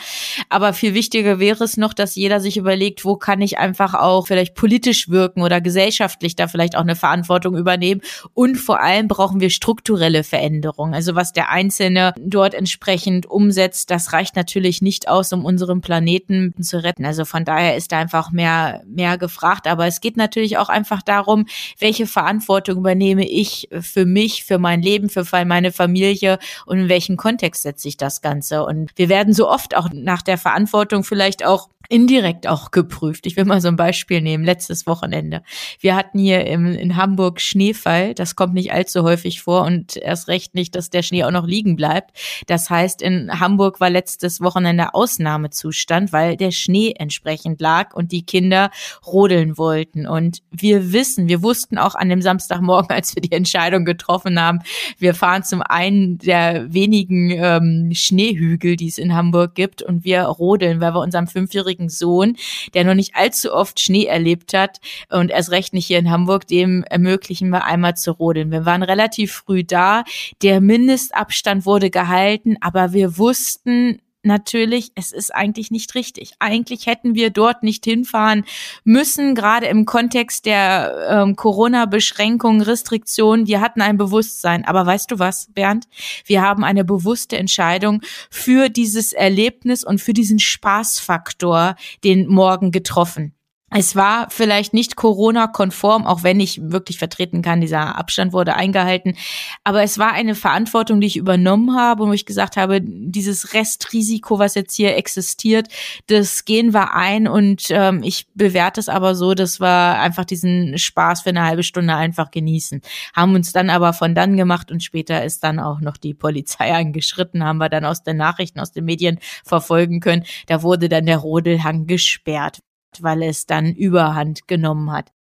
Aber 0.48 0.72
viel 0.72 0.94
wichtiger 0.94 1.38
wäre 1.38 1.64
es 1.64 1.76
noch, 1.76 1.94
dass 1.94 2.14
jeder 2.14 2.40
sich 2.40 2.56
überlegt, 2.56 3.04
wo 3.04 3.16
kann 3.16 3.40
ich 3.40 3.58
einfach 3.58 3.94
auch 3.94 4.26
vielleicht 4.26 4.54
politisch 4.54 5.08
wirken 5.08 5.42
oder 5.42 5.60
gesellschaftlich 5.60 5.80
gesellschaftlich 5.80 6.36
da 6.36 6.46
vielleicht 6.46 6.76
auch 6.76 6.82
eine 6.82 6.96
Verantwortung 6.96 7.56
übernehmen. 7.56 8.00
Und 8.34 8.56
vor 8.56 8.80
allem 8.80 8.99
brauchen 9.08 9.40
wir 9.40 9.50
strukturelle 9.50 10.24
Veränderungen. 10.24 10.94
Also 10.94 11.14
was 11.14 11.32
der 11.32 11.50
Einzelne 11.50 12.14
dort 12.18 12.54
entsprechend 12.54 13.26
umsetzt, 13.26 13.90
das 13.90 14.12
reicht 14.12 14.36
natürlich 14.36 14.82
nicht 14.82 15.08
aus, 15.08 15.32
um 15.32 15.44
unseren 15.44 15.80
Planeten 15.80 16.54
zu 16.62 16.82
retten. 16.82 17.04
Also 17.04 17.24
von 17.24 17.44
daher 17.44 17.76
ist 17.76 17.92
da 17.92 17.98
einfach 17.98 18.30
mehr, 18.30 18.82
mehr 18.86 19.18
gefragt. 19.18 19.66
Aber 19.66 19.86
es 19.86 20.00
geht 20.00 20.16
natürlich 20.16 20.58
auch 20.58 20.68
einfach 20.68 21.02
darum, 21.02 21.46
welche 21.78 22.06
Verantwortung 22.06 22.78
übernehme 22.78 23.28
ich 23.28 23.68
für 23.80 24.06
mich, 24.06 24.44
für 24.44 24.58
mein 24.58 24.82
Leben, 24.82 25.08
für 25.08 25.24
meine 25.44 25.72
Familie 25.72 26.38
und 26.66 26.78
in 26.78 26.88
welchen 26.88 27.16
Kontext 27.16 27.62
setze 27.62 27.88
ich 27.88 27.96
das 27.96 28.20
Ganze. 28.20 28.64
Und 28.64 28.92
wir 28.96 29.08
werden 29.08 29.34
so 29.34 29.48
oft 29.48 29.76
auch 29.76 29.88
nach 29.92 30.22
der 30.22 30.38
Verantwortung 30.38 31.04
vielleicht 31.04 31.44
auch 31.44 31.68
indirekt 31.90 32.46
auch 32.46 32.70
geprüft. 32.70 33.26
Ich 33.26 33.36
will 33.36 33.44
mal 33.44 33.60
so 33.60 33.68
ein 33.68 33.76
Beispiel 33.76 34.20
nehmen, 34.20 34.44
letztes 34.44 34.86
Wochenende. 34.86 35.42
Wir 35.80 35.96
hatten 35.96 36.20
hier 36.20 36.46
im, 36.46 36.66
in 36.66 36.96
Hamburg 36.96 37.40
Schneefall, 37.40 38.14
das 38.14 38.36
kommt 38.36 38.54
nicht 38.54 38.72
allzu 38.72 39.02
häufig 39.02 39.42
vor 39.42 39.64
und 39.64 39.96
erst 39.96 40.28
recht 40.28 40.54
nicht, 40.54 40.76
dass 40.76 40.90
der 40.90 41.02
Schnee 41.02 41.24
auch 41.24 41.32
noch 41.32 41.46
liegen 41.46 41.74
bleibt. 41.74 42.16
Das 42.46 42.70
heißt, 42.70 43.02
in 43.02 43.40
Hamburg 43.40 43.80
war 43.80 43.90
letztes 43.90 44.40
Wochenende 44.40 44.94
Ausnahmezustand, 44.94 46.12
weil 46.12 46.36
der 46.36 46.52
Schnee 46.52 46.94
entsprechend 46.96 47.60
lag 47.60 47.92
und 47.92 48.12
die 48.12 48.24
Kinder 48.24 48.70
rodeln 49.04 49.58
wollten. 49.58 50.06
Und 50.06 50.42
wir 50.52 50.92
wissen, 50.92 51.28
wir 51.28 51.42
wussten 51.42 51.76
auch 51.76 51.96
an 51.96 52.08
dem 52.08 52.22
Samstagmorgen, 52.22 52.90
als 52.94 53.16
wir 53.16 53.22
die 53.22 53.32
Entscheidung 53.32 53.84
getroffen 53.84 54.40
haben, 54.40 54.60
wir 54.98 55.14
fahren 55.14 55.42
zum 55.42 55.60
einen 55.62 56.18
der 56.18 56.72
wenigen 56.72 57.30
ähm, 57.30 57.90
Schneehügel, 57.92 58.76
die 58.76 58.88
es 58.88 58.98
in 58.98 59.14
Hamburg 59.14 59.56
gibt 59.56 59.82
und 59.82 60.04
wir 60.04 60.22
rodeln, 60.22 60.80
weil 60.80 60.94
wir 60.94 61.00
unserem 61.00 61.26
fünfjährigen 61.26 61.79
fünfjährigen 61.80 61.88
Sohn, 61.88 62.36
der 62.74 62.84
noch 62.84 62.94
nicht 62.94 63.16
allzu 63.16 63.52
oft 63.52 63.80
Schnee 63.80 64.04
erlebt 64.04 64.54
hat 64.54 64.80
und 65.10 65.30
erst 65.30 65.50
recht 65.50 65.72
nicht 65.72 65.86
hier 65.86 65.98
in 65.98 66.10
Hamburg, 66.10 66.46
dem 66.46 66.84
ermöglichen 66.84 67.48
wir 67.50 67.64
einmal 67.64 67.96
zu 67.96 68.12
rodeln. 68.12 68.50
Wir 68.50 68.66
waren 68.66 68.82
relativ 68.82 69.32
früh 69.32 69.64
da. 69.64 70.04
Der 70.42 70.60
Mindestabstand 70.60 71.64
wurde 71.64 71.90
gehalten, 71.90 72.56
aber 72.60 72.92
wir 72.92 73.18
wussten, 73.18 74.00
natürlich, 74.22 74.92
es 74.94 75.12
ist 75.12 75.34
eigentlich 75.34 75.70
nicht 75.70 75.94
richtig. 75.94 76.32
Eigentlich 76.38 76.86
hätten 76.86 77.14
wir 77.14 77.30
dort 77.30 77.62
nicht 77.62 77.84
hinfahren 77.84 78.44
müssen, 78.84 79.34
gerade 79.34 79.66
im 79.66 79.84
Kontext 79.84 80.46
der 80.46 81.08
ähm, 81.08 81.36
Corona-Beschränkungen, 81.36 82.60
Restriktionen. 82.60 83.46
Wir 83.46 83.60
hatten 83.60 83.80
ein 83.80 83.96
Bewusstsein. 83.96 84.64
Aber 84.64 84.86
weißt 84.86 85.10
du 85.10 85.18
was, 85.18 85.48
Bernd? 85.52 85.86
Wir 86.24 86.42
haben 86.42 86.64
eine 86.64 86.84
bewusste 86.84 87.38
Entscheidung 87.38 88.02
für 88.30 88.68
dieses 88.68 89.12
Erlebnis 89.12 89.84
und 89.84 90.00
für 90.00 90.12
diesen 90.12 90.38
Spaßfaktor 90.38 91.76
den 92.04 92.26
Morgen 92.26 92.70
getroffen. 92.70 93.34
Es 93.72 93.94
war 93.94 94.28
vielleicht 94.30 94.74
nicht 94.74 94.96
Corona-konform, 94.96 96.04
auch 96.04 96.24
wenn 96.24 96.40
ich 96.40 96.60
wirklich 96.60 96.98
vertreten 96.98 97.40
kann, 97.40 97.60
dieser 97.60 97.96
Abstand 97.96 98.32
wurde 98.32 98.56
eingehalten. 98.56 99.16
Aber 99.62 99.84
es 99.84 99.96
war 99.96 100.10
eine 100.12 100.34
Verantwortung, 100.34 101.00
die 101.00 101.06
ich 101.06 101.16
übernommen 101.16 101.76
habe 101.76 102.02
und 102.02 102.08
wo 102.08 102.12
ich 102.12 102.26
gesagt 102.26 102.56
habe, 102.56 102.80
dieses 102.82 103.54
Restrisiko, 103.54 104.40
was 104.40 104.56
jetzt 104.56 104.74
hier 104.74 104.96
existiert, 104.96 105.68
das 106.08 106.44
gehen 106.44 106.74
wir 106.74 106.94
ein 106.94 107.28
und 107.28 107.66
ähm, 107.70 108.02
ich 108.02 108.26
bewerte 108.34 108.80
es 108.80 108.88
aber 108.88 109.14
so, 109.14 109.34
dass 109.34 109.60
wir 109.60 110.00
einfach 110.00 110.24
diesen 110.24 110.76
Spaß 110.76 111.22
für 111.22 111.30
eine 111.30 111.44
halbe 111.44 111.62
Stunde 111.62 111.94
einfach 111.94 112.32
genießen. 112.32 112.80
Haben 113.14 113.36
uns 113.36 113.52
dann 113.52 113.70
aber 113.70 113.92
von 113.92 114.16
dann 114.16 114.36
gemacht 114.36 114.72
und 114.72 114.82
später 114.82 115.24
ist 115.24 115.44
dann 115.44 115.60
auch 115.60 115.80
noch 115.80 115.96
die 115.96 116.14
Polizei 116.14 116.74
angeschritten, 116.74 117.44
haben 117.44 117.58
wir 117.58 117.68
dann 117.68 117.84
aus 117.84 118.02
den 118.02 118.16
Nachrichten, 118.16 118.58
aus 118.58 118.72
den 118.72 118.84
Medien 118.84 119.20
verfolgen 119.44 120.00
können. 120.00 120.24
Da 120.48 120.64
wurde 120.64 120.88
dann 120.88 121.06
der 121.06 121.18
Rodelhang 121.18 121.86
gesperrt 121.86 122.58
weil 123.00 123.22
es 123.22 123.46
dann 123.46 123.74
Überhand 123.74 124.48
genommen 124.48 124.92
hat. 124.92 125.12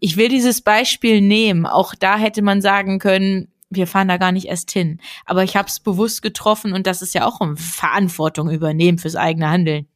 Ich 0.00 0.16
will 0.16 0.28
dieses 0.28 0.62
Beispiel 0.62 1.20
nehmen. 1.20 1.66
Auch 1.66 1.94
da 1.94 2.16
hätte 2.16 2.42
man 2.42 2.62
sagen 2.62 2.98
können, 2.98 3.48
wir 3.70 3.86
fahren 3.86 4.08
da 4.08 4.16
gar 4.16 4.32
nicht 4.32 4.46
erst 4.46 4.70
hin. 4.70 5.00
Aber 5.24 5.42
ich 5.44 5.56
habe 5.56 5.68
es 5.68 5.80
bewusst 5.80 6.22
getroffen 6.22 6.72
und 6.72 6.86
das 6.86 7.02
ist 7.02 7.14
ja 7.14 7.26
auch 7.26 7.40
eine 7.40 7.56
Verantwortung 7.56 8.50
übernehmen 8.50 8.98
fürs 8.98 9.16
eigene 9.16 9.48
Handeln. 9.48 9.86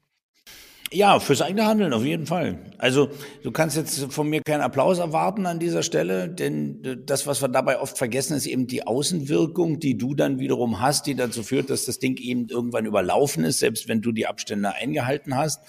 Ja, 0.90 1.20
fürs 1.20 1.42
eigene 1.42 1.66
Handeln 1.66 1.92
auf 1.92 2.04
jeden 2.04 2.26
Fall. 2.26 2.58
Also 2.78 3.10
du 3.42 3.50
kannst 3.50 3.76
jetzt 3.76 4.10
von 4.10 4.28
mir 4.28 4.40
keinen 4.42 4.62
Applaus 4.62 4.98
erwarten 4.98 5.44
an 5.44 5.58
dieser 5.58 5.82
Stelle, 5.82 6.30
denn 6.30 7.02
das, 7.04 7.26
was 7.26 7.42
wir 7.42 7.48
dabei 7.48 7.78
oft 7.80 7.98
vergessen, 7.98 8.34
ist 8.34 8.46
eben 8.46 8.66
die 8.66 8.86
Außenwirkung, 8.86 9.80
die 9.80 9.98
du 9.98 10.14
dann 10.14 10.38
wiederum 10.38 10.80
hast, 10.80 11.06
die 11.06 11.14
dazu 11.14 11.42
führt, 11.42 11.68
dass 11.68 11.84
das 11.84 11.98
Ding 11.98 12.16
eben 12.16 12.48
irgendwann 12.48 12.86
überlaufen 12.86 13.44
ist, 13.44 13.58
selbst 13.58 13.86
wenn 13.88 14.00
du 14.00 14.12
die 14.12 14.26
Abstände 14.26 14.74
eingehalten 14.74 15.36
hast. 15.36 15.60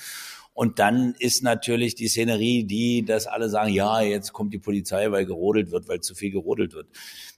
Und 0.60 0.78
dann 0.78 1.16
ist 1.20 1.42
natürlich 1.42 1.96
die 1.96 2.10
Szenerie, 2.10 2.66
die, 2.66 3.06
dass 3.06 3.28
alle 3.28 3.48
sagen, 3.48 3.72
ja, 3.72 4.02
jetzt 4.02 4.34
kommt 4.34 4.54
die 4.54 4.58
Polizei, 4.58 5.10
weil 5.10 5.26
gerodelt 5.26 5.72
wird, 5.72 5.88
weil 5.88 6.02
zu 6.02 6.16
viel 6.16 6.32
gerodelt 6.32 6.74
wird. 6.74 6.90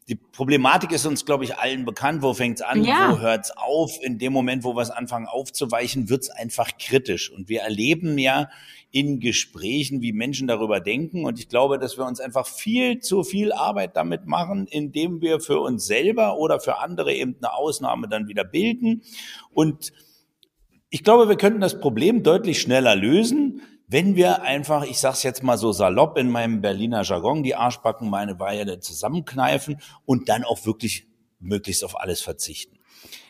Die 0.08 0.16
Problematik 0.16 0.92
ist 0.92 1.06
uns, 1.06 1.24
glaube 1.24 1.44
ich, 1.44 1.56
allen 1.60 1.86
bekannt. 1.86 2.24
Wo 2.24 2.34
fängt's 2.34 2.64
an? 2.64 2.84
Ja. 2.84 3.12
Wo 3.12 3.20
hört's 3.20 3.52
auf? 3.56 4.00
In 4.02 4.18
dem 4.18 4.34
Moment, 4.34 4.64
wo 4.64 4.76
wir 4.76 4.82
es 4.82 4.90
anfangen 4.90 5.28
aufzuweichen, 5.28 6.10
wird's 6.10 6.32
einfach 6.32 6.72
kritisch. 6.80 7.32
Und 7.32 7.48
wir 7.48 7.62
erleben 7.62 8.18
ja 8.18 8.50
in 8.90 9.20
Gesprächen, 9.20 10.02
wie 10.02 10.14
Menschen 10.14 10.48
darüber 10.48 10.80
denken. 10.80 11.24
Und 11.24 11.38
ich 11.38 11.48
glaube, 11.48 11.78
dass 11.78 12.00
wir 12.00 12.08
uns 12.08 12.20
einfach 12.20 12.48
viel 12.48 13.02
zu 13.02 13.24
viel 13.24 13.52
Arbeit 13.52 13.96
damit 13.96 14.26
machen, 14.26 14.66
indem 14.66 15.22
wir 15.22 15.40
für 15.42 15.60
uns 15.60 15.86
selber 15.86 16.40
oder 16.40 16.60
für 16.60 16.80
andere 16.80 17.14
eben 17.14 17.36
eine 17.40 17.54
Ausnahme 17.54 18.08
dann 18.08 18.28
wieder 18.28 18.46
bilden. 18.46 19.04
Und 19.54 19.94
ich 20.92 21.04
glaube, 21.04 21.30
wir 21.30 21.38
könnten 21.38 21.62
das 21.62 21.80
Problem 21.80 22.22
deutlich 22.22 22.62
schneller 22.62 22.96
lösen, 22.96 23.62
wenn 23.88 24.16
wir 24.16 24.44
einfach, 24.44 24.84
ich 24.84 25.00
sage 25.00 25.14
es 25.16 25.24
jetzt 25.24 25.42
mal 25.42 25.58
so 25.58 25.72
salopp 25.72 26.18
in 26.18 26.30
meinem 26.30 26.62
Berliner 26.62 27.04
Jargon, 27.04 27.44
die 27.44 27.56
Arschbacken 27.56 28.10
meine 28.10 28.36
Beine 28.36 28.80
zusammenkneifen 28.80 29.82
und 30.06 30.30
dann 30.30 30.44
auch 30.44 30.66
wirklich 30.66 31.08
möglichst 31.40 31.84
auf 31.84 32.00
alles 32.00 32.22
verzichten. 32.22 32.78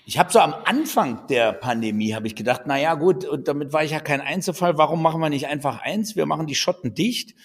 Ich 0.06 0.17
habe 0.17 0.32
so 0.32 0.39
am 0.39 0.56
Anfang 0.65 1.28
der 1.28 1.54
Pandemie 1.54 2.13
habe 2.15 2.26
ich 2.26 2.36
gedacht, 2.36 2.63
na 2.65 2.80
ja, 2.80 2.95
gut, 2.95 3.26
und 3.26 3.47
damit 3.47 3.74
war 3.74 3.84
ich 3.84 3.91
ja 3.91 4.00
kein 4.00 4.21
Einzelfall. 4.21 4.78
Warum 4.78 5.02
machen 5.02 5.21
wir 5.21 5.30
nicht 5.30 5.47
einfach 5.47 5.82
eins? 5.82 6.15
Wir 6.15 6.26
machen 6.26 6.47
die 6.47 6.56
Schotten 6.56 6.95
dicht 6.95 7.36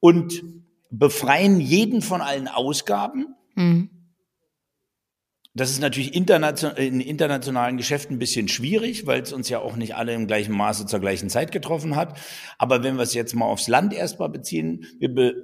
und 0.00 0.42
befreien 0.90 1.60
jeden 1.60 2.02
von 2.02 2.20
allen 2.20 2.48
Ausgaben. 2.48 3.36
Mhm. 3.54 3.90
Das 5.54 5.70
ist 5.70 5.80
natürlich 5.80 6.14
in 6.14 7.00
internationalen 7.00 7.76
Geschäften 7.76 8.16
ein 8.16 8.18
bisschen 8.18 8.48
schwierig, 8.48 9.06
weil 9.06 9.20
es 9.20 9.34
uns 9.34 9.50
ja 9.50 9.58
auch 9.58 9.76
nicht 9.76 9.94
alle 9.96 10.14
im 10.14 10.26
gleichen 10.26 10.56
Maße 10.56 10.86
zur 10.86 11.00
gleichen 11.00 11.28
Zeit 11.28 11.52
getroffen 11.52 11.94
hat. 11.94 12.18
Aber 12.56 12.82
wenn 12.82 12.96
wir 12.96 13.02
es 13.02 13.12
jetzt 13.12 13.34
mal 13.34 13.44
aufs 13.44 13.68
Land 13.68 13.92
erstmal 13.92 14.30
beziehen, 14.30 14.86
wir 14.98 15.14
be 15.14 15.34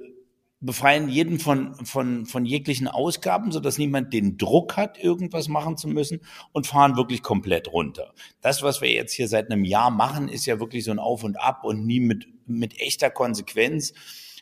befreien 0.61 1.07
jeden 1.07 1.39
von, 1.39 1.73
von, 1.85 2.25
von 2.25 2.45
jeglichen 2.45 2.89
Ausgaben, 2.89 3.53
sodass 3.53 3.77
niemand 3.77 4.11
den 4.11 4.37
Druck 4.37 4.75
hat, 4.75 5.01
irgendwas 5.01 5.47
machen 5.47 5.77
zu 5.77 5.87
müssen 5.87 6.19
und 6.51 6.67
fahren 6.67 6.97
wirklich 6.97 7.23
komplett 7.23 7.71
runter. 7.71 8.13
Das, 8.41 8.61
was 8.61 8.81
wir 8.81 8.91
jetzt 8.91 9.13
hier 9.13 9.29
seit 9.29 9.49
einem 9.49 9.63
Jahr 9.63 9.89
machen, 9.89 10.27
ist 10.27 10.45
ja 10.45 10.59
wirklich 10.59 10.83
so 10.83 10.91
ein 10.91 10.99
Auf 10.99 11.23
und 11.23 11.39
Ab 11.39 11.63
und 11.63 11.85
nie 11.85 12.01
mit, 12.01 12.27
mit 12.45 12.77
echter 12.81 13.09
Konsequenz. 13.09 13.93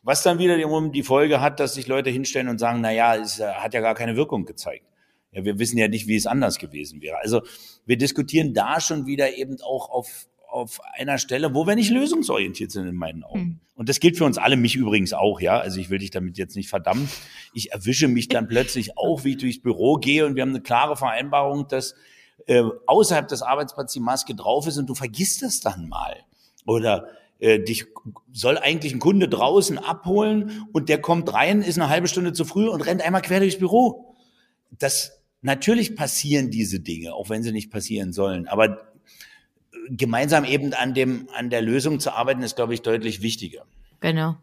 Was 0.02 0.24
dann 0.24 0.40
wieder 0.40 0.58
die 0.58 1.04
Folge 1.04 1.40
hat, 1.40 1.60
dass 1.60 1.76
sich 1.76 1.86
Leute 1.86 2.10
hinstellen 2.10 2.48
und 2.48 2.58
sagen, 2.58 2.82
na 2.82 2.92
ja, 2.92 3.16
es 3.16 3.40
hat 3.40 3.76
ja 3.76 3.82
gar 3.82 3.94
keine 3.94 4.16
Wirkung 4.16 4.46
gezeigt. 4.46 4.88
Ja, 5.38 5.46
wir 5.46 5.60
wissen 5.60 5.78
ja 5.78 5.88
nicht, 5.88 6.08
wie 6.08 6.16
es 6.16 6.26
anders 6.26 6.58
gewesen 6.58 7.00
wäre. 7.02 7.20
Also 7.22 7.44
wir 7.86 7.98
diskutieren 7.98 8.56
da 8.56 8.82
schon 8.82 9.06
wieder 9.06 9.38
eben 9.38 9.62
auch 9.62 9.92
auf, 9.92 10.28
auf 10.50 10.80
einer 10.96 11.20
Stelle, 11.20 11.54
wo 11.54 11.68
wir 11.68 11.76
nicht 11.76 11.92
lösungsorientiert 11.92 12.72
sind 12.72 12.88
in 12.88 12.96
meinen 12.96 13.24
Augen. 13.24 13.40
Hm. 13.40 13.60
Und 13.76 13.88
das 13.88 14.00
gilt 14.00 14.18
für 14.18 14.26
uns 14.26 14.40
alle, 14.40 14.58
mich 14.58 14.76
übrigens 14.76 15.14
auch, 15.14 15.40
ja. 15.40 15.60
Also 15.60 15.80
ich 15.80 15.92
will 15.92 16.00
dich 16.00 16.10
damit 16.10 16.40
jetzt 16.40 16.56
nicht 16.56 16.70
verdammen. 16.70 17.08
Ich 17.54 17.72
erwische 17.72 18.08
mich 18.08 18.30
dann 18.30 18.48
plötzlich 18.48 18.98
auch, 18.98 19.26
wie 19.26 19.32
ich 19.32 19.38
durchs 19.38 19.62
Büro 19.62 19.98
gehe 19.98 20.26
und 20.26 20.34
wir 20.34 20.42
haben 20.42 20.50
eine 20.50 20.62
klare 20.62 20.98
Vereinbarung, 20.98 21.68
dass 21.68 21.94
äh, 22.48 22.64
außerhalb 22.88 23.28
des 23.28 23.44
Arbeitsplatzes 23.44 23.94
die 23.94 24.00
Maske 24.00 24.34
drauf 24.34 24.66
ist 24.66 24.80
und 24.80 24.90
du 24.90 24.96
vergisst 24.96 25.44
das 25.44 25.60
dann 25.60 25.88
mal. 25.88 26.16
Oder 26.66 27.10
äh, 27.38 27.60
dich 27.60 27.86
soll 28.34 28.58
eigentlich 28.58 28.92
ein 28.92 29.00
Kunde 29.00 29.30
draußen 29.30 29.78
abholen 29.78 30.68
und 30.74 30.90
der 30.90 31.00
kommt 31.00 31.32
rein, 31.32 31.62
ist 31.62 31.78
eine 31.78 31.90
halbe 31.90 32.08
Stunde 32.08 32.34
zu 32.34 32.44
früh 32.44 32.68
und 32.68 32.82
rennt 32.82 33.04
einmal 33.04 33.22
quer 33.22 33.40
durchs 33.40 33.60
Büro. 33.60 34.16
Das 34.72 35.17
natürlich 35.42 35.96
passieren 35.96 36.50
diese 36.50 36.80
Dinge, 36.80 37.14
auch 37.14 37.30
wenn 37.30 37.44
sie 37.44 37.52
nicht 37.52 37.72
passieren 37.72 38.14
sollen. 38.14 38.48
Aber 38.48 38.92
gemeinsam 39.90 40.46
eben 40.46 40.74
an 40.74 40.94
dem 40.94 41.30
an 41.34 41.50
der 41.50 41.62
Lösung 41.62 42.00
zu 42.00 42.12
arbeiten, 42.14 42.42
ist, 42.42 42.56
glaube 42.56 42.74
ich, 42.74 42.82
deutlich 42.82 43.22
wichtiger. 43.22 43.66
Genau. 44.00 44.38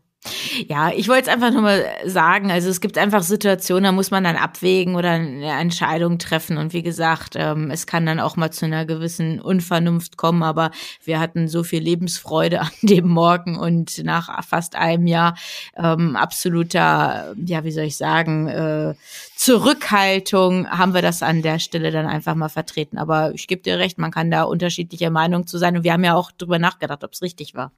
Ja, 0.68 0.91
ich 0.91 1.09
wollte 1.09 1.22
es 1.22 1.29
einfach 1.29 1.53
nur 1.53 1.61
mal 1.61 1.85
sagen. 2.07 2.51
Also 2.51 2.70
es 2.70 2.81
gibt 2.81 2.97
einfach 2.97 3.22
Situationen, 3.22 3.85
da 3.85 3.93
muss 3.93 4.11
man 4.11 4.25
dann 4.25 4.37
abwägen 4.37 4.95
oder 4.95 5.11
eine 5.11 5.61
Entscheidung 5.61 6.18
treffen. 6.18 6.57
Und 6.57 6.72
wie 6.72 6.83
gesagt, 6.83 7.35
ähm, 7.37 7.70
es 7.70 7.87
kann 7.87 8.07
dann 8.07 8.20
auch 8.20 8.37
mal 8.37 8.51
zu 8.51 8.64
einer 8.64 8.87
gewissen 8.87 9.41
Unvernunft 9.41 10.16
kommen. 10.16 10.43
Aber 10.43 10.70
wir 11.05 11.20
hatten 11.20 11.47
so 11.47 11.62
viel 11.62 11.83
Lebensfreude 11.83 12.61
an 12.62 12.70
dem 12.83 13.09
Morgen 13.09 13.59
und 13.59 14.03
nach 14.05 14.43
fast 14.45 14.77
einem 14.77 15.07
Jahr 15.07 15.37
ähm, 15.77 16.16
absoluter, 16.16 17.35
ja, 17.45 17.64
wie 17.64 17.72
soll 17.72 17.85
ich 17.85 17.97
sagen, 17.97 18.49
äh, 18.49 18.95
Zurückhaltung 19.37 20.70
haben 20.70 20.95
wir 20.95 21.03
das 21.03 21.22
an 21.22 21.43
der 21.43 21.59
Stelle 21.59 21.91
dann 21.91 22.07
einfach 22.07 22.35
mal 22.35 22.49
vertreten. 22.49 22.97
Aber 22.97 23.35
ich 23.35 23.47
gebe 23.47 23.61
dir 23.61 23.79
recht, 23.79 23.99
man 23.99 24.11
kann 24.11 24.31
da 24.31 24.45
unterschiedlicher 24.45 25.11
Meinung 25.11 25.47
zu 25.47 25.59
sein. 25.59 25.77
Und 25.77 25.85
wir 25.85 25.93
haben 25.93 26.05
ja 26.05 26.14
auch 26.14 26.31
drüber 26.31 26.59
nachgedacht, 26.59 27.05
ob 27.05 27.12
es 27.12 27.20
richtig 27.20 27.55
war. 27.55 27.72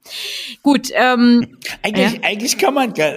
Gut. 0.63 0.89
Ähm, 0.93 1.57
eigentlich, 1.81 2.13
ja? 2.13 2.19
eigentlich 2.23 2.36
kann 2.57 2.73
man 2.73 2.93
gar, 2.93 3.13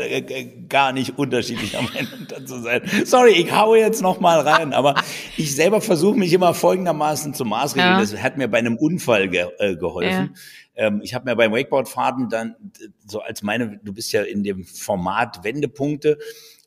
gar 0.69 0.93
nicht 0.93 1.19
unterschiedlicher 1.19 1.83
Meinung 1.83 2.27
dazu 2.29 2.61
sein. 2.61 2.83
Sorry, 3.05 3.33
ich 3.33 3.53
haue 3.53 3.79
jetzt 3.79 4.03
noch 4.03 4.21
mal 4.21 4.41
rein. 4.41 4.73
Aber 4.73 4.95
ich 5.37 5.55
selber 5.55 5.81
versuche 5.81 6.19
mich 6.19 6.33
immer 6.33 6.55
folgendermaßen 6.55 7.35
zu 7.35 7.45
maßregeln. 7.45 7.93
Ja. 7.93 8.01
Das 8.01 8.17
hat 8.17 8.37
mir 8.37 8.49
bei 8.49 8.59
einem 8.59 8.77
Unfall 8.77 9.29
ge 9.29 9.47
äh, 9.59 9.77
geholfen. 9.77 10.35
Ja 10.35 10.41
ähm, 10.77 11.01
ich 11.03 11.15
habe 11.15 11.29
mir 11.29 11.37
beim 11.37 11.53
Wakeboardfahrten 11.53 12.29
dann 12.29 12.55
so 13.07 13.21
als 13.21 13.43
meine, 13.43 13.81
du 13.83 13.93
bist 13.93 14.13
ja 14.13 14.23
in 14.23 14.43
dem 14.45 14.65
Format 14.65 15.45
Wendepunkte, 15.45 16.17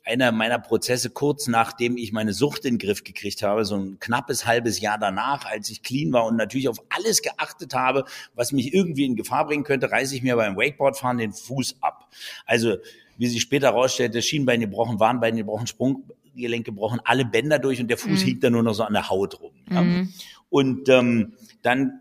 einer 0.04 0.32
meiner 0.32 0.58
Prozesse 0.58 1.10
kurz 1.10 1.48
nachdem 1.48 1.96
ich 1.96 2.12
meine 2.12 2.32
Sucht 2.32 2.64
in 2.64 2.74
den 2.74 2.78
Griff 2.78 3.04
gekriegt 3.04 3.42
habe, 3.42 3.64
so 3.64 3.76
ein 3.76 3.98
knappes 3.98 4.46
halbes 4.46 4.80
Jahr 4.80 4.98
danach, 4.98 5.46
als 5.46 5.70
ich 5.70 5.82
clean 5.82 6.12
war 6.12 6.26
und 6.26 6.36
natürlich 6.36 6.68
auf 6.68 6.82
alles 6.90 7.22
geachtet 7.22 7.74
habe, 7.74 8.04
was 8.34 8.52
mich 8.52 8.74
irgendwie 8.74 9.06
in 9.06 9.16
Gefahr 9.16 9.46
bringen 9.46 9.64
könnte, 9.64 9.90
reiße 9.90 10.14
ich 10.14 10.22
mir 10.22 10.36
beim 10.36 10.56
Wakeboardfahren 10.56 11.18
den 11.18 11.32
Fuß 11.32 11.76
ab. 11.80 12.08
Also 12.44 12.76
wie 13.16 13.28
sich 13.28 13.40
später 13.40 13.68
herausstellte, 13.68 14.20
Schienbein 14.22 14.60
gebrochen, 14.60 15.00
Warnbein 15.00 15.36
gebrochen, 15.36 15.66
Sprunggelenk 15.66 16.64
gebrochen, 16.64 17.00
alle 17.04 17.24
Bänder 17.24 17.58
durch 17.58 17.80
und 17.80 17.88
der 17.88 17.98
Fuß 17.98 18.20
mhm. 18.20 18.26
hinkt 18.26 18.44
dann 18.44 18.52
nur 18.52 18.62
noch 18.62 18.74
so 18.74 18.82
an 18.82 18.92
der 18.92 19.08
Haut 19.08 19.40
rum. 19.40 19.52
Ja. 19.70 19.82
Mhm. 19.82 20.12
Und 20.50 20.88
ähm, 20.88 21.34
dann 21.62 22.00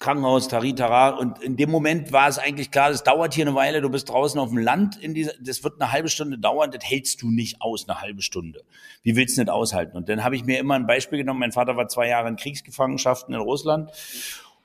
Krankenhaus, 0.00 0.48
Taritara. 0.48 1.10
Und 1.10 1.40
in 1.42 1.56
dem 1.56 1.70
Moment 1.70 2.10
war 2.10 2.26
es 2.26 2.38
eigentlich 2.38 2.70
klar, 2.70 2.90
das 2.90 3.04
dauert 3.04 3.34
hier 3.34 3.46
eine 3.46 3.54
Weile, 3.54 3.82
du 3.82 3.90
bist 3.90 4.08
draußen 4.08 4.40
auf 4.40 4.48
dem 4.48 4.58
Land, 4.58 4.96
in 4.96 5.14
dieser, 5.14 5.32
das 5.40 5.62
wird 5.62 5.80
eine 5.80 5.92
halbe 5.92 6.08
Stunde 6.08 6.38
dauern, 6.38 6.70
das 6.72 6.82
hältst 6.82 7.22
du 7.22 7.30
nicht 7.30 7.60
aus, 7.60 7.88
eine 7.88 8.00
halbe 8.00 8.22
Stunde. 8.22 8.64
Wie 9.02 9.14
willst 9.14 9.36
du 9.36 9.42
nicht 9.42 9.50
aushalten? 9.50 9.96
Und 9.96 10.08
dann 10.08 10.24
habe 10.24 10.34
ich 10.34 10.44
mir 10.44 10.58
immer 10.58 10.74
ein 10.74 10.86
Beispiel 10.86 11.18
genommen, 11.18 11.38
mein 11.38 11.52
Vater 11.52 11.76
war 11.76 11.86
zwei 11.88 12.08
Jahre 12.08 12.28
in 12.28 12.36
Kriegsgefangenschaften 12.36 13.34
in 13.34 13.40
Russland. 13.40 13.90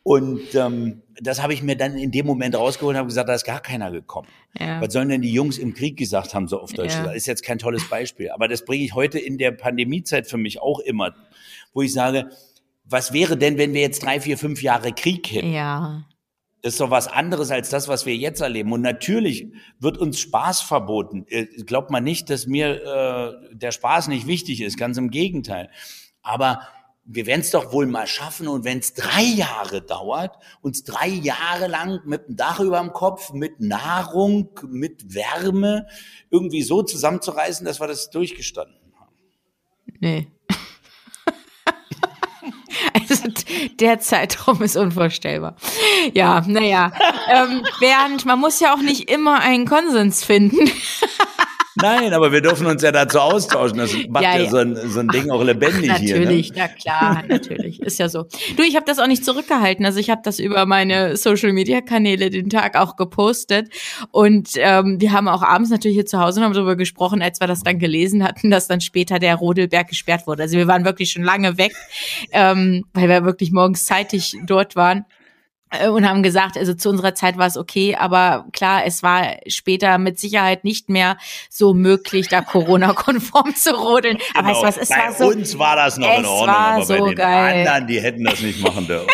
Und 0.03 0.53
ähm, 0.53 1.01
das 1.19 1.41
habe 1.41 1.53
ich 1.53 1.63
mir 1.63 1.75
dann 1.75 1.97
in 1.97 2.11
dem 2.11 2.27
Moment 2.27 2.55
rausgeholt 2.55 2.93
und 2.93 2.99
habe 2.99 3.07
gesagt, 3.07 3.27
da 3.27 3.33
ist 3.33 3.43
gar 3.43 3.59
keiner 3.59 3.91
gekommen. 3.91 4.27
Ja. 4.57 4.79
Was 4.79 4.93
sollen 4.93 5.09
denn 5.09 5.23
die 5.23 5.33
Jungs 5.33 5.57
im 5.57 5.73
Krieg 5.73 5.97
gesagt 5.97 6.33
haben, 6.33 6.47
so 6.47 6.61
auf 6.61 6.71
Deutsch? 6.73 6.93
Ja. 6.93 7.05
Das 7.05 7.15
ist 7.15 7.25
jetzt 7.25 7.43
kein 7.43 7.57
tolles 7.57 7.89
Beispiel. 7.89 8.29
Aber 8.29 8.47
das 8.47 8.63
bringe 8.63 8.85
ich 8.85 8.93
heute 8.93 9.17
in 9.17 9.39
der 9.39 9.51
Pandemiezeit 9.51 10.27
für 10.27 10.37
mich 10.37 10.61
auch 10.61 10.79
immer, 10.79 11.15
wo 11.73 11.81
ich 11.81 11.91
sage, 11.91 12.29
was 12.85 13.13
wäre 13.13 13.37
denn, 13.37 13.57
wenn 13.57 13.73
wir 13.73 13.81
jetzt 13.81 14.03
drei, 14.03 14.19
vier, 14.19 14.37
fünf 14.37 14.61
Jahre 14.61 14.93
Krieg 14.93 15.31
hätten? 15.31 15.51
Ja. 15.51 16.05
Das 16.61 16.73
ist 16.73 16.79
doch 16.79 16.89
was 16.89 17.07
anderes 17.07 17.51
als 17.51 17.69
das, 17.69 17.87
was 17.87 18.05
wir 18.05 18.15
jetzt 18.15 18.41
erleben. 18.41 18.71
Und 18.71 18.81
natürlich 18.81 19.51
wird 19.79 19.97
uns 19.97 20.19
Spaß 20.19 20.61
verboten. 20.61 21.25
Äh, 21.27 21.45
glaubt 21.63 21.91
man 21.91 22.03
nicht, 22.03 22.29
dass 22.29 22.47
mir 22.47 22.81
äh, 22.83 23.55
der 23.55 23.71
Spaß 23.71 24.07
nicht 24.07 24.25
wichtig 24.25 24.61
ist. 24.61 24.77
Ganz 24.77 24.97
im 24.97 25.11
Gegenteil. 25.11 25.69
Aber 26.23 26.61
wir 27.03 27.27
werden 27.27 27.41
es 27.41 27.51
doch 27.51 27.71
wohl 27.71 27.85
mal 27.85 28.07
schaffen. 28.07 28.47
Und 28.47 28.63
wenn 28.65 28.79
es 28.79 28.93
drei 28.93 29.21
Jahre 29.21 29.83
dauert, 29.83 30.37
uns 30.61 30.83
drei 30.83 31.07
Jahre 31.07 31.67
lang 31.67 32.01
mit 32.05 32.27
dem 32.27 32.35
Dach 32.35 32.59
über 32.59 32.79
dem 32.79 32.93
Kopf, 32.93 33.31
mit 33.31 33.59
Nahrung, 33.59 34.49
mit 34.67 35.13
Wärme 35.13 35.85
irgendwie 36.31 36.63
so 36.63 36.81
zusammenzureißen, 36.81 37.63
dass 37.65 37.79
wir 37.79 37.87
das 37.87 38.09
durchgestanden 38.09 38.91
haben. 38.99 39.15
Nee. 39.99 40.27
Also 42.93 43.29
der 43.79 43.99
Zeitraum 43.99 44.61
ist 44.61 44.75
unvorstellbar. 44.75 45.55
Ja, 46.13 46.43
naja. 46.47 46.91
Ähm, 47.29 47.63
Bernd, 47.79 48.25
man 48.25 48.39
muss 48.39 48.59
ja 48.59 48.73
auch 48.73 48.81
nicht 48.81 49.09
immer 49.09 49.39
einen 49.39 49.67
Konsens 49.67 50.23
finden. 50.23 50.69
Nein, 51.75 52.13
aber 52.13 52.31
wir 52.31 52.41
dürfen 52.41 52.67
uns 52.67 52.81
ja 52.81 52.91
dazu 52.91 53.19
austauschen. 53.19 53.77
Das 53.77 53.93
macht 54.07 54.23
ja, 54.23 54.37
ja, 54.37 54.43
ja. 54.43 54.49
So, 54.49 54.57
ein, 54.57 54.75
so 54.75 54.99
ein 55.01 55.09
Ding 55.09 55.29
auch 55.29 55.43
lebendig 55.43 55.91
Ach, 55.91 55.97
hier. 55.97 56.19
Natürlich, 56.19 56.51
ne? 56.51 56.55
na 56.57 56.67
klar, 56.67 57.23
natürlich. 57.27 57.81
Ist 57.81 57.99
ja 57.99 58.07
so. 58.07 58.23
Du, 58.55 58.63
ich 58.63 58.75
habe 58.75 58.85
das 58.85 58.99
auch 58.99 59.07
nicht 59.07 59.25
zurückgehalten. 59.25 59.85
Also 59.85 59.99
ich 59.99 60.09
habe 60.09 60.21
das 60.23 60.39
über 60.39 60.65
meine 60.65 61.17
Social-Media-Kanäle 61.17 62.29
den 62.29 62.49
Tag 62.49 62.77
auch 62.77 62.95
gepostet. 62.95 63.69
Und 64.11 64.51
ähm, 64.55 65.01
wir 65.01 65.11
haben 65.11 65.27
auch 65.27 65.43
abends 65.43 65.69
natürlich 65.69 65.95
hier 65.95 66.05
zu 66.05 66.19
Hause 66.19 66.41
noch 66.41 66.53
darüber 66.53 66.75
gesprochen, 66.75 67.21
als 67.21 67.41
wir 67.41 67.47
das 67.47 67.63
dann 67.63 67.77
gelesen 67.77 68.23
hatten, 68.23 68.51
dass 68.51 68.67
dann 68.67 68.79
später 68.79 69.19
der 69.19 69.35
Rodelberg 69.35 69.89
gesperrt 69.89 70.27
wurde. 70.27 70.43
Also 70.43 70.57
wir 70.57 70.67
waren 70.67 70.85
wirklich 70.85 71.11
schon 71.11 71.23
lange 71.23 71.57
weg, 71.57 71.73
ähm, 72.31 72.85
weil 72.93 73.09
wir 73.09 73.25
wirklich 73.25 73.51
morgens 73.51 73.85
zeitig 73.85 74.37
dort 74.45 74.75
waren. 74.75 75.05
Äh, 75.71 75.89
und 75.89 76.07
haben 76.07 76.23
gesagt, 76.23 76.57
also 76.57 76.73
zu 76.73 76.89
unserer 76.89 77.15
Zeit 77.15 77.37
war 77.37 77.47
es 77.47 77.57
okay, 77.57 77.95
aber 77.95 78.45
klar, 78.53 78.85
es 78.85 79.03
war 79.03 79.37
später 79.47 79.97
mit 79.97 80.19
Sicherheit 80.19 80.63
nicht 80.63 80.89
mehr 80.89 81.17
so 81.49 81.73
möglich, 81.73 82.27
da 82.27 82.41
Corona-konform 82.41 83.55
zu 83.55 83.75
rodeln. 83.75 84.17
Genau. 84.17 84.39
Aber 84.39 84.47
weißt 84.49 84.61
du 84.61 84.67
was, 84.67 84.77
es 84.77 84.89
bei 84.89 84.95
war 84.97 85.13
so. 85.13 85.27
uns 85.27 85.57
war 85.57 85.75
das 85.75 85.97
noch 85.97 86.17
in 86.17 86.25
Ordnung, 86.25 86.55
aber 86.55 86.85
bei 86.85 86.97
den 86.97 87.15
geil. 87.15 87.67
anderen, 87.67 87.87
die 87.87 88.01
hätten 88.01 88.23
das 88.23 88.41
nicht 88.41 88.61
machen 88.61 88.87
dürfen. 88.87 89.09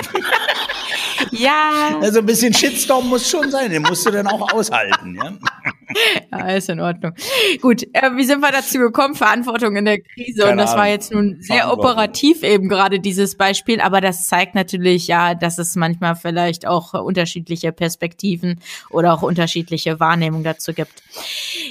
ja. 1.32 1.98
Also 2.02 2.20
ein 2.20 2.26
bisschen 2.26 2.54
Shitstorm 2.54 3.08
muss 3.08 3.30
schon 3.30 3.50
sein, 3.50 3.72
den 3.72 3.84
musst 3.84 4.06
du 4.06 4.12
dann 4.12 4.28
auch 4.28 4.52
aushalten, 4.52 5.16
ja. 5.16 5.34
Ja, 6.32 6.48
ist 6.52 6.70
in 6.70 6.80
Ordnung. 6.80 7.14
Gut, 7.62 7.84
äh, 7.94 8.12
wie 8.16 8.24
sind 8.24 8.40
wir 8.40 8.52
dazu 8.52 8.80
gekommen? 8.80 9.16
Verantwortung 9.16 9.76
in 9.76 9.86
der 9.86 10.00
Krise. 10.00 10.42
Keine 10.42 10.52
und 10.54 10.58
das 10.60 10.72
Ahnung. 10.72 10.80
war 10.82 10.90
jetzt 10.90 11.12
nun 11.12 11.38
sehr 11.42 11.72
operativ 11.72 12.44
eben 12.44 12.70
gerade 12.70 13.00
dieses 13.00 13.36
Beispiel, 13.36 13.82
aber 13.82 14.00
das 14.00 14.28
zeigt 14.28 14.56
natürlich 14.56 15.08
ja, 15.08 15.36
dass 15.36 15.58
es 15.58 15.76
manchmal 15.76 16.16
vielleicht 16.16 16.66
auch 16.66 16.94
unterschiedliche 16.94 17.72
Perspektiven 17.72 18.60
oder 18.90 19.14
auch 19.14 19.24
unterschiedliche 19.24 20.00
Wahrnehmungen 20.00 20.44
dazu 20.44 20.74
gibt. 20.74 21.04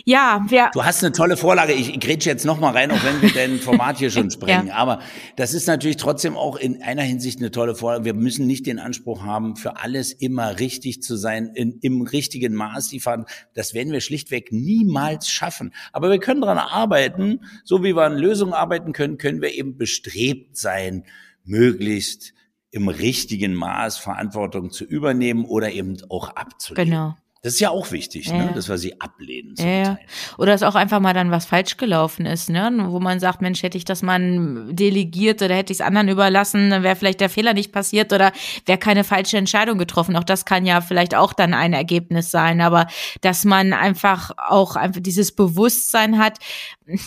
Ja, 0.04 0.44
wir. 0.48 0.70
Du 0.72 0.84
hast 0.84 1.02
eine 1.02 1.12
tolle 1.12 1.36
Vorlage. 1.36 1.72
Ich, 1.72 1.90
ich 1.94 2.00
grätsche 2.00 2.28
jetzt 2.28 2.44
nochmal 2.44 2.72
rein, 2.74 2.90
auch 2.90 3.02
wenn 3.02 3.22
wir 3.22 3.30
dein 3.32 3.58
Format 3.58 3.98
hier 3.98 4.10
schon 4.10 4.30
sprengen. 4.30 4.68
ja. 4.68 4.74
Aber 4.74 5.00
das 5.36 5.54
ist 5.54 5.66
natürlich 5.66 5.96
trotzdem 5.96 6.36
auch 6.36 6.56
in 6.56 6.82
einer 6.82 7.02
Hinsicht 7.02 7.40
eine 7.40 7.50
tolle 7.50 7.74
Vorlage. 7.74 8.04
Wir 8.04 8.14
müssen 8.14 8.46
nicht 8.46 8.66
den 8.66 8.78
Anspruch 8.78 9.22
haben, 9.22 9.56
für 9.56 9.78
alles 9.78 10.12
immer 10.12 10.58
richtig 10.58 11.02
zu 11.02 11.16
sein, 11.16 11.50
in, 11.54 11.78
im 11.80 12.02
richtigen 12.02 12.54
Maß. 12.54 12.88
Die 12.88 13.00
fahren, 13.00 13.26
das 13.54 13.74
werden 13.74 13.92
wir 13.92 14.00
schlichtweg 14.10 14.50
niemals 14.50 15.28
schaffen. 15.28 15.72
Aber 15.92 16.10
wir 16.10 16.18
können 16.18 16.40
daran 16.40 16.58
arbeiten, 16.58 17.40
so 17.62 17.84
wie 17.84 17.94
wir 17.94 18.02
an 18.02 18.16
Lösungen 18.16 18.52
arbeiten 18.52 18.92
können, 18.92 19.18
können 19.18 19.40
wir 19.40 19.54
eben 19.54 19.78
bestrebt 19.78 20.56
sein, 20.56 21.04
möglichst 21.44 22.34
im 22.72 22.88
richtigen 22.88 23.54
Maß 23.54 23.98
Verantwortung 23.98 24.70
zu 24.70 24.84
übernehmen 24.84 25.44
oder 25.44 25.70
eben 25.70 25.96
auch 26.08 26.30
abzulehnen. 26.30 26.90
Genau. 26.90 27.14
Das 27.42 27.54
ist 27.54 27.60
ja 27.60 27.70
auch 27.70 27.90
wichtig, 27.90 28.30
ne? 28.30 28.36
ja. 28.36 28.44
ne? 28.44 28.52
dass 28.54 28.68
wir 28.68 28.76
sie 28.76 29.00
ablehnen. 29.00 29.54
Ja. 29.56 29.98
Oder 30.36 30.52
dass 30.52 30.62
auch 30.62 30.74
einfach 30.74 31.00
mal 31.00 31.14
dann 31.14 31.30
was 31.30 31.46
falsch 31.46 31.78
gelaufen 31.78 32.26
ist, 32.26 32.50
ne? 32.50 32.70
wo 32.88 33.00
man 33.00 33.18
sagt, 33.18 33.40
Mensch, 33.40 33.62
hätte 33.62 33.78
ich 33.78 33.86
das 33.86 34.02
mal 34.02 34.20
delegiert 34.70 35.40
oder 35.40 35.54
hätte 35.54 35.72
ich 35.72 35.78
es 35.78 35.86
anderen 35.86 36.08
überlassen, 36.08 36.68
dann 36.68 36.82
wäre 36.82 36.96
vielleicht 36.96 37.20
der 37.20 37.30
Fehler 37.30 37.54
nicht 37.54 37.72
passiert 37.72 38.12
oder 38.12 38.32
wäre 38.66 38.76
keine 38.76 39.04
falsche 39.04 39.38
Entscheidung 39.38 39.78
getroffen. 39.78 40.16
Auch 40.16 40.24
das 40.24 40.44
kann 40.44 40.66
ja 40.66 40.82
vielleicht 40.82 41.14
auch 41.14 41.32
dann 41.32 41.54
ein 41.54 41.72
Ergebnis 41.72 42.30
sein, 42.30 42.60
aber 42.60 42.88
dass 43.22 43.46
man 43.46 43.72
einfach 43.72 44.32
auch 44.36 44.76
einfach 44.76 45.00
dieses 45.00 45.32
Bewusstsein 45.32 46.18
hat, 46.18 46.38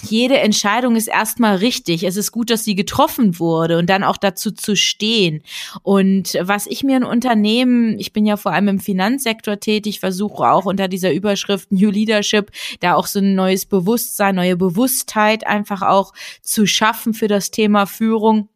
jede 0.03 0.39
Entscheidung 0.39 0.95
ist 0.95 1.07
erstmal 1.07 1.57
richtig. 1.57 2.03
Es 2.03 2.17
ist 2.17 2.31
gut, 2.31 2.49
dass 2.49 2.63
sie 2.63 2.75
getroffen 2.75 3.39
wurde 3.39 3.77
und 3.77 3.89
dann 3.89 4.03
auch 4.03 4.17
dazu 4.17 4.51
zu 4.51 4.75
stehen. 4.75 5.43
Und 5.81 6.37
was 6.41 6.67
ich 6.67 6.83
mir 6.83 6.97
in 6.97 7.03
Unternehmen, 7.03 7.99
ich 7.99 8.13
bin 8.13 8.25
ja 8.25 8.37
vor 8.37 8.53
allem 8.53 8.67
im 8.67 8.79
Finanzsektor 8.79 9.59
tätig, 9.59 9.99
versuche 9.99 10.49
auch 10.49 10.65
unter 10.65 10.87
dieser 10.87 11.11
Überschrift 11.11 11.71
New 11.71 11.89
Leadership 11.89 12.51
da 12.79 12.95
auch 12.95 13.07
so 13.07 13.19
ein 13.19 13.35
neues 13.35 13.65
Bewusstsein, 13.65 14.35
neue 14.35 14.57
Bewusstheit 14.57 15.45
einfach 15.47 15.81
auch 15.81 16.13
zu 16.41 16.65
schaffen 16.65 17.13
für 17.13 17.27
das 17.27 17.51
Thema 17.51 17.85
Führung 17.85 18.49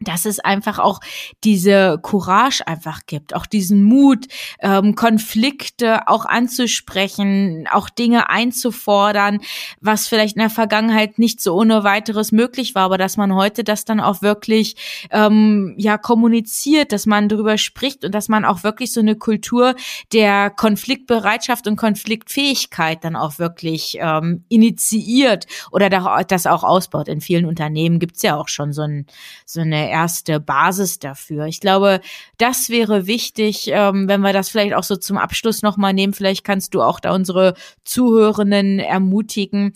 dass 0.00 0.24
es 0.24 0.40
einfach 0.40 0.78
auch 0.78 1.00
diese 1.44 1.98
Courage 2.02 2.66
einfach 2.66 3.00
gibt, 3.06 3.34
auch 3.34 3.46
diesen 3.46 3.82
Mut, 3.84 4.26
ähm, 4.60 4.94
Konflikte 4.94 6.08
auch 6.08 6.24
anzusprechen, 6.24 7.68
auch 7.70 7.90
Dinge 7.90 8.30
einzufordern, 8.30 9.40
was 9.80 10.08
vielleicht 10.08 10.36
in 10.36 10.40
der 10.40 10.50
Vergangenheit 10.50 11.18
nicht 11.18 11.40
so 11.40 11.54
ohne 11.54 11.84
weiteres 11.84 12.32
möglich 12.32 12.74
war, 12.74 12.84
aber 12.84 12.98
dass 12.98 13.18
man 13.18 13.34
heute 13.34 13.62
das 13.62 13.84
dann 13.84 14.00
auch 14.00 14.22
wirklich 14.22 14.76
ähm, 15.10 15.74
ja 15.76 15.98
kommuniziert, 15.98 16.92
dass 16.92 17.04
man 17.04 17.28
darüber 17.28 17.58
spricht 17.58 18.04
und 18.04 18.14
dass 18.14 18.28
man 18.28 18.46
auch 18.46 18.62
wirklich 18.62 18.92
so 18.92 19.00
eine 19.00 19.16
Kultur 19.16 19.74
der 20.12 20.48
Konfliktbereitschaft 20.48 21.66
und 21.66 21.76
Konfliktfähigkeit 21.76 23.04
dann 23.04 23.16
auch 23.16 23.38
wirklich 23.38 23.98
ähm, 24.00 24.44
initiiert 24.48 25.46
oder 25.70 25.90
das 26.24 26.46
auch 26.46 26.64
ausbaut. 26.64 27.08
In 27.08 27.20
vielen 27.20 27.44
Unternehmen 27.44 27.98
gibt's 27.98 28.22
ja 28.22 28.36
auch 28.36 28.48
schon 28.48 28.72
so, 28.72 28.82
ein, 28.82 29.06
so 29.44 29.60
eine 29.60 29.89
erste 29.90 30.40
Basis 30.40 30.98
dafür. 30.98 31.46
Ich 31.46 31.60
glaube, 31.60 32.00
das 32.38 32.70
wäre 32.70 33.06
wichtig, 33.06 33.68
ähm, 33.72 34.08
wenn 34.08 34.22
wir 34.22 34.32
das 34.32 34.48
vielleicht 34.48 34.74
auch 34.74 34.84
so 34.84 34.96
zum 34.96 35.18
Abschluss 35.18 35.62
nochmal 35.62 35.92
nehmen. 35.92 36.14
Vielleicht 36.14 36.44
kannst 36.44 36.74
du 36.74 36.82
auch 36.82 37.00
da 37.00 37.14
unsere 37.14 37.54
Zuhörenden 37.84 38.78
ermutigen, 38.78 39.74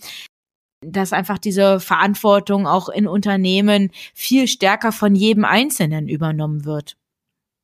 dass 0.81 1.13
einfach 1.13 1.37
diese 1.37 1.79
Verantwortung 1.79 2.67
auch 2.67 2.89
in 2.89 3.07
Unternehmen 3.07 3.91
viel 4.13 4.47
stärker 4.47 4.91
von 4.91 5.15
jedem 5.15 5.45
Einzelnen 5.45 6.07
übernommen 6.07 6.65
wird. 6.65 6.95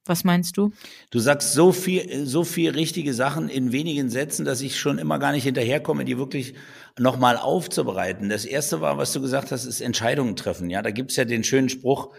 Was 0.05 0.23
meinst 0.23 0.57
du? 0.57 0.71
Du 1.11 1.19
sagst 1.19 1.53
so 1.53 1.71
viel, 1.71 2.25
so 2.25 2.43
viel 2.43 2.71
richtige 2.71 3.13
Sachen 3.13 3.49
in 3.49 3.71
wenigen 3.71 4.09
Sätzen, 4.09 4.45
dass 4.45 4.61
ich 4.61 4.79
schon 4.79 4.97
immer 4.97 5.19
gar 5.19 5.31
nicht 5.31 5.43
hinterherkomme, 5.43 6.05
die 6.05 6.17
wirklich 6.17 6.55
nochmal 6.97 7.37
aufzubereiten. 7.37 8.27
Das 8.27 8.45
erste 8.45 8.81
war, 8.81 8.97
was 8.97 9.13
du 9.13 9.21
gesagt 9.21 9.51
hast, 9.51 9.65
ist 9.65 9.79
Entscheidungen 9.79 10.35
treffen. 10.35 10.71
Ja, 10.71 10.81
da 10.81 10.89
gibt's 10.89 11.17
ja 11.17 11.25
den 11.25 11.43
schönen 11.43 11.69
Spruch, 11.69 12.15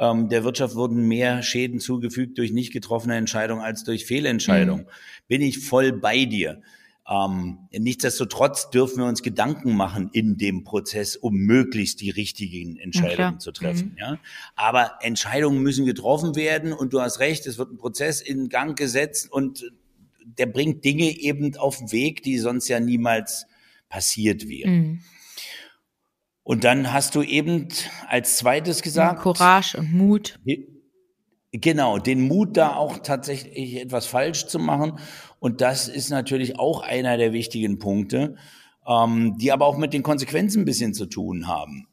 ähm, 0.00 0.30
der 0.30 0.44
Wirtschaft 0.44 0.74
wurden 0.74 1.06
mehr 1.06 1.42
Schäden 1.42 1.78
zugefügt 1.78 2.38
durch 2.38 2.52
nicht 2.52 2.72
getroffene 2.72 3.16
Entscheidungen 3.16 3.62
als 3.62 3.84
durch 3.84 4.06
Fehlentscheidungen. 4.06 4.84
Mhm. 4.84 4.90
Bin 5.28 5.42
ich 5.42 5.58
voll 5.58 5.92
bei 5.92 6.24
dir. 6.24 6.62
Ähm, 7.08 7.58
nichtsdestotrotz 7.70 8.70
dürfen 8.70 8.98
wir 8.98 9.06
uns 9.06 9.22
Gedanken 9.22 9.76
machen 9.76 10.08
in 10.12 10.38
dem 10.38 10.64
Prozess, 10.64 11.16
um 11.16 11.34
möglichst 11.34 12.00
die 12.00 12.10
richtigen 12.10 12.76
Entscheidungen 12.76 13.34
okay. 13.34 13.38
zu 13.38 13.52
treffen. 13.52 13.90
Mhm. 13.92 13.98
Ja? 13.98 14.18
Aber 14.56 14.92
Entscheidungen 15.02 15.62
müssen 15.62 15.84
getroffen 15.84 16.34
werden 16.34 16.72
und 16.72 16.94
du 16.94 17.00
hast 17.00 17.20
recht, 17.20 17.46
es 17.46 17.58
wird 17.58 17.70
ein 17.70 17.76
Prozess 17.76 18.22
in 18.22 18.48
Gang 18.48 18.78
gesetzt 18.78 19.30
und 19.30 19.70
der 20.24 20.46
bringt 20.46 20.84
Dinge 20.84 21.10
eben 21.18 21.54
auf 21.56 21.76
den 21.76 21.92
Weg, 21.92 22.22
die 22.22 22.38
sonst 22.38 22.68
ja 22.68 22.80
niemals 22.80 23.46
passiert 23.88 24.48
wären. 24.48 24.72
Mhm. 24.72 25.00
Und 26.42 26.64
dann 26.64 26.92
hast 26.92 27.14
du 27.14 27.22
eben 27.22 27.68
als 28.08 28.36
zweites 28.36 28.82
gesagt. 28.82 29.22
Courage 29.22 29.78
und 29.78 29.92
Mut. 29.92 30.38
Genau, 31.52 31.98
den 31.98 32.28
Mut 32.28 32.56
da 32.56 32.76
auch 32.76 32.98
tatsächlich 32.98 33.80
etwas 33.80 34.06
falsch 34.06 34.46
zu 34.46 34.58
machen. 34.58 34.98
Und 35.38 35.60
das 35.60 35.88
ist 35.88 36.10
natürlich 36.10 36.58
auch 36.58 36.82
einer 36.82 37.16
der 37.16 37.32
wichtigen 37.32 37.78
Punkte, 37.78 38.36
ähm, 38.86 39.36
die 39.38 39.52
aber 39.52 39.66
auch 39.66 39.76
mit 39.76 39.92
den 39.92 40.02
Konsequenzen 40.02 40.62
ein 40.62 40.64
bisschen 40.64 40.94
zu 40.94 41.06
tun 41.06 41.48
haben. 41.48 41.88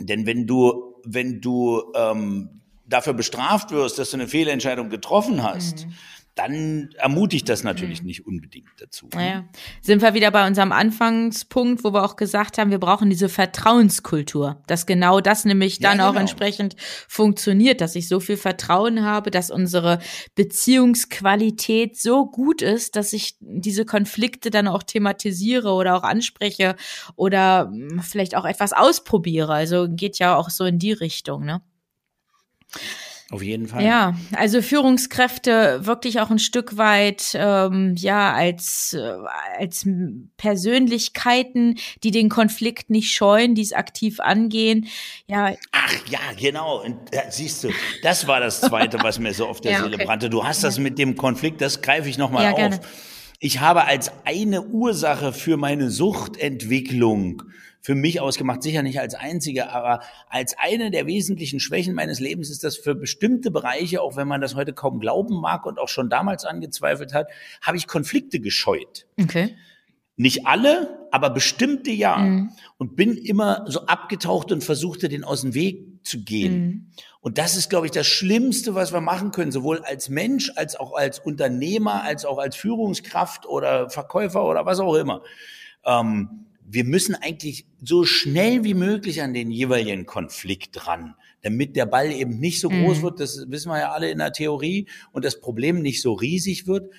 Denn 0.00 0.26
wenn 0.26 0.46
du, 0.46 0.96
wenn 1.04 1.40
du 1.40 1.82
ähm, 1.94 2.62
dafür 2.86 3.12
bestraft 3.12 3.70
wirst, 3.70 3.98
dass 3.98 4.10
du 4.10 4.16
eine 4.16 4.28
Fehlentscheidung 4.28 4.88
getroffen 4.88 5.42
hast, 5.42 5.86
mhm 5.86 5.92
dann 6.34 6.90
ermutigt 6.96 7.48
das 7.48 7.64
natürlich 7.64 8.00
mhm. 8.00 8.06
nicht 8.06 8.26
unbedingt 8.26 8.68
dazu. 8.78 9.06
Ne? 9.06 9.16
Naja. 9.16 9.44
Sind 9.82 10.00
wir 10.00 10.14
wieder 10.14 10.30
bei 10.30 10.46
unserem 10.46 10.72
Anfangspunkt, 10.72 11.84
wo 11.84 11.92
wir 11.92 12.04
auch 12.04 12.16
gesagt 12.16 12.56
haben, 12.56 12.70
wir 12.70 12.78
brauchen 12.78 13.10
diese 13.10 13.28
Vertrauenskultur, 13.28 14.62
dass 14.66 14.86
genau 14.86 15.20
das 15.20 15.44
nämlich 15.44 15.80
dann 15.80 15.98
ja, 15.98 16.06
genau. 16.06 16.16
auch 16.16 16.20
entsprechend 16.20 16.76
funktioniert, 17.08 17.80
dass 17.80 17.96
ich 17.96 18.08
so 18.08 18.20
viel 18.20 18.36
Vertrauen 18.36 19.04
habe, 19.04 19.30
dass 19.30 19.50
unsere 19.50 19.98
Beziehungsqualität 20.34 22.00
so 22.00 22.26
gut 22.26 22.62
ist, 22.62 22.96
dass 22.96 23.12
ich 23.12 23.36
diese 23.40 23.84
Konflikte 23.84 24.50
dann 24.50 24.68
auch 24.68 24.82
thematisiere 24.82 25.72
oder 25.72 25.96
auch 25.96 26.04
anspreche 26.04 26.76
oder 27.16 27.70
hm, 27.70 28.00
vielleicht 28.02 28.36
auch 28.36 28.44
etwas 28.44 28.72
ausprobiere. 28.72 29.52
Also 29.52 29.88
geht 29.88 30.18
ja 30.18 30.36
auch 30.36 30.50
so 30.50 30.64
in 30.64 30.78
die 30.78 30.92
Richtung, 30.92 31.44
ne? 31.44 31.60
Auf 33.30 33.42
jeden 33.42 33.68
Fall. 33.68 33.84
Ja, 33.84 34.16
also 34.32 34.60
Führungskräfte 34.60 35.86
wirklich 35.86 36.18
auch 36.20 36.30
ein 36.30 36.40
Stück 36.40 36.76
weit 36.76 37.30
ähm, 37.34 37.94
ja 37.96 38.32
als 38.32 38.92
äh, 38.92 39.12
als 39.56 39.86
Persönlichkeiten, 40.36 41.76
die 42.02 42.10
den 42.10 42.28
Konflikt 42.28 42.90
nicht 42.90 43.12
scheuen, 43.12 43.54
die 43.54 43.62
es 43.62 43.72
aktiv 43.72 44.18
angehen. 44.18 44.88
Ja. 45.28 45.54
Ach 45.70 45.94
ja, 46.08 46.18
genau. 46.36 46.82
Und, 46.82 46.96
äh, 47.12 47.22
siehst 47.30 47.62
du, 47.62 47.70
das 48.02 48.26
war 48.26 48.40
das 48.40 48.62
Zweite, 48.62 48.98
was 49.00 49.20
mir 49.20 49.32
so 49.32 49.46
auf 49.46 49.60
der 49.60 49.72
ja, 49.72 49.82
Seele 49.82 49.94
okay. 49.94 50.06
brannte. 50.06 50.28
Du 50.28 50.42
hast 50.42 50.64
das 50.64 50.80
mit 50.80 50.98
dem 50.98 51.16
Konflikt, 51.16 51.60
das 51.60 51.82
greife 51.82 52.08
ich 52.08 52.18
noch 52.18 52.32
mal 52.32 52.42
ja, 52.42 52.50
auf. 52.50 52.56
Gerne. 52.56 52.80
Ich 53.38 53.60
habe 53.60 53.84
als 53.84 54.10
eine 54.24 54.62
Ursache 54.62 55.32
für 55.32 55.56
meine 55.56 55.88
Suchtentwicklung 55.88 57.44
für 57.80 57.94
mich 57.94 58.20
ausgemacht, 58.20 58.62
sicher 58.62 58.82
nicht 58.82 59.00
als 59.00 59.14
einzige, 59.14 59.70
aber 59.70 60.00
als 60.28 60.56
eine 60.58 60.90
der 60.90 61.06
wesentlichen 61.06 61.60
Schwächen 61.60 61.94
meines 61.94 62.20
Lebens 62.20 62.50
ist 62.50 62.62
das 62.62 62.76
für 62.76 62.94
bestimmte 62.94 63.50
Bereiche, 63.50 64.02
auch 64.02 64.16
wenn 64.16 64.28
man 64.28 64.40
das 64.40 64.54
heute 64.54 64.72
kaum 64.72 65.00
glauben 65.00 65.40
mag 65.40 65.66
und 65.66 65.78
auch 65.78 65.88
schon 65.88 66.10
damals 66.10 66.44
angezweifelt 66.44 67.14
hat, 67.14 67.28
habe 67.62 67.76
ich 67.76 67.86
Konflikte 67.86 68.40
gescheut. 68.40 69.06
Okay. 69.20 69.56
Nicht 70.16 70.46
alle, 70.46 71.08
aber 71.10 71.30
bestimmte 71.30 71.90
ja. 71.90 72.18
Mhm. 72.18 72.50
Und 72.76 72.96
bin 72.96 73.16
immer 73.16 73.64
so 73.68 73.86
abgetaucht 73.86 74.52
und 74.52 74.62
versuchte, 74.62 75.08
den 75.08 75.24
aus 75.24 75.40
dem 75.40 75.54
Weg 75.54 76.04
zu 76.04 76.22
gehen. 76.22 76.58
Mhm. 76.58 76.86
Und 77.20 77.38
das 77.38 77.56
ist, 77.56 77.70
glaube 77.70 77.86
ich, 77.86 77.92
das 77.92 78.06
Schlimmste, 78.06 78.74
was 78.74 78.92
wir 78.92 79.00
machen 79.00 79.30
können, 79.30 79.52
sowohl 79.52 79.80
als 79.80 80.10
Mensch, 80.10 80.52
als 80.56 80.76
auch 80.76 80.92
als 80.92 81.18
Unternehmer, 81.18 82.02
als 82.02 82.26
auch 82.26 82.36
als 82.36 82.56
Führungskraft 82.56 83.46
oder 83.46 83.88
Verkäufer 83.88 84.44
oder 84.44 84.66
was 84.66 84.80
auch 84.80 84.94
immer. 84.94 85.22
Ähm, 85.84 86.46
wir 86.72 86.84
müssen 86.84 87.16
eigentlich 87.16 87.66
so 87.82 88.04
schnell 88.04 88.62
wie 88.62 88.74
möglich 88.74 89.22
an 89.22 89.34
den 89.34 89.50
jeweiligen 89.50 90.06
Konflikt 90.06 90.86
ran, 90.86 91.16
damit 91.42 91.74
der 91.74 91.86
Ball 91.86 92.12
eben 92.12 92.38
nicht 92.38 92.60
so 92.60 92.68
groß 92.68 92.98
mhm. 92.98 93.02
wird, 93.02 93.20
das 93.20 93.46
wissen 93.48 93.70
wir 93.70 93.80
ja 93.80 93.92
alle 93.92 94.10
in 94.10 94.18
der 94.18 94.32
Theorie, 94.32 94.86
und 95.12 95.24
das 95.24 95.40
Problem 95.40 95.82
nicht 95.82 96.00
so 96.00 96.12
riesig 96.12 96.66
wird. 96.66 96.92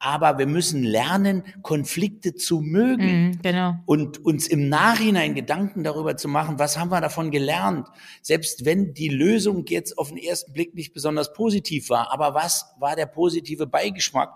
Aber 0.00 0.36
wir 0.38 0.46
müssen 0.46 0.82
lernen, 0.82 1.44
Konflikte 1.62 2.34
zu 2.34 2.60
mögen 2.60 3.28
mhm, 3.28 3.38
genau. 3.40 3.76
und 3.86 4.24
uns 4.24 4.48
im 4.48 4.68
Nachhinein 4.68 5.36
Gedanken 5.36 5.84
darüber 5.84 6.16
zu 6.16 6.26
machen, 6.26 6.58
was 6.58 6.76
haben 6.76 6.90
wir 6.90 7.00
davon 7.00 7.30
gelernt. 7.30 7.86
Selbst 8.20 8.64
wenn 8.64 8.94
die 8.94 9.08
Lösung 9.08 9.64
jetzt 9.68 9.96
auf 9.98 10.08
den 10.08 10.18
ersten 10.18 10.52
Blick 10.52 10.74
nicht 10.74 10.92
besonders 10.92 11.32
positiv 11.32 11.88
war, 11.88 12.12
aber 12.12 12.34
was 12.34 12.66
war 12.80 12.96
der 12.96 13.06
positive 13.06 13.68
Beigeschmack? 13.68 14.34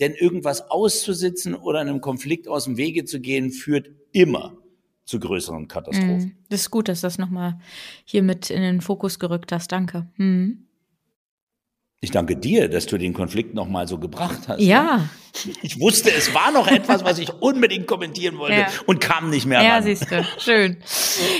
Denn 0.00 0.14
irgendwas 0.14 0.68
auszusitzen 0.68 1.54
oder 1.54 1.78
einem 1.78 2.00
Konflikt 2.00 2.48
aus 2.48 2.64
dem 2.64 2.76
Wege 2.76 3.04
zu 3.04 3.20
gehen, 3.20 3.52
führt 3.52 3.92
immer 4.14 4.56
zu 5.04 5.20
größeren 5.20 5.68
Katastrophen. 5.68 6.16
Mm, 6.16 6.36
das 6.48 6.62
ist 6.62 6.70
gut, 6.70 6.88
dass 6.88 7.02
du 7.02 7.06
das 7.06 7.18
nochmal 7.18 7.58
hier 8.04 8.22
mit 8.22 8.48
in 8.50 8.62
den 8.62 8.80
Fokus 8.80 9.18
gerückt 9.18 9.52
hast. 9.52 9.70
Danke. 9.70 10.06
Mm. 10.16 10.64
Ich 12.04 12.10
danke 12.10 12.36
dir, 12.36 12.68
dass 12.68 12.84
du 12.84 12.98
den 12.98 13.14
Konflikt 13.14 13.54
nochmal 13.54 13.88
so 13.88 13.98
gebracht 13.98 14.40
hast. 14.46 14.60
Ja. 14.60 15.08
Ich 15.62 15.80
wusste, 15.80 16.12
es 16.12 16.34
war 16.34 16.52
noch 16.52 16.66
etwas, 16.68 17.02
was 17.02 17.18
ich 17.18 17.32
unbedingt 17.32 17.86
kommentieren 17.86 18.36
wollte 18.36 18.60
ja. 18.60 18.66
und 18.84 19.00
kam 19.00 19.30
nicht 19.30 19.46
mehr 19.46 19.60
ran. 19.60 19.66
Ja, 19.66 19.82
siehst 19.82 20.10
du. 20.10 20.22
Schön. 20.38 20.76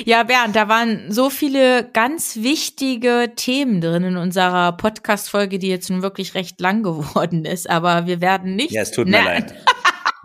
Ja, 0.07 0.23
Bernd, 0.23 0.57
da 0.57 0.67
waren 0.67 1.13
so 1.13 1.29
viele 1.29 1.89
ganz 1.93 2.37
wichtige 2.37 3.33
Themen 3.37 3.83
drin 3.83 4.05
in 4.05 4.17
unserer 4.17 4.73
Podcast-Folge, 4.73 5.59
die 5.59 5.69
jetzt 5.69 5.91
nun 5.91 6.01
wirklich 6.01 6.35
recht 6.35 6.59
lang 6.63 6.83
geworden 6.83 7.45
ist, 7.45 7.69
aber 7.69 8.07
wir 8.07 8.23
werden 8.23 8.57
nicht. 8.57 8.71
Ja, 8.73 8.83
es 8.83 8.91
tut 8.91 9.07
mir 9.07 9.23
leid. 9.23 9.55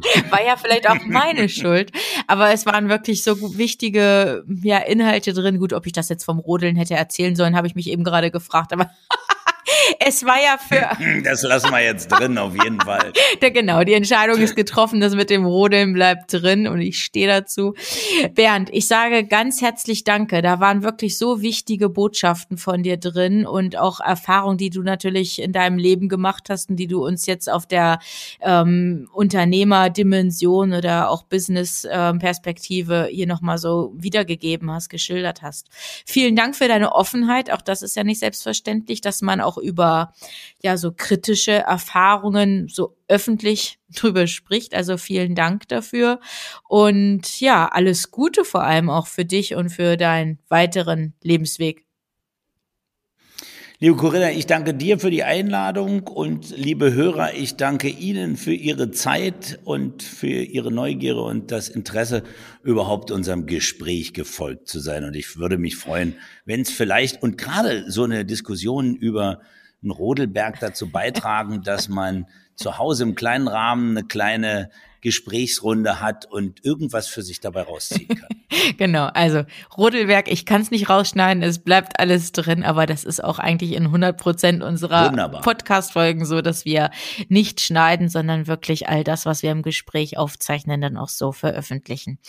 War 0.29 0.43
ja 0.45 0.55
vielleicht 0.57 0.89
auch 0.89 0.97
meine 1.05 1.49
Schuld. 1.49 1.91
Aber 2.27 2.51
es 2.51 2.65
waren 2.65 2.89
wirklich 2.89 3.23
so 3.23 3.57
wichtige 3.57 4.43
ja, 4.61 4.77
Inhalte 4.79 5.33
drin. 5.33 5.59
Gut, 5.59 5.73
ob 5.73 5.85
ich 5.85 5.93
das 5.93 6.09
jetzt 6.09 6.23
vom 6.23 6.39
Rodeln 6.39 6.75
hätte 6.75 6.95
erzählen 6.95 7.35
sollen, 7.35 7.55
habe 7.55 7.67
ich 7.67 7.75
mich 7.75 7.89
eben 7.89 8.03
gerade 8.03 8.31
gefragt. 8.31 8.73
Aber 8.73 8.89
es 9.99 10.25
war 10.25 10.37
ja 10.41 10.57
für. 10.57 10.89
Das 11.23 11.43
lassen 11.43 11.71
wir 11.71 11.83
jetzt 11.83 12.07
drin, 12.07 12.37
auf 12.37 12.53
jeden 12.53 12.79
Fall. 12.79 13.11
genau, 13.39 13.83
die 13.83 13.93
Entscheidung 13.93 14.39
ist 14.39 14.55
getroffen, 14.55 14.99
das 14.99 15.15
mit 15.15 15.29
dem 15.29 15.45
Rodeln 15.45 15.93
bleibt 15.93 16.33
drin 16.33 16.67
und 16.67 16.81
ich 16.81 17.03
stehe 17.03 17.27
dazu. 17.27 17.73
Bernd, 18.33 18.69
ich 18.71 18.87
sage 18.87 19.25
ganz 19.25 19.61
herzlich 19.61 20.03
Danke. 20.03 20.41
Da 20.41 20.59
waren 20.59 20.83
wirklich 20.83 21.17
so 21.17 21.41
wichtige 21.41 21.89
Botschaften 21.89 22.57
von 22.57 22.83
dir 22.83 22.97
drin 22.97 23.45
und 23.45 23.77
auch 23.77 23.99
Erfahrungen, 23.99 24.57
die 24.57 24.69
du 24.69 24.81
natürlich 24.81 25.41
in 25.41 25.51
deinem 25.51 25.77
Leben 25.77 26.09
gemacht 26.09 26.49
hast 26.49 26.69
und 26.69 26.77
die 26.77 26.87
du 26.87 27.05
uns 27.05 27.25
jetzt 27.25 27.49
auf 27.49 27.65
der 27.65 27.99
ähm, 28.41 29.09
Unternehmerdimension 29.13 30.73
oder 30.73 31.09
auch 31.09 31.23
Business-Perspektive 31.23 33.07
ähm, 33.09 33.15
hier 33.15 33.27
nochmal 33.27 33.57
so 33.57 33.93
wiedergegeben 33.95 34.71
hast, 34.71 34.89
geschildert 34.89 35.41
hast. 35.41 35.67
Vielen 36.05 36.35
Dank 36.35 36.55
für 36.55 36.67
deine 36.67 36.93
Offenheit. 36.93 37.51
Auch 37.51 37.61
das 37.61 37.81
ist 37.81 37.95
ja 37.95 38.03
nicht 38.03 38.19
selbstverständlich, 38.19 39.01
dass 39.01 39.21
man 39.21 39.41
auch 39.41 39.57
über 39.59 40.13
ja 40.61 40.77
so 40.77 40.91
kritische 40.95 41.51
Erfahrungen 41.51 42.67
so 42.67 42.95
öffentlich 43.07 43.79
drüber 43.95 44.27
spricht. 44.27 44.73
Also 44.73 44.97
vielen 44.97 45.35
Dank 45.35 45.67
dafür 45.67 46.19
und 46.67 47.39
ja, 47.39 47.67
alles 47.67 48.11
Gute 48.11 48.45
vor 48.45 48.63
allem 48.63 48.89
auch 48.89 49.07
für 49.07 49.25
dich 49.25 49.55
und 49.55 49.69
für 49.69 49.97
deinen 49.97 50.39
weiteren 50.49 51.13
Lebensweg. 51.21 51.88
Liebe 53.81 53.95
Corinna, 53.95 54.31
ich 54.31 54.45
danke 54.45 54.73
dir 54.73 54.99
für 54.99 55.09
die 55.09 55.23
Einladung 55.23 56.05
und 56.05 56.49
liebe 56.49 56.93
Hörer, 56.93 57.35
ich 57.35 57.55
danke 57.55 57.87
Ihnen 57.87 58.35
für 58.35 58.51
Ihre 58.51 58.91
Zeit 58.91 59.57
und 59.63 60.03
für 60.03 60.27
Ihre 60.27 60.69
Neugierde 60.69 61.21
und 61.21 61.49
das 61.49 61.69
Interesse, 61.69 62.23
überhaupt 62.61 63.09
unserem 63.09 63.45
Gespräch 63.45 64.13
gefolgt 64.13 64.67
zu 64.67 64.81
sein. 64.81 65.05
Und 65.05 65.15
ich 65.15 65.37
würde 65.37 65.57
mich 65.57 65.77
freuen, 65.77 66.15
wenn 66.43 66.59
es 66.59 66.71
vielleicht 66.71 67.23
und 67.23 67.37
gerade 67.37 67.89
so 67.89 68.03
eine 68.03 68.25
Diskussion 68.25 68.97
über 68.97 69.39
einen 69.81 69.91
Rodelberg 69.91 70.59
dazu 70.59 70.91
beitragen, 70.91 71.61
dass 71.63 71.87
man 71.87 72.25
zu 72.59 72.77
Hause 72.77 73.03
im 73.03 73.15
kleinen 73.15 73.47
Rahmen 73.47 73.97
eine 73.97 74.07
kleine 74.07 74.69
Gesprächsrunde 75.01 76.01
hat 76.01 76.25
und 76.25 76.65
irgendwas 76.65 77.07
für 77.07 77.21
sich 77.21 77.39
dabei 77.39 77.61
rausziehen 77.61 78.09
kann. 78.09 78.29
genau, 78.77 79.05
also 79.13 79.43
Rodelwerk, 79.77 80.29
ich 80.29 80.45
kann 80.45 80.61
es 80.61 80.71
nicht 80.71 80.89
rausschneiden, 80.89 81.41
es 81.41 81.59
bleibt 81.59 81.99
alles 81.99 82.31
drin, 82.31 82.63
aber 82.63 82.85
das 82.85 83.03
ist 83.03 83.23
auch 83.23 83.39
eigentlich 83.39 83.73
in 83.73 83.85
100 83.85 84.17
Prozent 84.17 84.63
unserer 84.63 85.11
Podcast-Folgen 85.41 86.25
so, 86.25 86.41
dass 86.41 86.65
wir 86.65 86.89
nicht 87.29 87.61
schneiden, 87.61 88.09
sondern 88.09 88.47
wirklich 88.47 88.89
all 88.89 89.03
das, 89.03 89.25
was 89.25 89.43
wir 89.43 89.51
im 89.51 89.61
Gespräch 89.61 90.17
aufzeichnen, 90.17 90.81
dann 90.81 90.97
auch 90.97 91.09
so 91.09 91.31
veröffentlichen. 91.31 92.19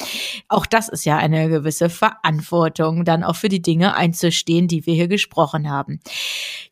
Auch 0.48 0.66
das 0.66 0.88
ist 0.88 1.04
ja 1.04 1.16
eine 1.16 1.48
gewisse 1.48 1.90
Verantwortung, 1.90 3.04
dann 3.04 3.24
auch 3.24 3.36
für 3.36 3.48
die 3.48 3.62
Dinge 3.62 3.96
einzustehen, 3.96 4.68
die 4.68 4.86
wir 4.86 4.94
hier 4.94 5.08
gesprochen 5.08 5.68
haben. 5.68 6.00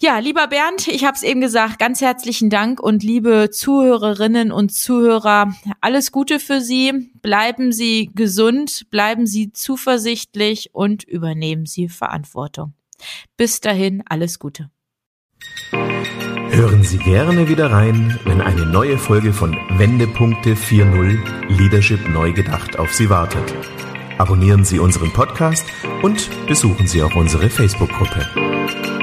Ja, 0.00 0.18
lieber 0.18 0.46
Bernd, 0.46 0.86
ich 0.86 1.04
habe 1.04 1.16
es 1.16 1.22
eben 1.22 1.40
gesagt, 1.40 1.78
ganz 1.78 2.00
herzlichen 2.00 2.50
Dank 2.50 2.80
und 2.80 3.02
liebe 3.02 3.47
Zuhörerinnen 3.50 4.52
und 4.52 4.72
Zuhörer, 4.72 5.52
alles 5.80 6.12
Gute 6.12 6.38
für 6.40 6.60
Sie. 6.60 7.10
Bleiben 7.22 7.72
Sie 7.72 8.10
gesund, 8.14 8.86
bleiben 8.90 9.26
Sie 9.26 9.52
zuversichtlich 9.52 10.70
und 10.72 11.04
übernehmen 11.04 11.66
Sie 11.66 11.88
Verantwortung. 11.88 12.74
Bis 13.36 13.60
dahin, 13.60 14.02
alles 14.08 14.38
Gute. 14.38 14.70
Hören 16.50 16.82
Sie 16.82 16.98
gerne 16.98 17.48
wieder 17.48 17.70
rein, 17.70 18.18
wenn 18.24 18.40
eine 18.40 18.66
neue 18.66 18.98
Folge 18.98 19.32
von 19.32 19.56
Wendepunkte 19.76 20.54
4.0 20.54 21.56
Leadership 21.56 22.08
neu 22.08 22.32
gedacht 22.32 22.78
auf 22.78 22.92
Sie 22.92 23.10
wartet. 23.10 23.54
Abonnieren 24.18 24.64
Sie 24.64 24.80
unseren 24.80 25.12
Podcast 25.12 25.64
und 26.02 26.28
besuchen 26.48 26.88
Sie 26.88 27.02
auch 27.02 27.14
unsere 27.14 27.48
Facebook-Gruppe. 27.48 28.97